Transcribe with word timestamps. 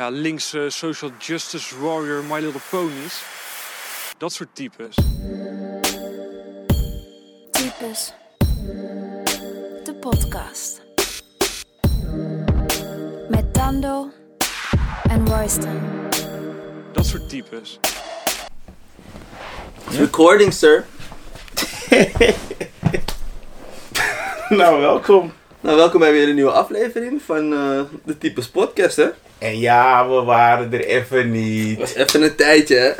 ja, 0.00 0.08
linkse 0.08 0.70
social 0.70 1.10
justice 1.18 1.80
warrior 1.80 2.22
My 2.22 2.40
Little 2.40 2.60
Ponies. 2.70 3.22
Dat 4.18 4.32
soort 4.32 4.48
types. 4.54 4.94
Types. 7.50 8.12
De 9.84 9.94
podcast. 10.00 10.80
Met 13.28 13.54
Tando 13.54 14.10
en 15.08 15.26
Royston. 15.26 15.80
Dat 16.92 17.06
soort 17.06 17.28
types. 17.28 17.78
Recording, 19.90 20.52
sir. 20.52 20.84
Nou, 24.48 24.80
welkom. 24.80 25.32
Nou, 25.60 25.76
welkom 25.76 26.00
bij 26.00 26.12
weer 26.12 26.28
een 26.28 26.34
nieuwe 26.34 26.50
aflevering 26.50 27.22
van 27.22 27.52
eh, 27.52 27.80
de 28.04 28.18
Types 28.18 28.48
Podcast, 28.48 28.96
hè. 28.96 29.08
En 29.40 29.58
ja, 29.58 30.08
we 30.08 30.22
waren 30.22 30.72
er 30.72 30.84
even 30.84 31.30
niet. 31.30 31.78
was 31.78 31.94
even 31.94 32.22
een 32.22 32.34
tijdje, 32.34 32.76
hè. 32.76 32.92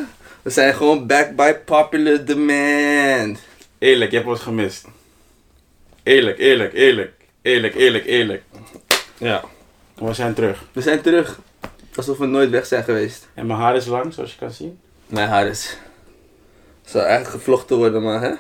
We 0.43 0.51
zijn 0.51 0.75
gewoon 0.75 1.07
back 1.07 1.37
by 1.37 1.53
popular 1.53 2.25
demand. 2.25 3.39
Eerlijk, 3.79 4.11
je 4.11 4.17
hebt 4.17 4.29
ons 4.29 4.41
gemist. 4.41 4.87
Eerlijk, 6.03 6.39
eerlijk, 6.39 6.73
eerlijk. 6.73 7.13
Eerlijk, 7.43 7.75
eerlijk, 7.75 8.07
eerlijk. 8.07 8.43
Ja. 9.19 9.45
We 9.95 10.15
zijn 10.15 10.35
terug. 10.35 10.65
We 10.73 10.81
zijn 10.81 11.01
terug. 11.01 11.39
Alsof 11.95 12.19
we 12.19 12.27
nooit 12.27 12.51
weg 12.51 12.67
zijn 12.67 12.85
geweest. 12.85 13.29
En 13.35 13.47
mijn 13.47 13.59
haar 13.59 13.77
is 13.77 13.87
lang, 13.87 14.15
zoals 14.15 14.33
je 14.33 14.39
kan 14.39 14.51
zien. 14.51 14.79
Mijn 15.07 15.29
haar 15.29 15.47
is... 15.47 15.77
Zou 16.85 17.05
eigenlijk 17.05 17.35
gevlochten 17.37 17.77
worden, 17.77 18.03
maar 18.03 18.21
hè. 18.21 18.35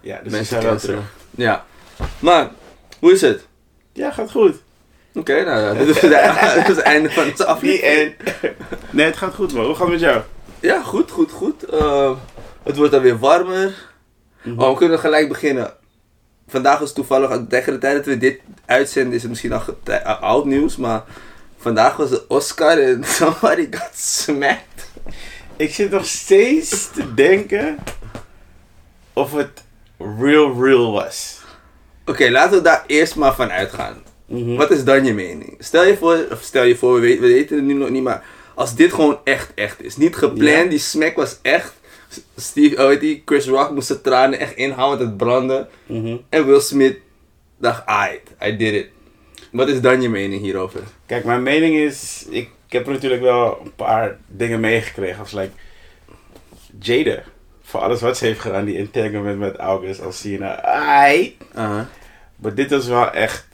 Ja, 0.00 0.16
dus 0.16 0.22
we 0.22 0.30
Mensen 0.30 0.46
zijn 0.46 0.62
wel 0.62 0.78
terug. 0.78 1.12
Ja. 1.30 1.66
Maar, 2.18 2.50
hoe 2.98 3.12
is 3.12 3.20
het? 3.20 3.46
Ja, 3.92 4.10
gaat 4.10 4.30
goed. 4.30 4.56
Oké, 5.14 5.44
nou, 5.44 5.78
dit 5.78 5.88
is, 5.96 6.00
het 6.66 6.78
einde 6.78 7.10
van 7.10 7.24
onze 7.30 7.44
aflevering. 7.44 8.14
Nee, 8.90 9.06
het 9.06 9.16
gaat 9.16 9.34
goed, 9.34 9.52
man. 9.52 9.64
Hoe 9.64 9.74
gaat 9.74 9.82
het 9.82 9.90
met 9.90 10.00
jou? 10.00 10.22
Ja, 10.60 10.82
goed, 10.82 11.10
goed, 11.10 11.30
goed. 11.30 11.62
Eh, 11.62 12.16
het 12.62 12.76
wordt 12.76 12.94
alweer 12.94 13.18
warmer. 13.18 13.92
Oh, 14.56 14.70
we 14.70 14.76
kunnen 14.76 14.98
gelijk 14.98 15.28
beginnen. 15.28 15.72
Vandaag 16.48 16.80
is 16.80 16.92
toevallig, 16.92 17.40
tegen 17.48 17.72
de 17.72 17.78
tijd 17.78 17.96
dat 17.96 18.04
we 18.04 18.18
dit 18.18 18.40
uitzenden, 18.66 19.12
is 19.12 19.20
het 19.20 19.30
misschien 19.30 19.52
al 19.52 19.62
al 20.04 20.14
oud 20.14 20.44
nieuws, 20.44 20.76
maar 20.76 21.04
vandaag 21.58 21.96
was 21.96 22.10
de 22.10 22.24
Oscar 22.28 22.78
en 22.78 23.04
somebody 23.04 23.68
got 23.70 23.90
smacked. 23.94 24.90
Ik 25.56 25.74
zit 25.74 25.90
nog 25.90 26.06
steeds 26.06 26.90
te 26.90 27.14
denken 27.14 27.78
of 29.12 29.32
het 29.32 29.62
real, 30.18 30.62
real 30.62 30.92
was. 30.92 31.40
Oké, 32.06 32.30
laten 32.30 32.56
we 32.56 32.62
daar 32.62 32.84
eerst 32.86 33.16
maar 33.16 33.34
van 33.34 33.50
uitgaan. 33.50 34.02
Mhm. 34.26 34.54
Wat 34.56 34.70
is 34.70 34.84
dan 34.84 35.04
je 35.04 35.14
mening? 35.14 35.54
Stel 35.58 35.84
je 35.86 35.96
voor, 35.96 36.26
of 36.32 36.42
stel 36.42 36.64
je 36.64 36.76
voor, 36.76 36.94
we 36.94 37.00
weten, 37.00 37.22
we 37.22 37.28
weten 37.28 37.56
het 37.56 37.64
nu 37.64 37.72
nog 37.72 37.88
niet, 37.90 38.02
maar 38.02 38.24
als 38.54 38.74
dit 38.74 38.92
gewoon 38.92 39.18
echt, 39.24 39.52
echt 39.54 39.82
is. 39.82 39.96
Niet 39.96 40.16
gepland, 40.16 40.62
Ja. 40.64 40.64
die 40.64 40.78
smack 40.78 41.16
was 41.16 41.38
echt. 41.42 41.72
Steve, 42.36 42.76
oh, 42.82 42.86
weet 42.86 43.22
Chris 43.24 43.46
Rock 43.46 43.70
moest 43.70 43.86
zijn 43.86 44.00
tranen 44.00 44.38
echt 44.38 44.54
inhouden, 44.56 45.06
het 45.06 45.16
branden. 45.16 45.68
Mhm. 45.86 46.16
En 46.28 46.46
Will 46.46 46.60
Smith 46.60 46.96
dacht, 47.56 47.86
aight, 47.86 48.30
I 48.46 48.56
did 48.56 48.74
it. 48.74 48.88
Wat 49.52 49.68
is 49.68 49.80
dan 49.80 50.02
je 50.02 50.08
mening 50.08 50.42
hierover? 50.42 50.80
Kijk, 51.06 51.24
mijn 51.24 51.42
mening 51.42 51.76
is, 51.76 52.26
ik, 52.30 52.48
ik 52.66 52.72
heb 52.72 52.86
natuurlijk 52.86 53.22
wel 53.22 53.60
een 53.64 53.74
paar 53.74 54.18
dingen 54.26 54.60
meegekregen. 54.60 55.18
Als 55.18 55.32
like, 55.32 55.50
Jada, 56.80 57.22
voor 57.62 57.80
alles 57.80 58.00
wat 58.00 58.16
ze 58.16 58.24
heeft 58.24 58.40
gedaan, 58.40 58.64
die 58.64 58.78
entanglement 58.78 59.38
met 59.38 59.56
August, 59.56 60.02
als 60.02 60.20
Sina. 60.20 60.62
Ai. 60.62 61.36
Uh-huh. 61.56 61.80
Maar 62.36 62.54
dit 62.54 62.70
is 62.72 62.86
wel 62.86 63.10
echt, 63.10 63.46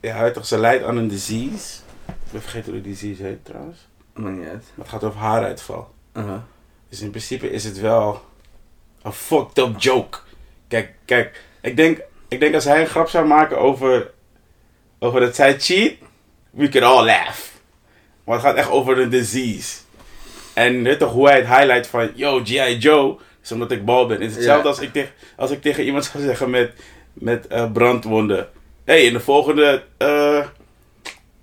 ja, 0.00 0.30
toch, 0.30 0.46
ze 0.46 0.58
lijdt 0.58 0.84
aan 0.84 0.96
een 0.96 1.08
disease. 1.08 1.78
Ik 2.06 2.32
ben 2.32 2.42
vergeten 2.42 2.72
hoe 2.72 2.80
die 2.80 2.92
disease 2.92 3.22
heet 3.22 3.44
trouwens. 3.44 3.78
Maakt 4.14 4.36
niet 4.36 4.48
uit. 4.48 4.64
Maar 4.74 4.86
het 4.86 4.88
gaat 4.88 5.04
over 5.04 5.20
haaruitval. 5.20 5.94
Uh-huh. 6.14 6.38
Dus 6.88 7.00
in 7.00 7.10
principe 7.10 7.50
is 7.50 7.64
het 7.64 7.80
wel 7.80 8.24
een 9.02 9.12
fucked 9.12 9.58
up 9.58 9.74
joke. 9.80 10.18
Kijk, 10.68 10.94
kijk, 11.04 11.44
ik 11.60 11.76
denk, 11.76 12.00
ik 12.28 12.40
denk 12.40 12.54
als 12.54 12.64
hij 12.64 12.80
een 12.80 12.86
grap 12.86 13.08
zou 13.08 13.26
maken 13.26 13.58
over, 13.58 14.10
over 14.98 15.20
dat 15.20 15.34
zij 15.34 15.60
cheat, 15.60 15.92
we 16.50 16.68
could 16.68 16.86
all 16.86 17.04
laugh. 17.04 17.40
Maar 18.24 18.34
het 18.34 18.44
gaat 18.44 18.56
echt 18.56 18.70
over 18.70 18.98
een 18.98 19.10
disease. 19.10 19.78
En 20.54 20.82
weet 20.82 20.98
toch 20.98 21.12
hoe 21.12 21.28
hij 21.28 21.36
het 21.36 21.46
highlight 21.46 21.86
van, 21.86 22.10
yo, 22.14 22.40
G.I. 22.44 22.76
Joe, 22.78 23.18
is 23.42 23.52
omdat 23.52 23.70
ik 23.70 23.84
bal 23.84 24.06
ben. 24.06 24.20
Het 24.20 24.30
is 24.30 24.36
hetzelfde 24.36 24.68
Ja. 24.68 24.74
als, 24.74 24.80
ik 24.80 24.92
tegen, 24.92 25.12
als 25.36 25.50
ik 25.50 25.62
tegen 25.62 25.84
iemand 25.84 26.04
zou 26.04 26.24
zeggen 26.24 26.50
met, 26.50 26.72
met 27.12 27.46
eh, 27.46 27.72
brandwonden. 27.72 28.48
Hey, 28.84 29.02
in 29.04 29.12
de 29.12 29.20
volgende, 29.20 29.82
eh, 29.98 30.44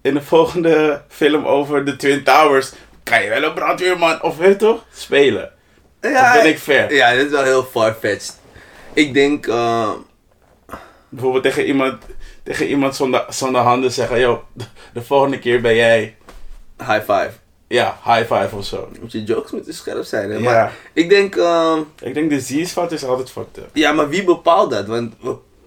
in 0.01 0.13
de 0.13 0.21
volgende 0.21 1.01
film 1.07 1.45
over 1.45 1.85
de 1.85 1.95
Twin 1.95 2.23
Towers, 2.23 2.71
kan 3.03 3.23
je 3.23 3.29
wel 3.29 3.43
een 3.43 3.53
brandweerman, 3.53 4.21
of 4.23 4.37
weet 4.37 4.49
je 4.49 4.55
toch, 4.55 4.85
spelen. 4.93 5.51
Ja, 6.01 6.35
Of 6.35 6.41
ben 6.41 6.51
ik 6.51 6.59
fair? 6.59 6.93
Ja, 6.93 7.13
dit 7.13 7.25
is 7.25 7.31
wel 7.31 7.43
heel 7.43 7.63
farfetched. 7.63 8.39
Ik 8.93 9.13
denk, 9.13 9.47
uh, 9.47 9.91
Bijvoorbeeld 11.09 11.43
tegen 11.43 11.65
iemand, 11.65 12.03
tegen 12.43 12.67
iemand 12.67 12.95
zonder, 12.95 13.25
zonder 13.29 13.61
handen 13.61 13.91
zeggen, 13.91 14.19
yo, 14.19 14.43
de, 14.53 14.63
de 14.93 15.01
volgende 15.01 15.39
keer 15.39 15.61
ben 15.61 15.75
jij, 15.75 16.15
high 16.77 16.99
five. 16.99 17.29
ja, 17.67 17.99
high 18.03 18.33
five 18.33 18.55
of 18.55 18.65
zo. 18.65 18.89
Moet 19.01 19.11
je 19.11 19.23
jokes 19.23 19.51
moeten 19.51 19.73
scherp 19.73 20.03
zijn. 20.03 20.29
Hè? 20.31 20.37
Ja. 20.37 20.43
Maar 20.43 20.73
ik 20.93 21.09
denk, 21.09 21.35
uh, 21.35 21.77
Ik 22.01 22.13
denk 22.13 22.29
de 22.29 22.35
disease 22.35 22.87
is 22.89 23.03
altijd 23.05 23.31
fucked 23.31 23.57
up. 23.57 23.69
ja, 23.73 23.91
maar 23.91 24.09
wie 24.09 24.23
bepaalt 24.23 24.71
dat? 24.71 24.87
Want 24.87 25.13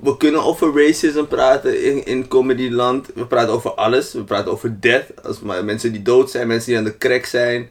we, 0.01 0.17
kunnen 0.17 0.45
over 0.45 0.87
racism 0.87 1.25
praten 1.25 1.85
in, 1.85 2.05
in 2.05 2.29
comedyland. 2.29 3.09
We 3.15 3.27
praten 3.27 3.53
over 3.53 3.71
alles. 3.71 4.13
We 4.13 4.25
praten 4.25 4.53
over 4.53 4.81
death. 4.81 5.25
Als 5.25 5.41
maar 5.41 5.65
mensen 5.65 5.93
die 5.93 6.03
dood 6.03 6.31
zijn, 6.31 6.47
mensen 6.47 6.69
die 6.69 6.79
aan 6.79 6.85
de 6.85 6.99
crack 6.99 7.25
zijn. 7.25 7.69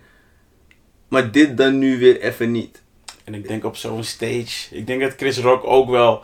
Maar 1.08 1.32
dit 1.32 1.58
dan 1.58 1.78
nu 1.78 2.00
weer 2.00 2.22
even 2.22 2.52
niet. 2.52 2.82
En 3.24 3.34
ik 3.34 3.48
denk 3.48 3.66
op 3.66 3.76
zo'n 3.76 4.04
stage, 4.04 4.76
ik 4.76 4.88
denk 4.88 5.02
dat 5.02 5.14
Chris 5.18 5.38
Rock 5.38 5.64
ook 5.66 5.90
wel, 5.90 6.24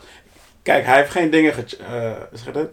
kijk, 0.63 0.85
hij 0.85 0.97
heeft 0.97 1.11
geen 1.11 1.29
dingen, 1.29 1.53
ge 1.53 1.63
zeg 2.33 2.45
je 2.45 2.51
dat? 2.51 2.69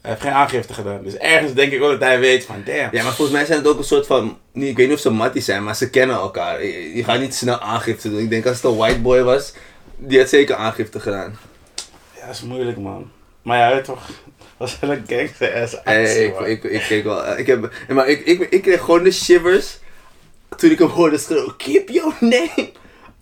Hij 0.00 0.10
heeft 0.10 0.22
geen 0.22 0.32
aangifte 0.32 0.74
gedaan. 0.74 1.02
Dus 1.02 1.16
ergens 1.16 1.52
denk 1.52 1.72
ik 1.72 1.78
wel 1.78 1.90
dat 1.90 2.00
hij 2.00 2.20
weet 2.20 2.44
van, 2.44 2.62
damn. 2.64 2.88
Ja, 2.92 3.02
maar 3.02 3.12
volgens 3.12 3.30
mij 3.30 3.44
zijn 3.44 3.58
het 3.58 3.68
ook 3.68 3.78
een 3.78 3.84
soort 3.84 4.06
van. 4.06 4.38
Ik 4.52 4.76
weet 4.76 4.86
niet 4.86 4.96
of 4.96 5.00
ze 5.00 5.10
matties 5.10 5.44
zijn, 5.44 5.64
maar 5.64 5.76
ze 5.76 5.90
kennen 5.90 6.16
elkaar. 6.16 6.64
Je 6.64 6.96
je 6.96 7.04
gaat 7.04 7.20
niet 7.20 7.34
snel 7.34 7.58
aangifte 7.58 8.10
doen. 8.10 8.18
Ik 8.18 8.30
denk 8.30 8.46
als 8.46 8.56
het 8.56 8.64
een 8.64 8.76
white 8.76 9.00
boy 9.00 9.22
was, 9.22 9.52
die 9.96 10.18
had 10.18 10.28
zeker 10.28 10.54
aangifte 10.54 11.00
gedaan. 11.00 11.38
Ja, 12.22 12.26
dat 12.28 12.34
is 12.36 12.42
moeilijk, 12.42 12.78
man. 12.78 13.10
Maar 13.42 13.58
ja, 13.58 13.80
toch, 13.80 14.08
was 14.56 14.78
wel 14.80 14.90
een 14.90 15.04
gangster 15.06 15.62
ass 15.62 15.76
Hey, 15.84 16.02
actie, 16.02 16.24
ik, 16.24 16.34
man. 16.34 16.46
ik, 16.46 16.64
ik, 16.64 16.80
keek 16.88 17.04
wel. 17.04 17.24
eh, 17.24 17.38
Ik, 17.38 17.46
heb, 17.46 17.72
maar 17.88 18.08
ik, 18.08 18.24
ik, 18.26 18.40
ik 18.50 18.62
kreeg 18.62 18.80
gewoon 18.80 19.02
de 19.02 19.10
shivers 19.10 19.78
toen 20.56 20.70
ik 20.70 20.78
hem 20.78 20.88
hoorde 20.88 21.18
schreeuwen: 21.18 21.56
Keep 21.56 21.88
your 21.88 22.14
name 22.20 22.70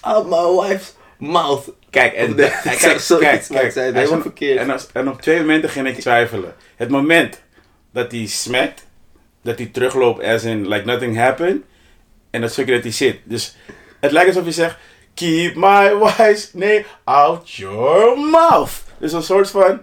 out 0.00 0.28
my 0.28 0.68
wife's 0.68 0.94
mouth. 1.18 1.70
Kijk, 1.90 2.12
en, 2.14 2.34
nee, 2.34 2.46
en 2.46 2.72
ik 2.72 2.78
kijk, 2.78 3.00
kijk, 3.06 3.20
kijk, 3.20 3.42
zei 3.44 3.60
het 3.66 3.74
hij 3.74 3.84
helemaal 3.84 4.06
zei- 4.06 4.20
verkeerd. 4.22 4.58
En, 4.58 4.70
als, 4.70 4.86
en 4.92 5.08
op 5.08 5.20
twee 5.22 5.38
momenten 5.40 5.70
ging 5.70 5.86
ik 5.88 5.98
twijfelen. 6.00 6.54
Het 6.76 6.88
moment 6.88 7.42
dat 7.92 8.10
hij 8.12 8.26
smakt, 8.26 8.86
dat 9.42 9.58
hij 9.58 9.66
terugloopt 9.66 10.22
as 10.24 10.44
in 10.44 10.68
like 10.68 10.84
nothing 10.84 11.16
happened. 11.16 11.62
En 12.30 12.40
dat 12.40 12.52
stukje 12.52 12.74
dat 12.74 12.82
hij 12.82 12.92
zit. 12.92 13.18
Dus 13.24 13.56
het 14.00 14.12
lijkt 14.12 14.28
alsof 14.28 14.44
je 14.44 14.52
zegt, 14.52 14.76
keep 15.14 15.54
my 15.54 15.96
wife's 16.04 16.50
name 16.52 16.84
out 17.04 17.50
your 17.50 18.18
mouth. 18.18 18.72
Dus 19.00 19.12
een 19.12 19.22
soort 19.22 19.50
van, 19.50 19.80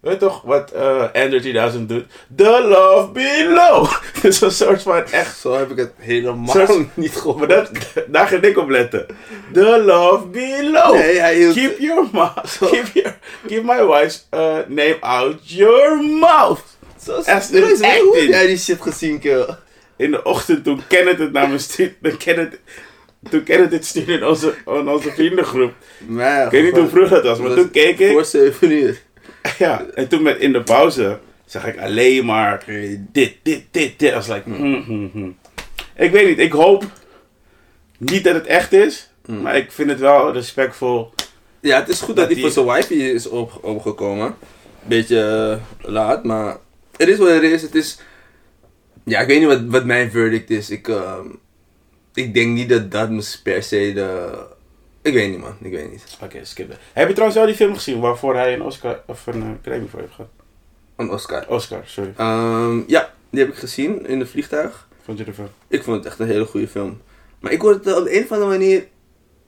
weet 0.00 0.18
toch 0.18 0.42
wat 0.42 0.70
eh 0.70 1.02
Andrew 1.12 1.40
2000 1.40 1.88
doet? 1.88 2.04
The 2.36 2.64
love 2.68 3.08
below. 3.10 3.90
Dus 4.22 4.40
een 4.40 4.50
soort 4.50 4.82
van 4.82 5.04
echt 5.10 5.38
Zo 5.38 5.52
heb 5.58 5.70
ik 5.70 5.76
het 5.76 5.92
helemaal 5.98 6.54
Soort- 6.66 6.96
niet 6.96 7.16
gehoord. 7.16 7.38
maar 7.38 7.48
dat, 7.48 7.70
daar 8.08 8.26
ga 8.26 8.36
ik 8.40 8.56
op 8.58 8.68
letten. 8.68 9.06
The 9.52 9.82
love 9.86 10.26
below. 10.26 10.94
Nee, 10.94 11.18
hij 11.18 11.36
hield- 11.36 11.54
Keep 11.54 11.78
your 11.78 12.06
mouth. 12.12 12.58
Keep, 12.70 12.86
your, 12.92 13.18
keep 13.46 13.62
my 13.64 13.86
wife's 13.86 14.26
uh, 14.34 14.40
name 14.66 14.96
out 15.00 15.34
your 15.42 16.02
mouth. 16.04 16.60
Zo 17.04 17.18
is 17.18 17.26
Hoe 17.50 17.72
is- 17.72 17.80
heb 17.80 18.28
jij 18.28 18.46
die 18.46 18.58
shit 18.58 18.80
gezien, 18.82 19.18
kill? 19.18 19.46
In 19.96 20.10
de 20.10 20.22
ochtend 20.22 20.64
toen 20.64 20.82
Kenneth 20.88 21.18
het 21.18 21.32
naar 21.32 21.48
me 21.48 21.58
stuurde. 21.58 22.16
Kenneth, 22.24 22.58
toen 23.30 23.42
Kenneth 23.42 23.72
het 23.72 23.84
stuurde 23.84 24.12
in 24.12 24.24
onze, 24.24 24.54
in 24.66 24.88
onze 24.88 25.10
vriendengroep. 25.10 25.72
Maar, 26.06 26.44
Ik 26.44 26.50
weet 26.50 26.62
niet 26.64 26.76
hoe 26.76 26.88
vroeg 26.88 27.08
dat 27.08 27.24
was, 27.24 27.38
maar 27.38 27.54
toen 27.54 27.70
keek 27.70 27.98
ik. 27.98 28.10
Voor 28.12 28.24
7 28.24 28.70
uur. 28.72 29.00
Ja, 29.58 29.84
en 29.94 30.08
toen 30.08 30.22
met 30.22 30.38
in 30.38 30.52
de 30.52 30.62
pauze 30.62 31.18
zag 31.44 31.66
ik 31.66 31.78
alleen 31.78 32.24
maar 32.24 32.64
dit, 33.12 33.32
dit, 33.42 33.62
dit, 33.70 33.98
dit. 33.98 34.12
Was 34.14 34.26
like, 34.28 34.42
hmm, 34.50 34.82
hmm, 34.82 35.10
hmm. 35.12 35.36
Ik 35.96 36.10
weet 36.10 36.26
niet, 36.28 36.38
ik 36.38 36.52
hoop 36.52 36.84
niet 37.98 38.24
dat 38.24 38.34
het 38.34 38.46
echt 38.46 38.72
is. 38.72 39.10
Maar 39.26 39.56
ik 39.56 39.72
vind 39.72 39.90
het 39.90 40.00
wel 40.00 40.32
respectvol. 40.32 41.10
Ja, 41.60 41.78
het 41.80 41.88
is 41.88 42.00
goed 42.00 42.16
dat, 42.16 42.28
die- 42.28 42.40
voor 42.40 42.50
zijn 42.50 42.66
wifey 42.66 42.96
is 42.96 43.28
op, 43.28 43.58
opgekomen. 43.62 44.34
Beetje 44.82 45.20
eh, 45.80 45.90
laat, 45.90 46.24
maar 46.24 46.56
het 46.96 47.08
is 47.08 47.18
wat 47.18 47.28
het 47.28 47.42
is. 47.42 47.62
Het 47.62 47.74
is... 47.74 47.98
Ja, 49.04 49.20
ik 49.20 49.26
weet 49.26 49.38
niet 49.38 49.48
wat, 49.48 49.62
wat 49.66 49.84
mijn 49.84 50.10
verdict 50.10 50.50
is. 50.50 50.70
Ik, 50.70 50.88
ehm, 50.88 51.26
ik 52.14 52.34
denk 52.34 52.54
niet 52.54 52.68
dat 52.68 52.90
dat 52.90 53.10
moest 53.10 53.42
per 53.42 53.62
se 53.62 53.92
de... 53.94 54.30
Ik 55.02 55.12
weet 55.12 55.30
niet, 55.30 55.40
man. 55.40 55.56
Ik 55.60 55.70
weet 55.70 55.90
niet. 55.90 56.04
Oké, 56.22 56.44
skip 56.44 56.68
dat. 56.68 56.78
Heb 56.92 57.06
je 57.08 57.12
trouwens 57.12 57.38
wel 57.38 57.48
die 57.48 57.56
film 57.56 57.74
gezien 57.74 58.00
waarvoor 58.00 58.34
hij 58.34 58.54
een 58.54 58.62
Oscar 58.62 59.02
of 59.06 59.26
een 59.26 59.42
uh, 59.42 59.48
Grammy 59.62 59.88
voor 59.88 60.00
heeft 60.00 60.14
gehad? 60.14 60.30
Een 60.96 61.10
Oscar. 61.10 61.48
Oscar, 61.48 61.82
sorry. 61.84 62.12
Ehm, 62.16 62.82
ja, 62.86 63.12
die 63.30 63.40
heb 63.40 63.48
ik 63.48 63.58
gezien 63.58 64.06
in 64.06 64.20
het 64.20 64.28
vliegtuig. 64.28 64.88
Vond 65.04 65.18
je 65.18 65.24
ervan? 65.24 65.48
Ik 65.68 65.82
vond 65.82 65.96
het 65.96 66.06
echt 66.06 66.18
een 66.18 66.26
hele 66.26 66.44
goede 66.44 66.68
film. 66.68 67.00
Maar 67.40 67.52
ik 67.52 67.62
word 67.62 67.84
het 67.84 67.96
op 67.96 68.04
de 68.04 68.16
een 68.16 68.24
of 68.24 68.32
andere 68.32 68.50
manier... 68.50 68.86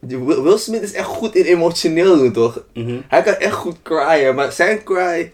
Will 0.01 0.59
Smith 0.59 0.83
is 0.83 0.93
echt 0.93 1.07
goed 1.07 1.35
in 1.35 1.45
emotioneel 1.45 2.17
doen, 2.17 2.33
toch? 2.33 2.65
Mhm. 2.75 3.01
Hij 3.09 3.23
kan 3.23 3.35
echt 3.35 3.55
goed 3.55 3.77
cryen, 3.83 4.35
maar 4.35 4.53
zijn 4.53 4.85
cry 4.85 5.31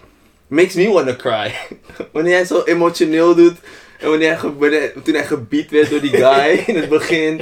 makes 0.48 0.74
me 0.74 0.88
wanna 0.88 1.16
cry. 1.16 1.54
wanneer 2.12 2.34
hij 2.34 2.44
zo 2.44 2.62
emotioneel 2.62 3.34
doet. 3.34 3.56
En 3.98 4.08
wanneer 4.08 4.40
hij, 4.40 4.92
toen 5.04 5.14
hij 5.14 5.26
gebied 5.26 5.70
werd 5.70 5.90
door 5.90 6.00
die 6.00 6.16
guy 6.16 6.62
in 6.66 6.76
het 6.76 6.88
begin. 6.88 7.40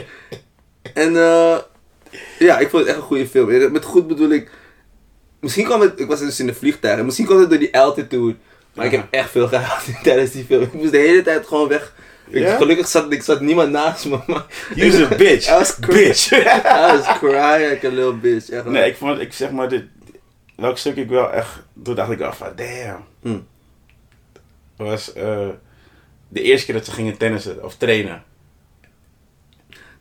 En 0.95 1.17
eh 1.17 1.59
ja, 2.39 2.59
ik 2.59 2.69
vond 2.69 2.83
het 2.83 2.91
echt 2.91 2.97
een 2.97 3.07
goede 3.07 3.29
film. 3.29 3.73
Met 3.73 3.85
goed 3.85 4.07
bedoel 4.07 4.31
ik... 4.31 4.51
Misschien 5.41 5.65
kwam 5.65 5.81
het... 5.81 6.01
Ik 6.01 6.07
was 6.07 6.19
dus 6.19 6.41
in 6.41 6.47
de 6.47 6.55
vliegtuig. 6.55 6.99
en 6.99 7.05
Misschien 7.05 7.27
kwam 7.27 7.41
het 7.41 7.51
door 7.51 7.59
die 7.59 7.79
altitude. 7.79 8.37
Maar 8.75 8.85
ik 8.85 8.91
heb 8.91 9.07
echt 9.11 9.31
veel 9.31 9.49
gehaald 9.49 9.83
tijdens 10.03 10.31
die 10.31 10.45
film. 10.45 10.63
Ik 10.63 10.73
moest 10.73 10.93
de 10.93 10.99
hele 10.99 11.23
tijd 11.23 11.47
gewoon 11.47 11.69
weg. 11.69 11.95
Ik? 12.29 12.49
Gelukkig 12.49 12.89
zat, 12.89 13.13
ik 13.13 13.23
zat 13.23 13.41
niemand 13.41 13.71
naast 13.71 14.07
me. 14.07 14.19
Maar 14.27 14.47
You's 14.75 15.13
a 15.13 15.17
bitch. 15.17 15.49
I 15.53 15.53
was 15.53 15.79
bitch. 15.79 16.33
I 16.33 16.43
was 16.65 17.19
crying 17.19 17.71
like 17.71 17.87
a 17.87 17.91
little 17.91 18.15
bitch. 18.15 18.49
Echt 18.49 18.65
nee, 18.65 18.91
ik 18.91 18.97
vond, 18.97 19.21
ik 19.21 19.33
zeg 19.33 19.51
maar, 19.51 19.69
dit, 19.69 19.85
welk 20.57 20.79
stuk 20.79 20.97
ik 20.97 21.09
wel 21.09 21.33
echt, 21.33 21.63
toen 21.83 21.95
dacht 21.95 22.11
ik 22.11 22.19
wel 22.19 22.33
van, 22.33 22.53
damn. 22.57 23.05
Hm. 23.23 23.39
Was 24.77 25.13
eh, 25.13 25.49
de 26.29 26.43
eerste 26.43 26.67
keer 26.67 26.75
dat 26.75 26.85
ze 26.85 26.91
gingen 26.91 27.17
tennissen, 27.17 27.65
of 27.65 27.77
trainen. 27.77 28.23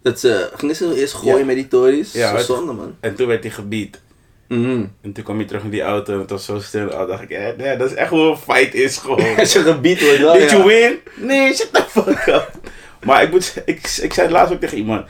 Dat 0.02 0.20
ze 0.20 0.50
gingen 0.56 0.76
ze 0.76 0.96
eerst 1.00 1.14
gooien 1.14 1.38
Ja. 1.40 1.46
met 1.46 1.56
die 1.56 1.68
tories. 1.68 2.14
Ja, 2.14 2.38
zo 2.38 2.56
zonde 2.56 2.74
man. 2.74 2.96
En 3.00 3.16
toen 3.16 3.28
werd 3.28 3.44
hij 3.44 3.52
gebied. 3.52 4.02
Mhm. 4.48 4.86
En 5.02 5.12
toen 5.14 5.24
kwam 5.24 5.38
hij 5.38 5.46
terug 5.46 5.64
in 5.64 5.70
die 5.70 5.82
auto 5.82 6.14
en 6.14 6.20
het 6.20 6.30
was 6.30 6.46
zo 6.46 6.60
stil. 6.60 6.88
Oh, 6.88 7.08
dacht 7.08 7.22
ik, 7.22 7.30
eh, 7.30 7.58
nee, 7.58 7.78
dat 7.78 7.90
is 7.90 7.96
echt 7.96 8.10
hoe 8.10 8.30
een 8.30 8.38
fight 8.38 8.74
is 8.74 8.98
gewoon. 8.98 9.36
Als 9.38 9.54
je 9.54 9.60
gebied 9.60 10.02
wordt 10.02 10.20
wel, 10.20 10.34
Did 10.34 10.50
ja. 10.52 10.58
you 10.58 10.68
win? 10.68 11.00
Nee, 11.28 11.54
shut 11.54 11.74
the 11.74 11.84
fuck 11.88 12.26
up. 12.28 12.52
maar 13.06 13.24
ik, 13.24 13.32
moet, 13.32 13.62
ik, 13.66 13.76
ik 14.02 14.14
zei 14.14 14.28
het 14.28 14.32
laatst 14.32 14.54
ook 14.54 14.60
tegen 14.60 14.78
iemand. 14.78 15.08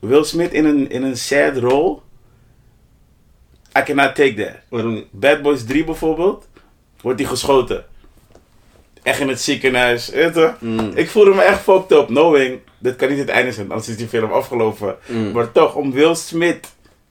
Will 0.00 0.24
Smith 0.24 0.52
in 0.52 0.64
een, 0.64 0.90
in 0.90 1.02
een 1.02 1.16
sad 1.16 1.56
rol. 1.56 2.02
I 3.78 3.82
cannot 3.82 4.14
take 4.14 4.34
that. 4.34 4.54
Waarom? 4.68 5.04
Bad 5.10 5.42
Boys 5.42 5.64
3 5.64 5.84
bijvoorbeeld. 5.84 6.48
Wordt 7.00 7.20
hij 7.20 7.28
geschoten. 7.28 7.84
Echt 9.02 9.20
in 9.20 9.28
het 9.28 9.40
ziekenhuis. 9.40 10.08
weet 10.08 10.34
je? 10.34 10.52
Mm. 10.58 10.92
Ik 10.94 11.10
voelde 11.10 11.34
me 11.34 11.42
echt 11.42 11.60
fucked 11.60 11.98
up. 11.98 12.06
Knowing, 12.06 12.60
dit 12.78 12.96
kan 12.96 13.08
niet 13.08 13.18
het 13.18 13.28
einde 13.28 13.52
zijn. 13.52 13.70
Anders 13.70 13.88
is 13.88 13.96
die 13.96 14.08
film 14.08 14.32
afgelopen. 14.32 14.96
Mm. 15.06 15.32
Maar 15.32 15.52
toch, 15.52 15.74
om 15.74 15.92
Will 15.92 16.14
Smith, 16.14 16.68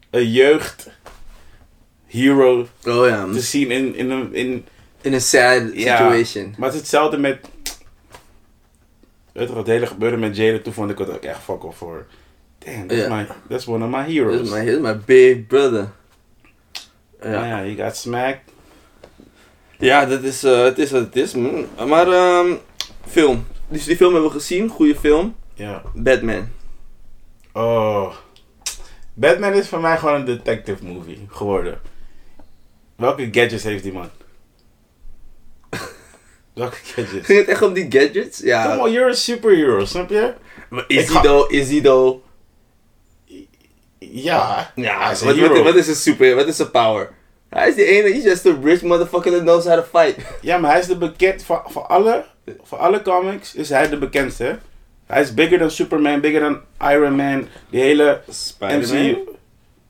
een 0.09 0.31
jeugd 0.31 0.89
hero, 2.06 2.68
Oh 2.86 3.07
ja, 3.07 3.27
te 3.31 3.39
zien 3.39 3.71
in, 3.71 3.95
in, 3.95 4.09
een, 4.09 4.33
in 4.33 4.65
in 5.01 5.13
een 5.13 5.21
sad 5.21 5.62
ja, 5.74 5.97
situation. 5.97 6.53
Maar 6.57 6.68
het 6.68 6.74
is 6.74 6.80
hetzelfde 6.80 7.18
met. 7.18 7.50
Weet 9.31 9.47
je 9.47 9.53
wat 9.53 9.57
het 9.57 9.68
hele 9.68 9.88
gebeurde 9.88 10.18
met 10.18 10.35
Jalen? 10.35 10.62
Toen 10.62 10.74
vond 10.74 10.92
ik 10.92 10.97
het 10.97 11.09
ook 11.09 11.24
echt 11.24 11.39
fuck 11.39 11.63
off 11.63 11.77
voor. 11.77 12.06
Damn, 12.57 12.88
that's, 12.88 13.07
my, 13.07 13.27
that's 13.50 13.68
one 13.68 13.85
of 13.85 13.92
my 13.92 14.13
heroes. 14.13 14.42
is 14.42 14.50
my, 14.50 14.80
my 14.80 14.97
big 15.06 15.47
brother. 15.47 15.92
Ja, 17.21 17.45
ja, 17.45 17.57
he 17.57 17.75
got 17.75 17.97
smacked. 17.97 18.42
Ja 19.80 20.06
dat 20.06 20.24
is, 20.24 20.44
eh, 20.44 20.64
het 20.64 20.78
is 20.78 20.92
wat 20.92 21.02
het 21.02 21.16
is. 21.16 21.34
Maar, 21.88 22.08
ehm, 22.08 22.54
film. 23.08 23.48
Dus 23.68 23.84
die 23.84 23.96
film 23.96 24.14
hebben 24.14 24.31
we 24.31 24.38
gezien, 24.38 24.70
goede 24.70 24.96
film. 24.96 25.36
Ja. 25.54 25.81
Batman. 25.94 26.48
Oh. 27.54 28.14
Batman 29.14 29.54
is 29.54 29.68
voor 29.68 29.80
mij 29.80 29.98
gewoon 29.98 30.16
een 30.16 30.26
detective 30.26 30.86
movie 30.86 31.26
geworden. 31.30 31.80
Welke 32.96 33.28
gadgets 33.31 33.64
heeft 33.64 33.84
die 33.84 33.94
man? 33.94 34.10
Welke 36.54 36.76
gadgets? 36.76 37.26
Ging 37.26 37.40
het 37.40 37.48
echt 37.48 37.62
om 37.62 37.74
die 37.74 37.86
gadgets? 37.90 38.40
Ja. 38.40 38.68
Come 38.68 38.81
on, 38.81 38.92
you're 38.92 39.10
a 39.10 39.14
superhero, 39.14 39.86
snap 39.86 40.10
je? 40.10 40.34
Maar 40.70 40.84
is 40.88 41.10
hij 41.10 41.22
though, 41.22 41.52
is 41.52 41.70
hij 41.70 41.81
though... 41.81 42.24
Ja. 44.00 44.72
Ja, 44.76 45.12
een 45.12 45.26
wat, 45.26 45.38
wat, 45.38 45.64
wat 45.64 45.76
is 45.76 45.86
zijn 45.86 45.98
super, 45.98 46.36
wat 46.36 46.48
is 46.48 46.56
zijn 46.56 46.72
power? 46.72 47.18
Hij 47.50 47.68
is 47.69 47.75
die 47.75 47.86
ene, 47.86 48.12
he's 48.13 48.24
just 48.24 48.46
a 48.46 48.56
rich 48.63 48.81
motherfucker 48.81 49.31
that 49.31 49.42
knows 49.42 49.66
how 49.66 49.74
to 49.75 50.00
fight. 50.00 50.16
Ja, 50.42 50.57
maar 50.57 50.72
hij 50.72 50.80
is 50.80 50.88
de 50.88 50.98
bekend 50.98 51.44
voor, 51.44 51.63
voor 51.68 51.81
alle 51.88 52.25
voor 52.63 52.78
alle 52.78 53.01
comics 53.01 53.56
is 53.56 53.69
hij 53.69 53.90
de 53.90 53.98
bekendste. 53.98 54.44
hè? 54.44 54.54
Hij 55.06 55.22
is 55.22 55.34
bigger 55.34 55.57
dan 55.57 55.72
Superman, 55.72 56.22
bigger 56.22 56.40
dan 56.40 56.62
Iron 56.92 57.16
Man, 57.16 57.48
die 57.69 57.81
hele 57.81 58.22
MCU. 58.60 59.18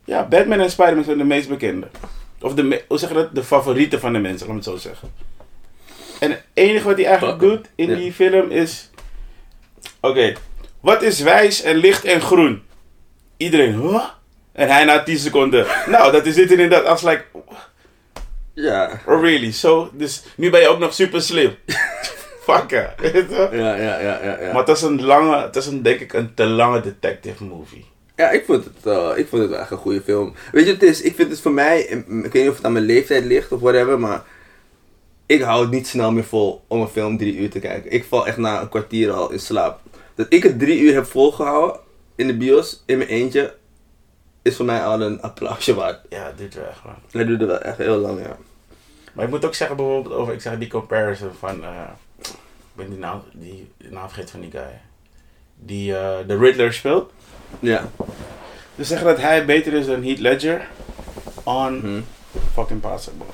Ja, 0.04 0.24
Batman 0.28 0.60
en 0.60 0.70
Spider-Man 0.70 1.04
zijn 1.04 1.18
de 1.18 1.24
meest 1.24 1.48
bekende. 1.48 1.86
Of 2.40 2.54
de, 2.54 2.82
hoe 2.88 2.98
zeg 2.98 3.08
je 3.08 3.14
dat? 3.14 3.34
De 3.34 3.44
favorieten 3.44 4.00
van 4.00 4.12
de 4.12 4.18
mensen, 4.18 4.46
laat 4.46 4.56
me 4.56 4.62
het 4.62 4.70
zo 4.82 4.88
zeggen. 4.88 5.12
En 6.20 6.30
het 6.30 6.42
enige 6.54 6.84
wat 6.86 6.96
hij 6.96 7.06
eigenlijk 7.06 7.40
Fuck. 7.40 7.48
doet 7.50 7.68
in 7.74 7.88
Ja. 7.88 7.96
die 7.96 8.12
film 8.12 8.50
is... 8.50 8.90
Oké, 10.00 10.32
wat 10.80 11.02
is 11.02 11.20
wijs 11.20 11.62
en 11.62 11.76
licht 11.76 12.04
en 12.04 12.20
groen? 12.20 12.62
Iedereen, 13.36 13.72
huh? 13.80 14.04
En 14.52 14.68
hij 14.68 14.84
na 14.84 15.02
10 15.02 15.18
seconden, 15.18 15.66
nou, 15.86 16.12
dat 16.12 16.26
is 16.26 16.34
dit 16.34 16.52
en 16.52 16.68
dat. 16.68 16.84
I 16.84 16.88
was 16.88 17.02
like, 17.02 17.24
Ja. 18.54 19.00
oh 19.06 19.22
really? 19.22 19.50
So, 19.52 19.90
dus 19.92 20.22
nu 20.36 20.50
ben 20.50 20.60
je 20.60 20.68
ook 20.68 20.78
nog 20.78 20.94
super 20.94 21.22
slim. 21.22 21.54
Fucker. 22.46 22.94
Ja, 23.02 23.52
ja, 23.52 23.76
ja, 23.76 23.98
ja. 24.00 24.40
ja. 24.40 24.52
Maar 24.52 24.66
het 24.66 24.76
is 24.76 24.82
een 24.82 25.02
lange, 25.04 25.36
het 25.42 25.56
is 25.56 25.66
een, 25.66 25.82
denk 25.82 26.00
ik 26.00 26.12
een 26.12 26.34
te 26.34 26.44
lange 26.46 26.80
detective 26.80 27.44
movie. 27.44 27.84
Ja, 28.16 28.30
ik 28.30 28.44
vond 28.44 28.64
het, 28.64 28.86
eh, 28.86 29.10
ik 29.16 29.28
vond 29.28 29.42
het 29.42 29.50
wel 29.50 29.60
echt 29.60 29.70
een 29.70 29.76
goede 29.76 30.00
film. 30.02 30.34
Weet 30.52 30.66
je, 30.66 30.72
het 30.72 30.82
is, 30.82 31.02
ik 31.02 31.14
vind 31.14 31.30
het 31.30 31.40
voor 31.40 31.52
mij, 31.52 31.80
ik 31.82 32.04
weet 32.06 32.32
niet 32.32 32.48
of 32.48 32.56
het 32.56 32.64
aan 32.64 32.72
mijn 32.72 32.84
leeftijd 32.84 33.24
ligt 33.24 33.52
of 33.52 33.60
whatever, 33.60 33.98
maar 34.00 34.22
ik 35.26 35.40
hou 35.42 35.62
het 35.62 35.70
niet 35.70 35.86
snel 35.86 36.12
meer 36.12 36.24
vol 36.24 36.64
om 36.66 36.80
een 36.80 36.88
film 36.88 37.18
drie 37.18 37.36
uur 37.36 37.50
te 37.50 37.58
kijken. 37.58 37.92
Ik 37.92 38.04
val 38.04 38.26
echt 38.26 38.36
na 38.36 38.60
een 38.60 38.68
kwartier 38.68 39.12
al 39.12 39.30
in 39.30 39.40
slaap. 39.40 39.80
Dat 40.14 40.26
ik 40.28 40.42
het 40.42 40.58
drie 40.58 40.80
uur 40.80 40.94
heb 40.94 41.06
volgehouden 41.06 41.80
in 42.16 42.26
de 42.26 42.36
bios, 42.36 42.82
in 42.86 42.98
mijn 42.98 43.10
eentje, 43.10 43.54
is 44.42 44.56
voor 44.56 44.64
mij 44.64 44.84
al 44.84 45.00
een 45.00 45.22
applausje 45.22 45.74
waard. 45.74 46.00
Ja, 46.08 46.32
wel 46.54 46.64
echt 46.64 46.82
wel. 46.82 46.94
Hij 47.10 47.24
doet 47.24 47.40
het 47.40 47.48
wel 47.48 47.58
echt 47.60 47.78
heel 47.78 47.96
lang, 47.98 48.20
ja. 48.20 48.36
Maar 49.12 49.24
ik 49.24 49.30
moet 49.30 49.44
ook 49.44 49.54
zeggen 49.54 49.76
bijvoorbeeld 49.76 50.14
over, 50.14 50.32
ik 50.34 50.40
zeg 50.40 50.58
die 50.58 50.68
comparison 50.68 51.30
van, 51.38 51.64
eh, 51.64 51.82
ik 52.20 52.28
ben 52.74 52.88
die 52.90 52.98
naam, 52.98 53.22
die 53.32 53.70
naam 53.78 54.06
vergeten 54.08 54.30
van 54.30 54.40
die 54.40 54.50
guy. 54.50 54.80
Die 55.56 55.96
eh, 55.96 56.18
de 56.26 56.36
Riddler 56.38 56.72
speelt. 56.72 57.12
Ja. 57.60 57.90
Dus 58.74 58.88
zeggen 58.88 59.06
dat 59.06 59.18
hij 59.20 59.44
beter 59.44 59.72
is 59.72 59.86
dan 59.86 60.02
Heath 60.04 60.18
Ledger. 60.18 60.68
On 61.44 61.74
Mhm. 61.76 62.00
fucking 62.54 62.80
possible. 62.80 63.26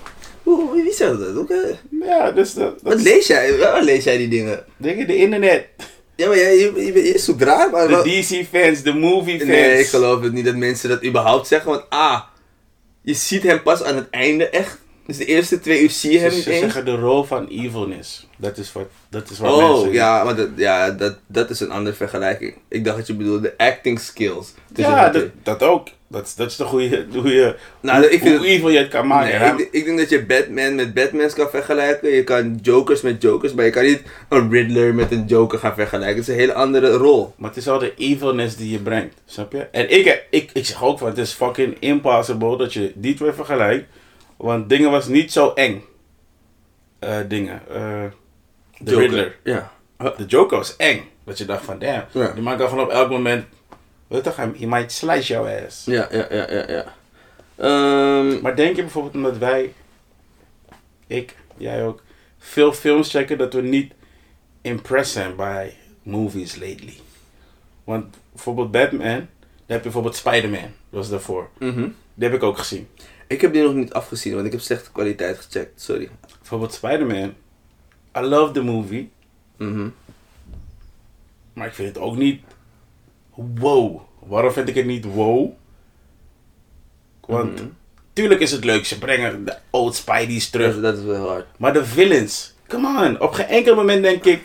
Oeh, 0.47 0.73
wie 0.73 0.93
zegt 0.93 1.19
dat? 1.19 1.37
Oké. 1.37 1.79
Ja, 2.03 2.31
dus 2.31 2.55
dat, 2.55 2.73
dat 2.83 2.93
Wat 2.93 3.03
lees 3.03 3.27
jij? 3.27 3.59
Waar 3.59 3.83
lees 3.83 4.05
jij 4.05 4.17
die 4.17 4.29
dingen? 4.29 4.65
dingen, 4.77 5.07
de 5.07 5.17
internet. 5.17 5.69
Ja, 6.17 6.27
maar 6.27 6.37
jij, 6.37 6.57
je, 6.57 6.73
je, 6.93 7.05
je 7.13 7.19
zoekt 7.19 7.43
raar, 7.43 7.71
maar... 7.71 7.89
De 7.89 7.95
wat- 7.95 8.05
DC 8.05 8.47
fans, 8.53 8.83
de 8.83 8.95
movie 8.95 9.39
fans. 9.39 9.51
Nee, 9.51 9.79
ik 9.81 9.87
geloof 9.87 10.21
het 10.23 10.33
niet 10.33 10.45
dat 10.45 10.57
mensen 10.57 10.89
dat 10.89 11.05
überhaupt 11.05 11.47
zeggen. 11.47 11.71
Want 11.71 11.85
ah, 11.89 12.21
je 13.03 13.15
ziet 13.15 13.43
hem 13.43 13.63
pas 13.63 13.83
aan 13.83 13.97
het 13.97 14.11
einde 14.11 14.49
echt. 14.49 14.79
Dus 15.07 15.17
de 15.17 15.25
eerste 15.25 15.61
twee 15.61 15.83
uur 15.83 15.91
zie 15.91 16.13
je 16.13 16.19
hem 16.19 16.31
Ze, 16.31 16.35
niet 16.37 16.45
ze 16.45 16.53
zeggen 16.53 16.85
de 16.85 16.95
rol 16.95 17.25
van 17.25 17.49
evilness. 17.49 18.27
Dat 18.39 18.57
is 18.59 18.73
wat, 18.73 18.87
dat 19.11 19.31
is 19.31 19.39
wat 19.39 19.53
Oh, 19.53 19.73
mensen... 19.73 19.93
ja, 19.93 20.25
maar 20.25 20.37
dat, 20.37 20.49
ja, 20.57 20.91
dat, 20.91 21.19
dat 21.27 21.51
is 21.51 21.61
een 21.61 21.71
andere 21.71 21.97
vergelijking. 21.97 22.55
Ik 22.69 22.85
dacht 22.85 22.97
dat 22.97 23.07
je 23.07 23.15
bedoelde 23.15 23.55
acting 23.57 24.01
skills. 24.01 24.55
tussen 24.73 24.95
Ja, 24.95 25.09
dat, 25.09 25.25
dat 25.43 25.63
ook. 25.63 25.89
Dat, 26.09 26.27
is- 26.27 26.35
dat 26.35 26.51
is 26.51 26.57
de 26.57 26.65
goede, 26.65 27.07
hoe 27.13 27.29
je, 27.35 27.55
Nou, 27.81 28.05
ik 28.07 28.21
vind 28.23 28.37
hoe 28.39 28.47
evil 28.47 28.69
je 28.69 28.79
het 28.79 28.89
kan 28.89 29.07
maken. 29.07 29.41
Nee, 29.57 29.67
ik, 29.67 29.69
ik 29.73 29.85
denk 29.85 29.99
dat 29.99 30.09
je 30.11 30.25
Batman 30.27 30.75
met 30.75 30.95
Batmans 30.95 31.35
kan 31.35 31.51
vergelijken. 31.51 32.11
Je 32.11 32.25
kan 32.25 32.59
Jokers 32.63 33.01
met 33.01 33.23
Jokers, 33.23 33.53
maar 33.55 33.65
je 33.65 33.71
kan 33.71 33.85
niet 33.85 34.03
een 34.29 34.51
Riddler 34.51 34.95
met 34.95 35.13
een 35.13 35.25
Joker 35.27 35.59
gaan 35.59 35.75
vergelijken. 35.75 36.17
Het 36.17 36.29
is 36.29 36.35
een 36.35 36.41
hele 36.41 36.55
andere 36.55 36.91
rol. 36.93 37.33
Maar 37.37 37.49
het 37.49 37.59
is 37.59 37.65
wel 37.65 37.79
de 37.79 37.95
evilness 37.97 38.57
die 38.57 38.71
je 38.71 38.79
brengt, 38.79 39.15
snap 39.27 39.53
je? 39.53 39.59
En 39.59 39.91
ik, 39.91 40.25
ik, 40.31 40.51
ik 40.53 40.67
zeg 40.67 40.83
ook 40.85 40.99
van, 40.99 41.09
het 41.09 41.19
is 41.19 41.33
fucking 41.33 41.77
impossible 41.81 42.57
dat 42.57 42.73
je 42.73 42.93
die 42.95 43.15
twee 43.15 43.33
vergelijkt. 43.33 43.85
Want 44.37 44.69
dingen 44.69 44.91
was 44.91 45.07
niet 45.07 45.33
zo 45.33 45.53
eng. 45.53 45.85
Eh, 46.99 47.19
dingen. 47.29 47.61
eh, 47.69 48.05
de 48.79 48.91
Joker. 48.91 48.99
Riddler. 48.99 49.37
Ja. 49.43 49.73
De 50.17 50.25
Joker 50.27 50.57
was 50.57 50.77
eng. 50.77 51.09
Dat 51.25 51.39
je 51.39 51.45
dacht 51.45 51.65
van, 51.65 51.79
damn. 51.79 52.05
Ja. 52.13 52.33
Die 52.33 52.45
kan 52.45 52.69
gewoon 52.69 52.85
op 52.85 52.91
elk 52.91 53.11
moment... 53.11 53.45
Weet 54.07 54.23
toch, 54.23 54.37
he 54.37 54.67
might 54.67 54.93
slice 54.93 55.33
your 55.33 55.65
ass. 55.67 55.85
Ja, 55.85 56.09
ja, 56.11 56.27
ja, 56.31 56.51
ja, 56.51 56.69
ja. 56.71 56.95
Ehm, 57.57 58.41
Maar 58.41 58.57
denk 58.57 58.77
je 58.77 58.83
bijvoorbeeld 58.83 59.15
omdat 59.15 59.39
wij, 59.39 59.73
ik, 61.07 61.35
jij 61.57 61.85
ook, 61.87 62.03
veel 62.39 62.73
films 62.73 63.11
checken 63.11 63.39
dat 63.39 63.53
we 63.53 63.63
niet 63.63 63.93
impressed 64.61 65.23
zijn 65.23 65.37
bij 65.37 65.77
movies 66.03 66.55
lately? 66.55 66.95
Want 67.85 68.17
bijvoorbeeld 68.33 68.71
Batman, 68.71 69.09
daar 69.09 69.27
heb 69.67 69.77
je 69.77 69.83
bijvoorbeeld 69.83 70.17
Spider-Man, 70.17 70.61
dat 70.61 70.71
was 70.91 71.09
daarvoor. 71.09 71.49
mhm. 71.59 71.89
Die 72.15 72.29
heb 72.29 72.35
ik 72.35 72.43
ook 72.43 72.59
gezien. 72.59 72.89
Ik 73.27 73.41
heb 73.41 73.53
die 73.53 73.63
nog 73.63 73.75
niet 73.75 73.93
afgezien, 73.93 74.35
want 74.35 74.47
ik 74.47 74.53
heb 74.53 74.61
slechte 74.61 74.93
kwaliteit 74.93 75.39
gecheckt. 75.39 75.81
Sorry. 75.81 76.09
Bijvoorbeeld 76.39 76.73
Spider-Man, 76.73 77.35
I 78.17 78.21
love 78.21 78.53
the 78.53 78.63
movie, 78.63 79.11
Mhm. 79.57 79.89
maar 81.53 81.67
ik 81.67 81.75
vind 81.75 81.89
het 81.89 81.99
ook 81.99 82.17
niet 82.17 82.43
wow. 83.35 84.01
Waarom 84.27 84.53
vind 84.53 84.69
ik 84.69 84.75
het 84.75 84.87
niet 84.87 85.05
wow? 85.05 85.51
Want 87.27 87.55
Mhm. 87.55 87.69
tuurlijk 88.13 88.41
is 88.41 88.51
het 88.53 88.65
leuk, 88.65 88.85
ze 88.87 88.99
brengen 88.99 89.45
de 89.45 89.57
old 89.71 89.95
Spidey's 89.95 90.51
terug. 90.51 90.73
Dat, 90.75 90.83
dat 90.83 90.99
is 90.99 91.05
wel 91.05 91.29
hard. 91.29 91.47
Maar 91.59 91.73
de 91.73 91.85
villains, 91.85 92.55
come 92.69 93.07
on. 93.09 93.21
Op 93.21 93.33
geen 93.33 93.47
enkel 93.47 93.75
moment 93.75 94.03
denk 94.03 94.25
ik, 94.25 94.45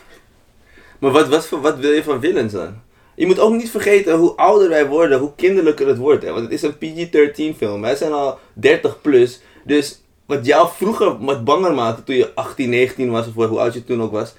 Maar 1.00 1.12
wat, 1.12 1.28
wat, 1.28 1.48
voor- 1.48 1.62
wat 1.62 1.78
wil 1.80 1.92
je 1.92 2.04
van 2.04 2.22
villains 2.22 2.54
dan? 2.54 2.82
Je 3.16 3.26
moet 3.26 3.40
ook 3.40 3.54
niet 3.54 3.70
vergeten 3.70 4.16
hoe 4.18 4.36
ouder 4.36 4.70
wij 4.70 4.88
worden, 4.88 5.20
hoe 5.20 5.32
kinderlijker 5.36 5.88
het 5.88 5.98
wordt. 5.98 6.24
Hè? 6.24 6.32
Want 6.32 6.44
het 6.44 6.52
is 6.52 6.62
een 6.62 6.78
PG-13 6.78 7.58
film. 7.58 7.82
Wij 7.82 7.96
zijn 7.96 8.12
al 8.12 8.40
30 8.54 9.02
plus. 9.02 9.42
Dus 9.66 10.02
wat 10.26 10.46
jou 10.46 10.68
vroeger 10.76 11.18
wat 11.26 11.44
banger 11.44 11.74
maakte 11.74 12.04
toen 12.04 12.16
je 12.16 12.34
18, 12.34 12.70
19 12.70 13.12
was, 13.12 13.28
of 13.28 13.34
hoe 13.48 13.60
oud 13.60 13.74
je 13.74 13.84
toen 13.84 14.02
ook 14.02 14.12
was. 14.12 14.34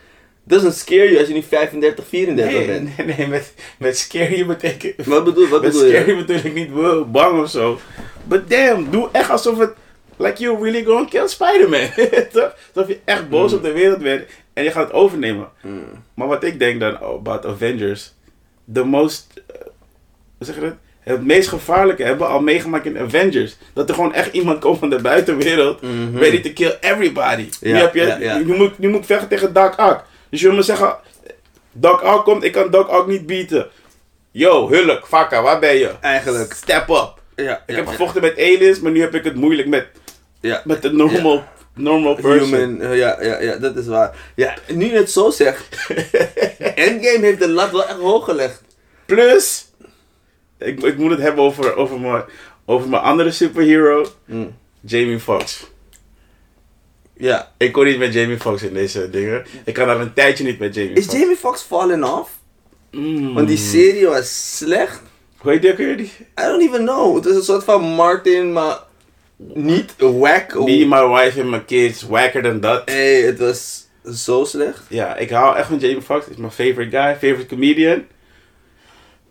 Doesn't 0.44 0.74
scare 0.74 1.04
you 1.08 1.18
als 1.18 1.28
je 1.28 1.34
nu 1.34 1.42
35, 1.42 2.06
34 2.08 2.54
Nee, 2.58 2.66
bent. 2.66 2.96
nee, 3.06 3.16
nee, 3.16 3.26
met, 3.26 3.54
met 3.78 3.98
scary 3.98 4.46
betekent... 4.46 5.06
Wat 5.06 5.24
bedoel, 5.24 5.48
wat 5.48 5.62
met 5.62 5.72
bedoel 5.72 5.86
je? 5.86 6.16
bedoel 6.16 6.36
ik 6.36 6.54
niet 6.54 6.70
wow, 6.70 7.10
bang 7.12 7.40
of 7.42 7.50
zo. 7.50 7.78
But 8.24 8.50
damn, 8.50 8.90
doe 8.90 9.08
echt 9.12 9.30
alsof 9.30 9.58
het... 9.58 9.72
Like 10.16 10.42
you 10.42 10.62
really 10.62 10.84
gonna 10.84 11.08
kill 11.08 11.28
Spider-Man. 11.28 11.88
Toch? 12.32 12.54
Alsof 12.74 12.88
je 12.90 12.98
echt 13.04 13.28
boos 13.28 13.50
Mm. 13.50 13.56
op 13.56 13.62
de 13.62 13.72
wereld 13.72 14.02
bent 14.02 14.24
en 14.52 14.64
je 14.64 14.70
gaat 14.70 14.84
het 14.86 14.92
overnemen. 14.92 15.48
Hmm. 15.60 15.84
Maar 16.14 16.28
wat 16.28 16.44
ik 16.44 16.58
denk 16.58 16.80
dan 16.80 16.96
about 16.98 17.46
Avengers... 17.46 18.12
The 18.72 18.84
most... 18.84 19.26
eh, 19.46 19.60
hoe 20.38 20.46
zeg 20.46 20.54
je 20.54 20.60
dat? 20.60 20.74
Het 21.00 21.24
meest 21.24 21.48
gevaarlijke 21.48 22.02
hebben 22.02 22.26
we 22.26 22.32
al 22.32 22.40
meegemaakt 22.40 22.86
in 22.86 22.98
Avengers. 22.98 23.56
Dat 23.72 23.88
er 23.88 23.94
gewoon 23.94 24.14
echt 24.14 24.32
iemand 24.32 24.58
komt 24.60 24.78
van 24.78 24.90
de 24.90 25.00
buitenwereld... 25.00 25.82
Mhm. 25.82 26.16
Ready 26.16 26.40
to 26.40 26.50
kill 26.52 26.76
everybody. 26.80 27.48
Ja, 27.60 27.72
nu, 27.72 27.78
heb 27.78 27.94
je, 27.94 28.00
ja, 28.06 28.16
ja. 28.18 28.38
Nu, 28.38 28.56
moet, 28.56 28.78
nu 28.78 28.88
moet 28.88 29.00
ik 29.00 29.06
vechten 29.06 29.28
tegen 29.28 29.52
Doc 29.52 29.76
Ock. 29.76 30.04
Dus 30.30 30.40
je 30.40 30.46
wil 30.46 30.56
me 30.56 30.62
zeggen... 30.62 30.96
Doc 31.72 32.02
Ock 32.02 32.24
komt, 32.24 32.44
ik 32.44 32.52
kan 32.52 32.70
Doc 32.70 32.88
Ock 32.88 33.06
niet 33.06 33.26
bieden. 33.26 33.66
Yo, 34.30 34.68
Hulk, 34.70 35.06
Fakka, 35.06 35.42
waar 35.42 35.58
ben 35.58 35.74
je? 35.76 35.90
Eigenlijk. 36.00 36.52
Step 36.52 36.88
up. 36.88 37.20
Ja, 37.36 37.62
Ik 37.66 37.76
heb 37.76 37.86
gevochten 37.86 38.22
met 38.22 38.38
aliens, 38.38 38.80
maar 38.80 38.92
nu 38.92 39.00
heb 39.00 39.14
ik 39.14 39.24
het 39.24 39.34
moeilijk 39.34 39.68
met, 39.68 39.86
Ja. 40.40 40.62
met 40.64 40.82
de 40.82 40.92
normal, 40.92 41.44
normal 41.74 42.14
person. 42.14 42.54
Human, 42.54 42.80
eh, 42.80 42.98
ja, 42.98 43.22
ja, 43.22 43.40
ja, 43.40 43.56
dat 43.56 43.76
is 43.76 43.86
waar. 43.86 44.32
Ja, 44.34 44.54
nu 44.74 44.84
je 44.84 44.96
het 44.96 45.10
zo 45.10 45.30
zegt. 45.30 45.68
Endgame 46.74 47.18
heeft 47.20 47.38
de 47.38 47.48
lat 47.48 47.70
wel 47.70 47.86
echt 47.86 47.98
hoog 47.98 48.24
gelegd. 48.24 48.62
Plus, 49.06 49.70
ik, 50.58 50.82
ik 50.82 50.98
moet 50.98 51.10
het 51.10 51.20
hebben 51.20 51.44
over, 51.44 51.76
over, 51.76 52.00
mijn, 52.00 52.24
over 52.64 52.88
mijn 52.88 53.02
andere 53.02 53.30
superhero, 53.30 54.06
Mm. 54.24 54.54
Jamie 54.80 55.20
Foxx. 55.20 55.70
Ja. 57.16 57.52
Ik 57.56 57.72
kon 57.72 57.84
niet 57.84 57.98
met 57.98 58.12
Jamie 58.14 58.38
Foxx 58.40 58.62
in 58.62 58.74
deze 58.74 59.10
dingen. 59.10 59.44
Ik 59.64 59.74
kan 59.74 59.88
al 59.88 60.00
een 60.00 60.12
tijdje 60.12 60.44
niet 60.44 60.58
met 60.58 60.74
Jamie 60.74 60.92
Is 60.92 61.04
Foxx. 61.04 61.18
Jamie 61.20 61.36
Foxx 61.36 61.62
fallen 61.62 62.04
off? 62.04 62.30
Mm. 62.90 63.34
Want 63.34 63.48
die 63.48 63.56
serie 63.56 64.06
was 64.06 64.56
slecht. 64.56 65.00
Hoe 65.36 65.50
heet 65.50 65.62
die 65.62 65.70
ook 65.70 65.76
weer? 65.76 66.00
I 66.00 66.10
don't 66.34 66.62
even 66.62 66.84
know. 66.84 67.14
Het 67.14 67.26
is 67.26 67.36
een 67.36 67.42
soort 67.42 67.64
van 67.64 67.82
Martin, 67.82 68.52
maar 68.52 68.78
niet 69.36 69.94
wack. 69.98 70.54
Me, 70.54 70.86
my 70.86 71.06
wife 71.06 71.40
and 71.40 71.50
my 71.50 71.64
kids, 71.64 72.02
wacker 72.02 72.42
than 72.42 72.60
that. 72.60 72.82
Hey, 72.88 73.20
het 73.22 73.38
was 73.38 73.86
zo 74.14 74.44
slecht. 74.44 74.82
Ja, 74.88 75.16
ik 75.16 75.30
hou 75.30 75.56
echt 75.56 75.66
van 75.68 75.78
Jamie 75.78 76.02
Foxx. 76.02 76.28
Is 76.28 76.36
mijn 76.36 76.52
favorite 76.52 76.96
guy, 76.96 77.12
favorite 77.14 77.46
comedian. 77.46 78.04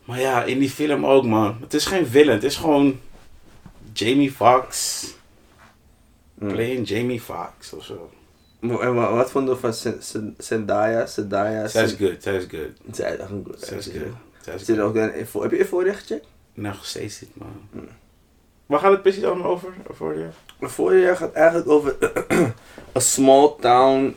Maar 0.05 0.20
ja, 0.20 0.43
in 0.43 0.60
die 0.60 0.70
film 0.70 1.05
ook, 1.05 1.25
man. 1.25 1.58
Het 1.62 1.74
is 1.74 1.86
geen 1.86 2.08
villain. 2.08 2.36
Het 2.36 2.43
is 2.43 2.55
gewoon 2.55 3.00
Jamie 3.93 4.31
Foxx. 4.31 5.03
Mm. 6.34 6.48
Playing 6.51 6.88
Jamie 6.88 7.22
Foxx 7.22 7.74
of 7.74 7.84
zo. 7.86 8.10
En 8.62 8.93
wa- 8.96 9.13
wat 9.13 9.31
vonden 9.31 9.53
we 9.53 9.60
van 9.60 9.74
Zen- 9.74 9.98
Zen- 10.03 10.36
Zendaya? 10.38 11.05
Zendaya? 11.05 11.67
Zij 11.67 11.84
is 11.84 11.91
good, 11.93 12.24
zij 12.24 12.36
is 12.36 12.43
good. 12.50 12.96
Zij 12.96 13.13
is 13.13 13.20
echt 13.20 13.29
een 13.29 13.43
good. 13.48 13.63
Zij 13.63 13.77
is 13.77 13.86
good. 14.65 14.67
Er 14.77 14.84
ook 14.84 14.96
een, 14.96 15.12
heb 15.41 15.51
je 15.51 15.58
Euphoria 15.58 15.93
gecheckt? 15.93 16.25
Nog 16.53 16.86
steeds 16.86 17.22
niet, 17.22 17.36
man. 17.36 17.88
Waar 18.71 18.79
gaat 18.79 18.91
het 18.91 19.01
precies 19.01 19.23
allemaal 19.23 19.51
over? 19.51 19.73
Voor 19.89 20.17
je? 20.17 20.27
Euphoria 20.59 21.15
gaat 21.15 21.33
eigenlijk 21.33 21.69
over 21.69 21.95
een 22.93 23.01
small 23.01 23.53
town 23.59 24.15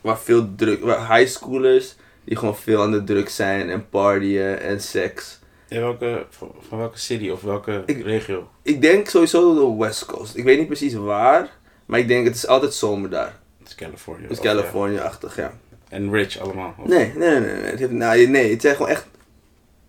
waar 0.00 0.18
veel 0.18 0.54
druk, 0.56 0.82
waar 0.82 1.16
high 1.16 1.30
schoolers 1.30 1.94
die 2.24 2.36
gewoon 2.36 2.56
veel 2.56 2.82
aan 2.82 2.90
de 2.92 3.04
druk 3.04 3.28
zijn 3.28 3.70
en 3.70 3.88
partyen 3.88 4.60
en 4.60 4.80
seks. 4.80 5.38
In 5.68 5.80
welke, 5.80 6.26
van, 6.30 6.54
van 6.68 6.78
welke 6.78 6.98
city 6.98 7.28
of 7.28 7.40
welke 7.42 7.82
Ik- 7.86 8.02
regio? 8.04 8.48
Ik 8.62 8.80
denk 8.82 9.08
sowieso 9.08 9.54
de 9.54 9.84
West 9.84 10.06
Coast. 10.06 10.36
Ik 10.36 10.44
weet 10.44 10.58
niet 10.58 10.66
precies 10.66 10.94
waar, 10.94 11.48
maar 11.86 11.98
ik 11.98 12.08
denk 12.08 12.26
het 12.26 12.34
is 12.34 12.46
altijd 12.46 12.74
zomer 12.74 13.10
daar. 13.10 13.38
Het 13.58 13.68
is 13.68 13.74
California. 13.74 14.22
Het 14.22 14.30
is 14.32 14.38
of 14.38 14.44
ja. 14.44 14.50
California-achtig, 14.50 15.36
ja. 15.36 15.52
En 15.88 16.12
rich 16.12 16.38
allemaal. 16.38 16.74
of- 16.78 16.86
Nee, 16.88 17.12
nee, 17.16 17.30
nee, 17.30 17.40
nee. 17.40 17.52
nee. 17.60 17.70
Het, 17.70 17.78
heeft, 17.78 17.90
nou, 17.92 18.26
nee, 18.26 18.50
het 18.50 18.60
zijn 18.60 18.76
gewoon 18.76 18.90
echt 18.90 19.06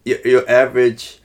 je, 0.02 0.20
je 0.24 0.48
average 0.48 1.20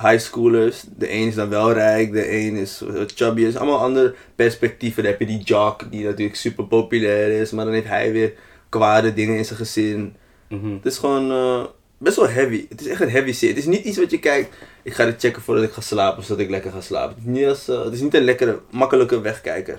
high 0.00 0.18
schoolers. 0.18 0.82
De 0.96 1.12
een 1.12 1.26
is 1.26 1.34
dan 1.34 1.48
wel 1.48 1.72
rijk, 1.72 2.12
de 2.12 2.32
een 2.32 2.56
is 2.56 2.80
wat 2.80 3.12
chubby. 3.14 3.42
Is 3.42 3.56
allemaal 3.56 3.78
andere 3.78 4.14
perspectieven. 4.34 5.02
Dan 5.02 5.12
heb 5.12 5.20
je 5.20 5.26
die 5.26 5.42
jock 5.42 5.90
die 5.90 6.04
natuurlijk 6.04 6.36
super 6.36 6.64
populair 6.64 7.40
is, 7.40 7.50
maar 7.50 7.64
dan 7.64 7.74
heeft 7.74 7.86
hij 7.86 8.12
weer 8.12 8.32
kwade 8.68 9.12
dingen 9.14 9.36
in 9.36 9.44
zijn 9.44 9.58
gezin. 9.58 10.16
Mhm. 10.48 10.72
Het 10.72 10.86
is 10.86 10.98
gewoon 10.98 11.30
eh, 11.30 11.64
best 11.98 12.16
wel 12.16 12.28
heavy. 12.28 12.66
Het 12.68 12.80
is 12.80 12.86
echt 12.86 13.00
een 13.00 13.10
heavy 13.10 13.32
serie. 13.32 13.54
Het 13.54 13.64
is 13.64 13.70
niet 13.70 13.84
iets 13.84 13.98
wat 13.98 14.10
je 14.10 14.18
kijkt, 14.18 14.56
ik 14.82 14.92
ga 14.92 15.04
dit 15.04 15.20
checken 15.20 15.42
voordat 15.42 15.64
ik 15.64 15.72
ga 15.72 15.80
slapen, 15.80 16.22
zodat 16.22 16.44
ik 16.44 16.50
lekker 16.50 16.70
ga 16.70 16.80
slapen. 16.80 17.14
Het 17.14 17.24
is 17.26 17.32
niet, 17.32 17.46
als, 17.46 17.68
eh, 17.68 17.84
het 17.84 17.92
is 17.92 18.00
niet 18.00 18.14
een 18.14 18.24
lekkere, 18.24 18.60
makkelijke 18.70 19.20
wegkijker. 19.20 19.78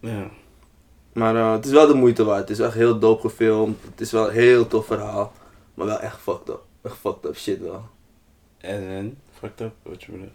Ja. 0.00 0.30
Maar 1.12 1.36
eh, 1.36 1.52
het 1.52 1.64
is 1.64 1.72
wel 1.72 1.86
de 1.86 1.94
moeite 1.94 2.24
waard. 2.24 2.48
Het 2.48 2.58
is 2.58 2.64
echt 2.64 2.74
heel 2.74 2.98
dope 2.98 3.20
gefilmd. 3.20 3.84
Het 3.90 4.00
is 4.00 4.12
wel 4.12 4.26
een 4.26 4.34
heel 4.34 4.66
tof 4.66 4.86
verhaal. 4.86 5.32
Maar 5.74 5.86
wel 5.86 6.00
echt 6.00 6.20
fucked 6.20 6.48
up. 6.48 6.62
Echt 6.82 6.96
fucked 6.96 7.24
up 7.24 7.36
shit 7.36 7.60
wel. 7.60 7.84
En 8.58 9.18
fucked 9.40 9.60
up, 9.60 9.72
wat 9.82 10.02
je 10.02 10.12
bedoelt. 10.12 10.30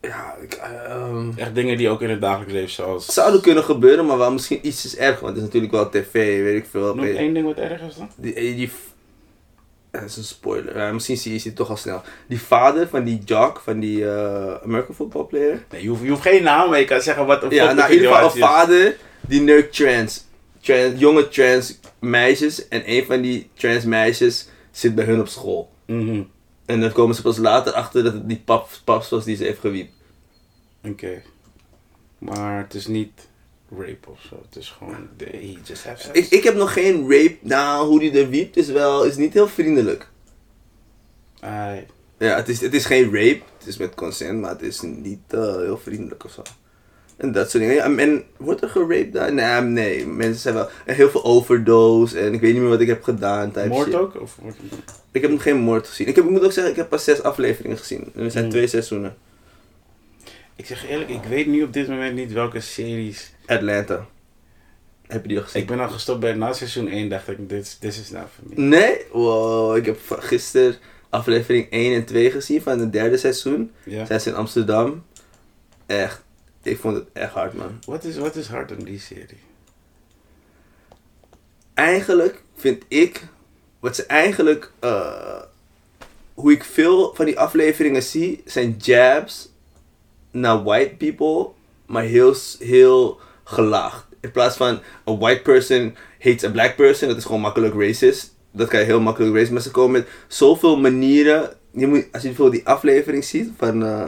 Ja, 0.00 0.34
ik, 0.42 0.52
ehm, 0.54 1.30
Echt 1.36 1.54
dingen 1.54 1.76
die 1.76 1.88
ook 1.88 2.02
in 2.02 2.10
het 2.10 2.20
dagelijks 2.20 2.52
leven 2.52 2.70
zoals... 2.70 3.06
zouden 3.06 3.40
kunnen 3.40 3.64
gebeuren, 3.64 4.06
maar 4.06 4.18
wel 4.18 4.32
misschien 4.32 4.66
ietsjes 4.66 4.96
erger. 4.96 5.22
Want 5.22 5.28
het 5.28 5.36
is 5.36 5.42
natuurlijk 5.42 5.72
wel 5.72 5.88
tv, 5.90 6.42
weet 6.42 6.62
ik 6.62 6.66
veel. 6.70 6.94
Noem 6.94 7.04
één 7.04 7.34
ding 7.34 7.46
wat 7.46 7.56
erg 7.58 7.80
is 7.82 7.96
dan? 7.96 8.10
Die, 8.16 8.34
die, 8.34 8.54
die 8.54 8.70
dat 9.90 10.10
is 10.10 10.16
een 10.16 10.24
spoiler. 10.24 10.76
Ja, 10.78 10.92
misschien 10.92 11.16
zie 11.16 11.32
je 11.32 11.40
het 11.42 11.56
toch 11.56 11.70
al 11.70 11.76
snel. 11.76 12.02
Die 12.28 12.40
vader 12.40 12.88
van 12.88 13.04
die 13.04 13.22
jock, 13.24 13.60
van 13.64 13.80
die 13.80 14.10
eh, 14.10 14.54
American 14.64 14.94
football 14.94 15.24
player. 15.24 15.64
Nee, 15.70 15.82
je 15.82 15.88
hoeft, 15.88 16.02
je 16.02 16.08
hoeft 16.08 16.22
geen 16.22 16.42
naam, 16.42 16.70
maar 16.70 16.78
je 16.78 16.84
kan 16.84 17.00
zeggen 17.00 17.26
wat 17.26 17.42
een 17.42 17.50
Ja, 17.50 17.72
nou 17.72 17.88
in 17.88 17.94
ieder 17.94 18.12
geval 18.12 18.28
een 18.28 18.34
is. 18.34 18.40
vader 18.40 18.96
die 19.20 19.40
neukt 19.40 19.76
trans, 19.76 20.24
trans. 20.60 20.92
Jonge 21.00 21.28
trans 21.28 21.78
meisjes. 21.98 22.68
En 22.68 22.82
een 22.90 23.04
van 23.04 23.20
die 23.20 23.50
trans 23.54 23.84
meisjes 23.84 24.48
zit 24.70 24.94
bij 24.94 25.04
hun 25.04 25.20
op 25.20 25.28
school. 25.28 25.70
Mhm. 25.86 26.22
En 26.66 26.80
dan 26.80 26.92
komen 26.92 27.14
ze 27.14 27.22
pas 27.22 27.36
later 27.36 27.72
achter 27.72 28.02
dat 28.02 28.12
het 28.12 28.28
die 28.28 28.42
pap, 28.44 28.68
paps 28.84 29.08
was 29.08 29.24
die 29.24 29.36
ze 29.36 29.44
heeft 29.44 29.60
gewiept. 29.60 29.92
Oké. 30.84 31.22
Maar 32.18 32.58
het 32.58 32.74
is 32.74 32.86
niet 32.86 33.28
rape 33.70 34.10
of 34.10 34.20
zo. 34.28 34.42
Het 34.46 34.56
is 34.56 34.68
gewoon, 34.68 35.08
he 35.16 35.56
just 35.64 35.84
have 35.84 36.02
sex. 36.02 36.18
Ik, 36.18 36.30
ik 36.30 36.44
heb 36.44 36.54
nog 36.54 36.72
geen 36.72 37.10
rape. 37.10 37.36
Nou, 37.40 37.86
hoe 37.86 38.00
die 38.00 38.20
er 38.20 38.28
wiept 38.28 38.56
is 38.56 38.68
wel, 38.68 39.04
is 39.04 39.16
niet 39.16 39.32
heel 39.32 39.48
vriendelijk. 39.48 40.08
Ai. 41.40 41.86
Ja, 42.18 42.36
het 42.36 42.48
is, 42.48 42.60
het 42.60 42.74
is 42.74 42.84
geen 42.84 43.04
rape. 43.04 43.42
Het 43.58 43.66
is 43.66 43.76
met 43.76 43.94
consent, 43.94 44.40
maar 44.40 44.50
het 44.50 44.62
is 44.62 44.80
niet 44.80 45.20
eh, 45.28 45.56
heel 45.56 45.78
vriendelijk 45.78 46.24
of 46.24 46.32
zo. 46.32 46.42
En 47.16 47.32
dat 47.32 47.50
soort 47.50 47.62
dingen. 47.62 47.76
Ja, 47.76 47.96
en, 47.96 48.24
wordt 48.36 48.62
er 48.62 48.68
geraped 48.68 49.12
daar? 49.12 49.32
Nee, 49.32 49.60
nee, 49.60 50.06
mensen 50.06 50.40
zijn 50.40 50.54
wel... 50.54 50.68
En 50.84 50.94
heel 50.94 51.10
veel 51.10 51.24
overdose 51.24 52.18
en 52.18 52.32
ik 52.34 52.40
weet 52.40 52.52
niet 52.52 52.60
meer 52.60 52.70
wat 52.70 52.80
ik 52.80 52.88
heb 52.88 53.02
gedaan. 53.02 53.50
type 53.52 53.68
Moord 53.68 53.86
shit. 53.86 53.94
ook? 53.94 54.20
Of 54.20 54.38
Ik 55.10 55.22
heb 55.22 55.30
nog 55.30 55.42
geen 55.42 55.56
moord 55.56 55.86
gezien. 55.88 56.06
Ik, 56.06 56.16
heb, 56.16 56.24
ik 56.24 56.30
moet 56.30 56.44
ook 56.44 56.52
zeggen, 56.52 56.72
ik 56.72 56.78
heb 56.78 56.88
pas 56.88 57.04
zes 57.04 57.22
afleveringen 57.22 57.78
gezien. 57.78 58.10
En 58.14 58.24
er 58.24 58.30
zijn 58.30 58.44
Mm. 58.44 58.50
twee 58.50 58.66
seizoenen. 58.66 59.16
Ik 60.56 60.66
zeg 60.66 60.88
eerlijk, 60.88 61.10
ik 61.10 61.24
weet 61.28 61.46
nu 61.46 61.62
op 61.62 61.72
dit 61.72 61.88
moment 61.88 62.14
niet 62.14 62.32
welke 62.32 62.60
series. 62.60 63.32
Atlanta. 63.46 64.06
Heb 65.06 65.22
je 65.22 65.28
die 65.28 65.36
al 65.38 65.44
gezien? 65.44 65.62
Ik 65.62 65.68
ben 65.68 65.80
al 65.80 65.88
gestopt 65.88 66.20
bij 66.20 66.32
na 66.34 66.52
seizoen 66.52 66.88
1, 66.88 67.08
dacht 67.08 67.28
ik, 67.28 67.48
dit 67.48 67.76
is 67.80 68.10
not 68.10 68.22
for 68.34 68.44
me. 68.48 68.62
Nee? 68.62 68.96
Wow, 69.12 69.76
ik 69.76 69.86
heb 69.86 69.98
gisteren 70.08 70.74
aflevering 71.10 71.70
1 71.70 71.94
en 71.94 72.04
2 72.04 72.30
gezien 72.30 72.62
van 72.62 72.78
het 72.78 72.92
derde 72.92 73.16
seizoen. 73.16 73.70
Ja. 73.84 74.06
Zij 74.06 74.18
zijn 74.18 74.34
in 74.34 74.40
Amsterdam. 74.40 75.04
Echt, 75.86 76.22
ik 76.66 76.78
vond 76.78 76.96
het 76.96 77.06
echt 77.12 77.32
hard, 77.32 77.54
man. 77.54 77.78
Wat 77.84 78.04
is, 78.04 78.16
wat 78.16 78.36
is 78.36 78.46
hard 78.46 78.70
aan 78.70 78.84
die 78.84 79.00
serie? 79.00 79.38
Eigenlijk 81.74 82.42
vind 82.56 82.84
ik, 82.88 83.26
wat 83.80 83.96
ze 83.96 84.06
eigenlijk, 84.06 84.72
eh, 84.78 85.42
hoe 86.34 86.52
ik 86.52 86.64
veel 86.64 87.14
van 87.14 87.24
die 87.24 87.38
afleveringen 87.38 88.02
zie, 88.02 88.42
zijn 88.44 88.76
jabs 88.78 89.52
naar 90.30 90.62
white 90.62 90.94
people, 90.96 91.48
maar 91.86 92.02
heel, 92.02 92.34
heel 92.58 93.20
gelaagd. 93.44 94.06
In 94.20 94.30
plaats 94.30 94.56
van 94.56 94.80
a 95.08 95.16
white 95.16 95.42
person 95.42 95.96
hates 96.20 96.44
a 96.44 96.50
black 96.50 96.76
person, 96.76 97.08
dat 97.08 97.16
is 97.16 97.24
gewoon 97.24 97.40
makkelijk 97.40 97.74
racist. 97.74 98.34
Dat 98.50 98.68
kan 98.68 98.80
je 98.80 98.86
heel 98.86 99.00
makkelijk 99.00 99.32
racist, 99.32 99.52
maar 99.52 99.60
ze 99.60 99.70
komen 99.70 99.92
met 99.92 100.08
zoveel 100.28 100.76
manieren. 100.76 101.56
Je 101.70 101.86
moet, 101.86 102.06
als 102.12 102.22
je 102.22 102.28
bijvoorbeeld 102.28 102.64
die 102.64 102.72
aflevering 102.72 103.24
ziet 103.24 103.50
van, 103.56 103.84
eh, 103.84 104.06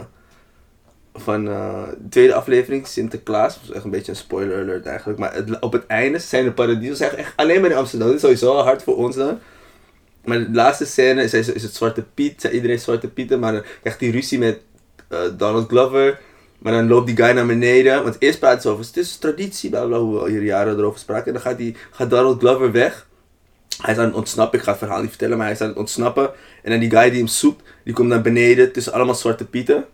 van 1.19 1.47
eh, 1.47 1.83
de 1.97 2.09
tweede 2.09 2.33
aflevering, 2.33 2.87
Sinterklaas. 2.87 3.53
Dat 3.53 3.63
is 3.63 3.75
echt 3.75 3.83
een 3.83 3.91
beetje 3.91 4.11
een 4.11 4.17
spoiler 4.17 4.61
alert 4.61 4.85
eigenlijk. 4.85 5.19
Maar 5.19 5.43
op 5.59 5.71
het 5.71 5.85
einde 5.87 6.19
zijn 6.19 6.43
de 6.43 6.51
paradies 6.51 6.97
zijn 6.97 7.15
echt 7.15 7.33
alleen 7.35 7.61
maar 7.61 7.69
in 7.69 7.77
Amsterdam. 7.77 8.07
Dat 8.07 8.15
is 8.15 8.21
sowieso 8.21 8.55
hard 8.55 8.83
voor 8.83 8.97
ons 8.97 9.15
dan. 9.15 9.39
Maar 10.23 10.39
de 10.39 10.51
laatste 10.51 10.85
scène 10.85 11.23
is, 11.23 11.33
is 11.33 11.63
het 11.63 11.75
Zwarte 11.75 12.03
Piet. 12.13 12.43
Iedereen 12.43 12.79
Zwarte 12.79 13.07
Pieten. 13.07 13.39
Maar 13.39 13.51
dan 13.51 13.63
krijgt 13.81 13.99
hij 13.99 14.09
ruzie 14.09 14.39
met 14.39 14.59
eh, 15.07 15.19
Donald 15.37 15.67
Glover. 15.67 16.19
Maar 16.59 16.73
dan 16.73 16.87
loopt 16.87 17.07
die 17.07 17.15
guy 17.15 17.31
naar 17.31 17.45
beneden. 17.45 18.03
Want 18.03 18.15
eerst 18.19 18.39
praten 18.39 18.61
ze 18.61 18.69
over, 18.69 18.85
het 18.85 18.97
is 18.97 19.17
traditie, 19.17 19.69
bla, 19.69 19.87
hoe 19.87 20.13
we 20.13 20.19
al 20.19 20.25
hier 20.25 20.43
jaren 20.43 20.77
erover 20.77 20.99
spraken. 20.99 21.25
En 21.25 21.33
dan 21.33 21.41
gaat, 21.41 21.57
die, 21.57 21.75
gaat 21.91 22.09
Donald 22.09 22.39
Glover 22.39 22.71
weg. 22.71 23.07
Hij 23.81 23.93
is 23.93 23.99
aan 23.99 24.05
het 24.05 24.15
ontsnappen. 24.15 24.59
Ik 24.59 24.65
ga 24.65 24.71
het 24.71 24.79
verhaal 24.79 24.99
niet 24.99 25.09
vertellen, 25.09 25.37
maar 25.37 25.45
hij 25.45 25.55
is 25.55 25.61
aan 25.61 25.67
het 25.67 25.77
ontsnappen. 25.77 26.31
En 26.63 26.71
dan 26.71 26.79
die 26.79 26.89
guy 26.89 27.09
die 27.09 27.19
hem 27.19 27.27
zoekt, 27.27 27.63
die 27.83 27.93
komt 27.93 28.07
naar 28.07 28.21
beneden 28.21 28.71
tussen 28.71 28.93
allemaal 28.93 29.15
zwarte 29.15 29.45
pieten. 29.45 29.85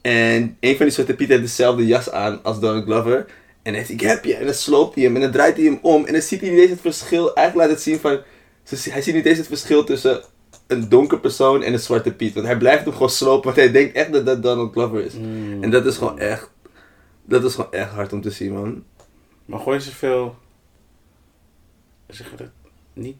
En 0.00 0.56
een 0.60 0.76
van 0.76 0.86
die 0.86 0.94
zwarte 0.94 1.14
pieten 1.14 1.36
heeft 1.36 1.48
dezelfde 1.48 1.86
jas 1.86 2.10
aan 2.10 2.42
als 2.42 2.60
Donald 2.60 2.84
Glover. 2.84 3.26
En 3.62 3.74
heeft 3.74 3.86
hij, 3.86 3.96
ik 3.96 4.02
heb 4.02 4.24
je. 4.24 4.34
En 4.34 4.44
dan 4.44 4.54
sloopt 4.54 4.94
hij 4.94 5.04
hem. 5.04 5.14
En 5.14 5.20
dan 5.20 5.30
draait 5.30 5.56
hij 5.56 5.64
hem 5.64 5.78
om. 5.82 6.04
En 6.04 6.12
dan 6.12 6.22
ziet 6.22 6.40
hij 6.40 6.50
niet 6.50 6.60
eens 6.60 6.70
het 6.70 6.80
verschil. 6.80 7.34
Eigenlijk 7.34 7.68
laat 7.68 7.76
het 7.76 7.84
zien 7.84 7.98
van... 7.98 8.20
Hij 8.64 9.02
ziet 9.02 9.14
niet 9.14 9.26
eens 9.26 9.38
het 9.38 9.46
verschil 9.46 9.84
tussen 9.84 10.22
een 10.66 10.88
donker 10.88 11.20
persoon 11.20 11.62
en 11.62 11.72
een 11.72 11.78
zwarte 11.78 12.12
piet. 12.14 12.34
Want 12.34 12.46
hij 12.46 12.58
blijft 12.58 12.84
hem 12.84 12.92
gewoon 12.92 13.10
slopen. 13.10 13.44
Want 13.44 13.56
hij 13.56 13.70
denkt 13.70 13.94
echt 13.94 14.12
dat 14.12 14.26
dat 14.26 14.42
Donald 14.42 14.72
Glover 14.72 15.04
is. 15.04 15.14
En 15.60 15.70
dat 15.70 15.86
is 15.86 15.96
gewoon 15.96 16.18
echt... 16.18 16.50
Dat 17.24 17.44
is 17.44 17.54
gewoon 17.54 17.72
echt 17.72 17.90
hard 17.90 18.12
om 18.12 18.20
te 18.20 18.30
zien, 18.30 18.52
man. 18.52 18.84
Maar 19.44 19.60
gooien 19.60 19.82
ze 19.82 19.90
veel. 19.90 20.36
Zeg 22.08 22.32
dat 22.36 22.48
niet? 22.92 23.16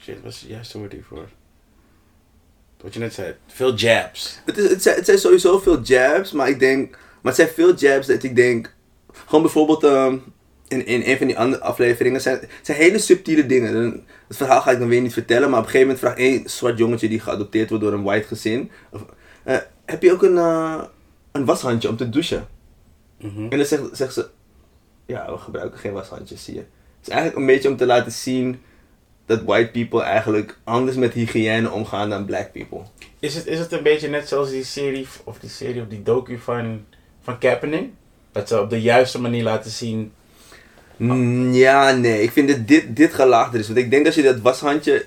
Shit, 0.00 0.22
wat 0.22 0.32
is 0.32 0.40
het 0.40 0.48
juiste 0.48 0.78
woord 0.78 0.92
hiervoor? 0.92 1.28
Wat 2.82 2.94
je 2.94 3.00
net 3.00 3.14
zei. 3.14 3.34
Veel 3.46 3.74
jabs. 3.74 4.40
Het, 4.44 4.58
is, 4.58 4.70
het, 4.70 4.82
zijn, 4.82 4.96
het 4.96 5.04
zijn 5.04 5.18
sowieso 5.18 5.58
veel 5.58 5.80
jabs, 5.80 6.32
maar 6.32 6.48
ik 6.48 6.58
denk... 6.58 6.90
Maar 6.90 7.32
het 7.32 7.34
zijn 7.34 7.48
veel 7.48 7.74
jabs 7.74 8.06
dat 8.06 8.22
ik 8.22 8.36
denk... 8.36 8.74
Gewoon 9.26 9.42
bijvoorbeeld 9.42 9.84
ehm, 9.84 10.16
in, 10.68 10.86
in 10.86 11.02
een 11.04 11.16
van 11.18 11.26
die 11.26 11.38
andere 11.38 11.62
afleveringen 11.62 12.20
zijn, 12.20 12.38
het 12.40 12.50
zijn 12.62 12.78
hele 12.78 12.98
subtiele 12.98 13.46
dingen. 13.46 14.04
Het 14.28 14.36
verhaal 14.36 14.60
ga 14.60 14.70
ik 14.70 14.78
dan 14.78 14.88
weer 14.88 15.00
niet 15.00 15.12
vertellen, 15.12 15.50
maar 15.50 15.58
op 15.58 15.64
een 15.64 15.70
gegeven 15.70 15.94
moment 15.94 16.04
vraagt 16.04 16.18
één 16.18 16.50
zwart 16.50 16.78
jongetje 16.78 17.08
die 17.08 17.20
geadopteerd 17.20 17.68
wordt 17.68 17.84
door 17.84 17.92
een 17.92 18.02
white 18.02 18.26
gezin... 18.26 18.70
of, 18.90 19.04
eh, 19.44 19.56
heb 19.84 20.02
je 20.02 20.12
ook 20.12 20.22
een, 20.22 20.38
eh, 20.38 20.82
een 21.32 21.44
washandje 21.44 21.88
om 21.88 21.96
te 21.96 22.08
douchen? 22.08 22.48
Mhm. 23.18 23.46
En 23.48 23.56
dan 23.56 23.66
zegt, 23.66 23.82
zegt 23.92 24.14
ze... 24.14 24.28
Ja, 25.06 25.32
we 25.32 25.38
gebruiken 25.38 25.78
geen 25.78 25.92
washandjes, 25.92 26.44
zie 26.44 26.54
je. 26.54 26.60
Het 26.60 27.06
is 27.06 27.08
eigenlijk 27.08 27.40
een 27.40 27.46
beetje 27.46 27.68
om 27.68 27.76
te 27.76 27.86
laten 27.86 28.12
zien... 28.12 28.60
dat 29.28 29.42
white 29.42 29.70
people 29.70 30.02
eigenlijk 30.02 30.58
anders 30.64 30.96
met 30.96 31.12
hygiëne 31.12 31.70
omgaan 31.70 32.10
dan 32.10 32.24
black 32.24 32.52
people. 32.52 32.80
Is 33.18 33.34
het, 33.34 33.46
is 33.46 33.58
het 33.58 33.72
een 33.72 33.82
beetje 33.82 34.08
net 34.08 34.28
zoals 34.28 34.50
die 34.50 34.64
serie, 34.64 35.06
of 35.24 35.38
die 35.38 35.50
serie 35.50 35.82
of 35.82 35.88
die 35.88 36.02
docu 36.02 36.38
van, 36.38 36.84
van 37.22 37.38
Kaepernick? 37.38 37.90
Dat 38.32 38.48
ze 38.48 38.60
op 38.60 38.70
de 38.70 38.80
juiste 38.80 39.20
manier 39.20 39.42
laten 39.42 39.70
zien. 39.70 40.12
Mm, 40.96 41.52
Ja, 41.52 41.92
nee. 41.92 42.22
Ik 42.22 42.30
vind 42.30 42.48
dat 42.48 42.68
dit, 42.68 42.96
dit 42.96 43.14
gelaagder 43.14 43.60
is. 43.60 43.66
Want 43.66 43.78
ik 43.78 43.90
denk 43.90 44.04
dat 44.04 44.14
je 44.14 44.22
dat 44.22 44.40
washandje 44.40 45.06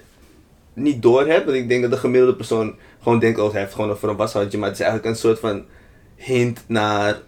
niet 0.74 1.02
door 1.02 1.28
hebt. 1.28 1.46
Want 1.46 1.58
ik 1.58 1.70
denk 1.70 1.82
dat 1.82 1.92
de 1.92 1.98
gemiddelde 1.98 2.36
persoon 2.36 2.76
gewoon 3.04 3.20
denkt, 3.20 3.40
oh, 3.40 3.52
hij 3.52 3.62
heeft 3.62 3.74
gewoon 3.74 3.98
voor 3.98 4.10
een 4.10 4.16
washandje. 4.16 4.58
Maar 4.58 4.70
het 4.70 4.80
is 4.80 4.84
eigenlijk 4.86 5.14
een 5.16 5.22
soort 5.22 5.40
van 5.40 5.66
hint 6.16 6.64
naar, 6.68 7.20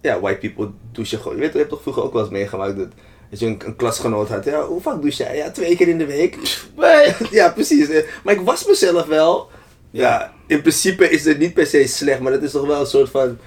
ja, 0.00 0.20
white 0.20 0.38
people 0.38 0.70
douchen 0.92 1.18
gewoon. 1.18 1.36
Je 1.36 1.42
weet, 1.42 1.52
je 1.52 1.58
hebt 1.58 1.70
toch 1.70 1.82
vroeger 1.82 2.02
ook 2.02 2.12
wel 2.12 2.22
eens 2.22 2.30
meegemaakt 2.30 2.76
dat, 2.76 2.88
dat 3.34 3.48
je 3.48 3.54
een, 3.54 3.68
een 3.68 3.76
klasgenoot 3.76 4.28
had. 4.28 4.44
Ja, 4.44 4.62
hoe 4.62 4.80
vaak 4.80 5.00
douche 5.00 5.22
jij? 5.22 5.36
Ja, 5.36 5.50
twee 5.50 5.76
keer 5.76 5.88
in 5.88 5.98
de 5.98 6.06
week. 6.06 6.38
ja, 7.30 7.48
precies. 7.48 7.88
Eh, 7.88 8.02
Maar 8.24 8.34
ik 8.34 8.40
was 8.40 8.66
mezelf 8.66 9.06
wel. 9.06 9.50
Ja, 9.90 10.32
in 10.46 10.60
principe 10.60 11.10
is 11.10 11.24
het 11.24 11.38
niet 11.38 11.54
per 11.54 11.66
se 11.66 11.86
slecht, 11.86 12.20
maar 12.20 12.32
dat 12.32 12.42
is 12.42 12.50
toch 12.50 12.66
wel 12.66 12.80
een 12.80 12.86
soort 12.86 13.10
van... 13.10 13.38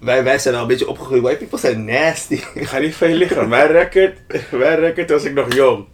Wij, 0.00 0.24
wij 0.24 0.38
zijn 0.38 0.54
al 0.54 0.60
een 0.62 0.66
beetje 0.66 0.88
opgegroeid. 0.88 1.22
White 1.22 1.38
people 1.38 1.58
zijn 1.58 1.84
nasty. 1.84 2.40
Ik 2.54 2.66
ga 2.66 2.78
niet 2.78 2.94
veel 2.94 3.14
liggen. 3.14 3.48
Mijn 3.48 3.66
record, 3.66 4.18
mijn 4.50 4.78
record 4.78 5.10
was 5.10 5.24
ik 5.24 5.34
nog 5.34 5.54
jong. 5.54 5.86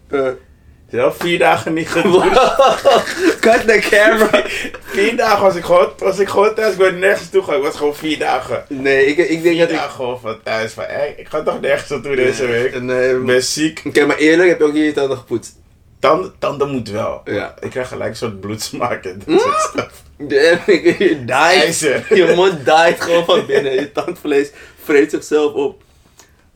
Zelf 0.95 1.17
vier 1.19 1.39
dagen 1.39 1.73
niet 1.73 1.89
gedoucht. 1.89 2.83
Cut 3.41 3.67
the 3.67 3.87
camera. 3.91 4.43
Vier 4.83 5.17
dagen 5.17 5.43
was 5.43 5.55
ik 5.55 5.65
gewoon, 5.65 5.93
was 5.99 6.19
ik 6.19 6.29
gewoon 6.29 6.55
thuis. 6.55 6.73
Ik 6.73 6.79
ben 6.79 6.99
nergens 6.99 7.31
toe 7.31 7.43
gegaan. 7.43 7.59
Ik 7.59 7.65
was 7.65 7.77
gewoon 7.77 7.95
vier 7.95 8.19
dagen. 8.19 8.65
Nee, 8.69 9.07
ik, 9.07 9.17
ik 9.17 9.29
denk 9.29 9.43
Vier 9.43 9.59
dat 9.59 9.71
ik... 9.71 9.77
dagen 9.77 9.91
gewoon 9.91 10.21
van 10.21 10.37
thuis. 10.43 10.73
Van, 10.73 10.85
hey, 10.85 11.15
ik 11.17 11.29
ga 11.29 11.43
toch 11.43 11.61
nergens 11.61 11.91
naartoe 11.91 12.17
deze 12.17 12.47
week. 12.47 12.81
Nee, 12.81 13.15
Ik 13.15 13.25
ben 13.25 13.43
ziek. 13.43 13.83
Oké, 13.85 14.07
maar 14.07 14.17
eerlijk, 14.17 14.49
heb 14.49 14.59
je 14.59 14.65
ook 14.65 14.75
je 14.75 14.93
tanden 14.93 15.17
gepoetst? 15.17 15.61
Tanden, 15.99 16.35
tanden 16.39 16.71
moet 16.71 16.91
wel. 16.91 17.21
Ja. 17.25 17.55
Ik 17.61 17.71
krijg 17.71 17.89
gelijk 17.89 18.11
een 18.11 18.17
soort 18.17 18.41
bloedsmaak 18.41 19.05
en 19.05 19.23
dat 19.27 19.41
soort 19.41 19.61
stuff. 19.61 20.03
De, 20.17 20.59
je 20.99 21.25
diet. 21.25 21.79
Je 22.19 22.33
mond 22.37 22.65
diet 22.65 23.01
gewoon 23.01 23.25
van 23.25 23.47
binnen. 23.47 23.73
Je 23.73 23.93
tandvlees 23.93 24.51
vreet 24.85 25.11
zichzelf 25.11 25.53
op. 25.53 25.83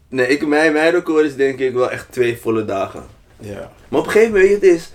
Nee, 0.09 0.29
ik, 0.29 0.47
mijn, 0.47 0.73
mijn 0.73 0.93
record 0.93 1.25
is 1.25 1.37
denk 1.37 1.59
ik 1.59 1.73
wel 1.73 1.91
echt 1.91 2.07
twee 2.11 2.39
volle 2.43 2.65
dagen. 2.65 3.18
Ja. 3.41 3.73
Maar 3.89 4.01
op 4.01 4.07
een 4.07 4.13
gegeven 4.13 4.33
moment, 4.35 4.51
weet 4.51 4.61
je, 4.61 4.67
het 4.67 4.77
is... 4.77 4.91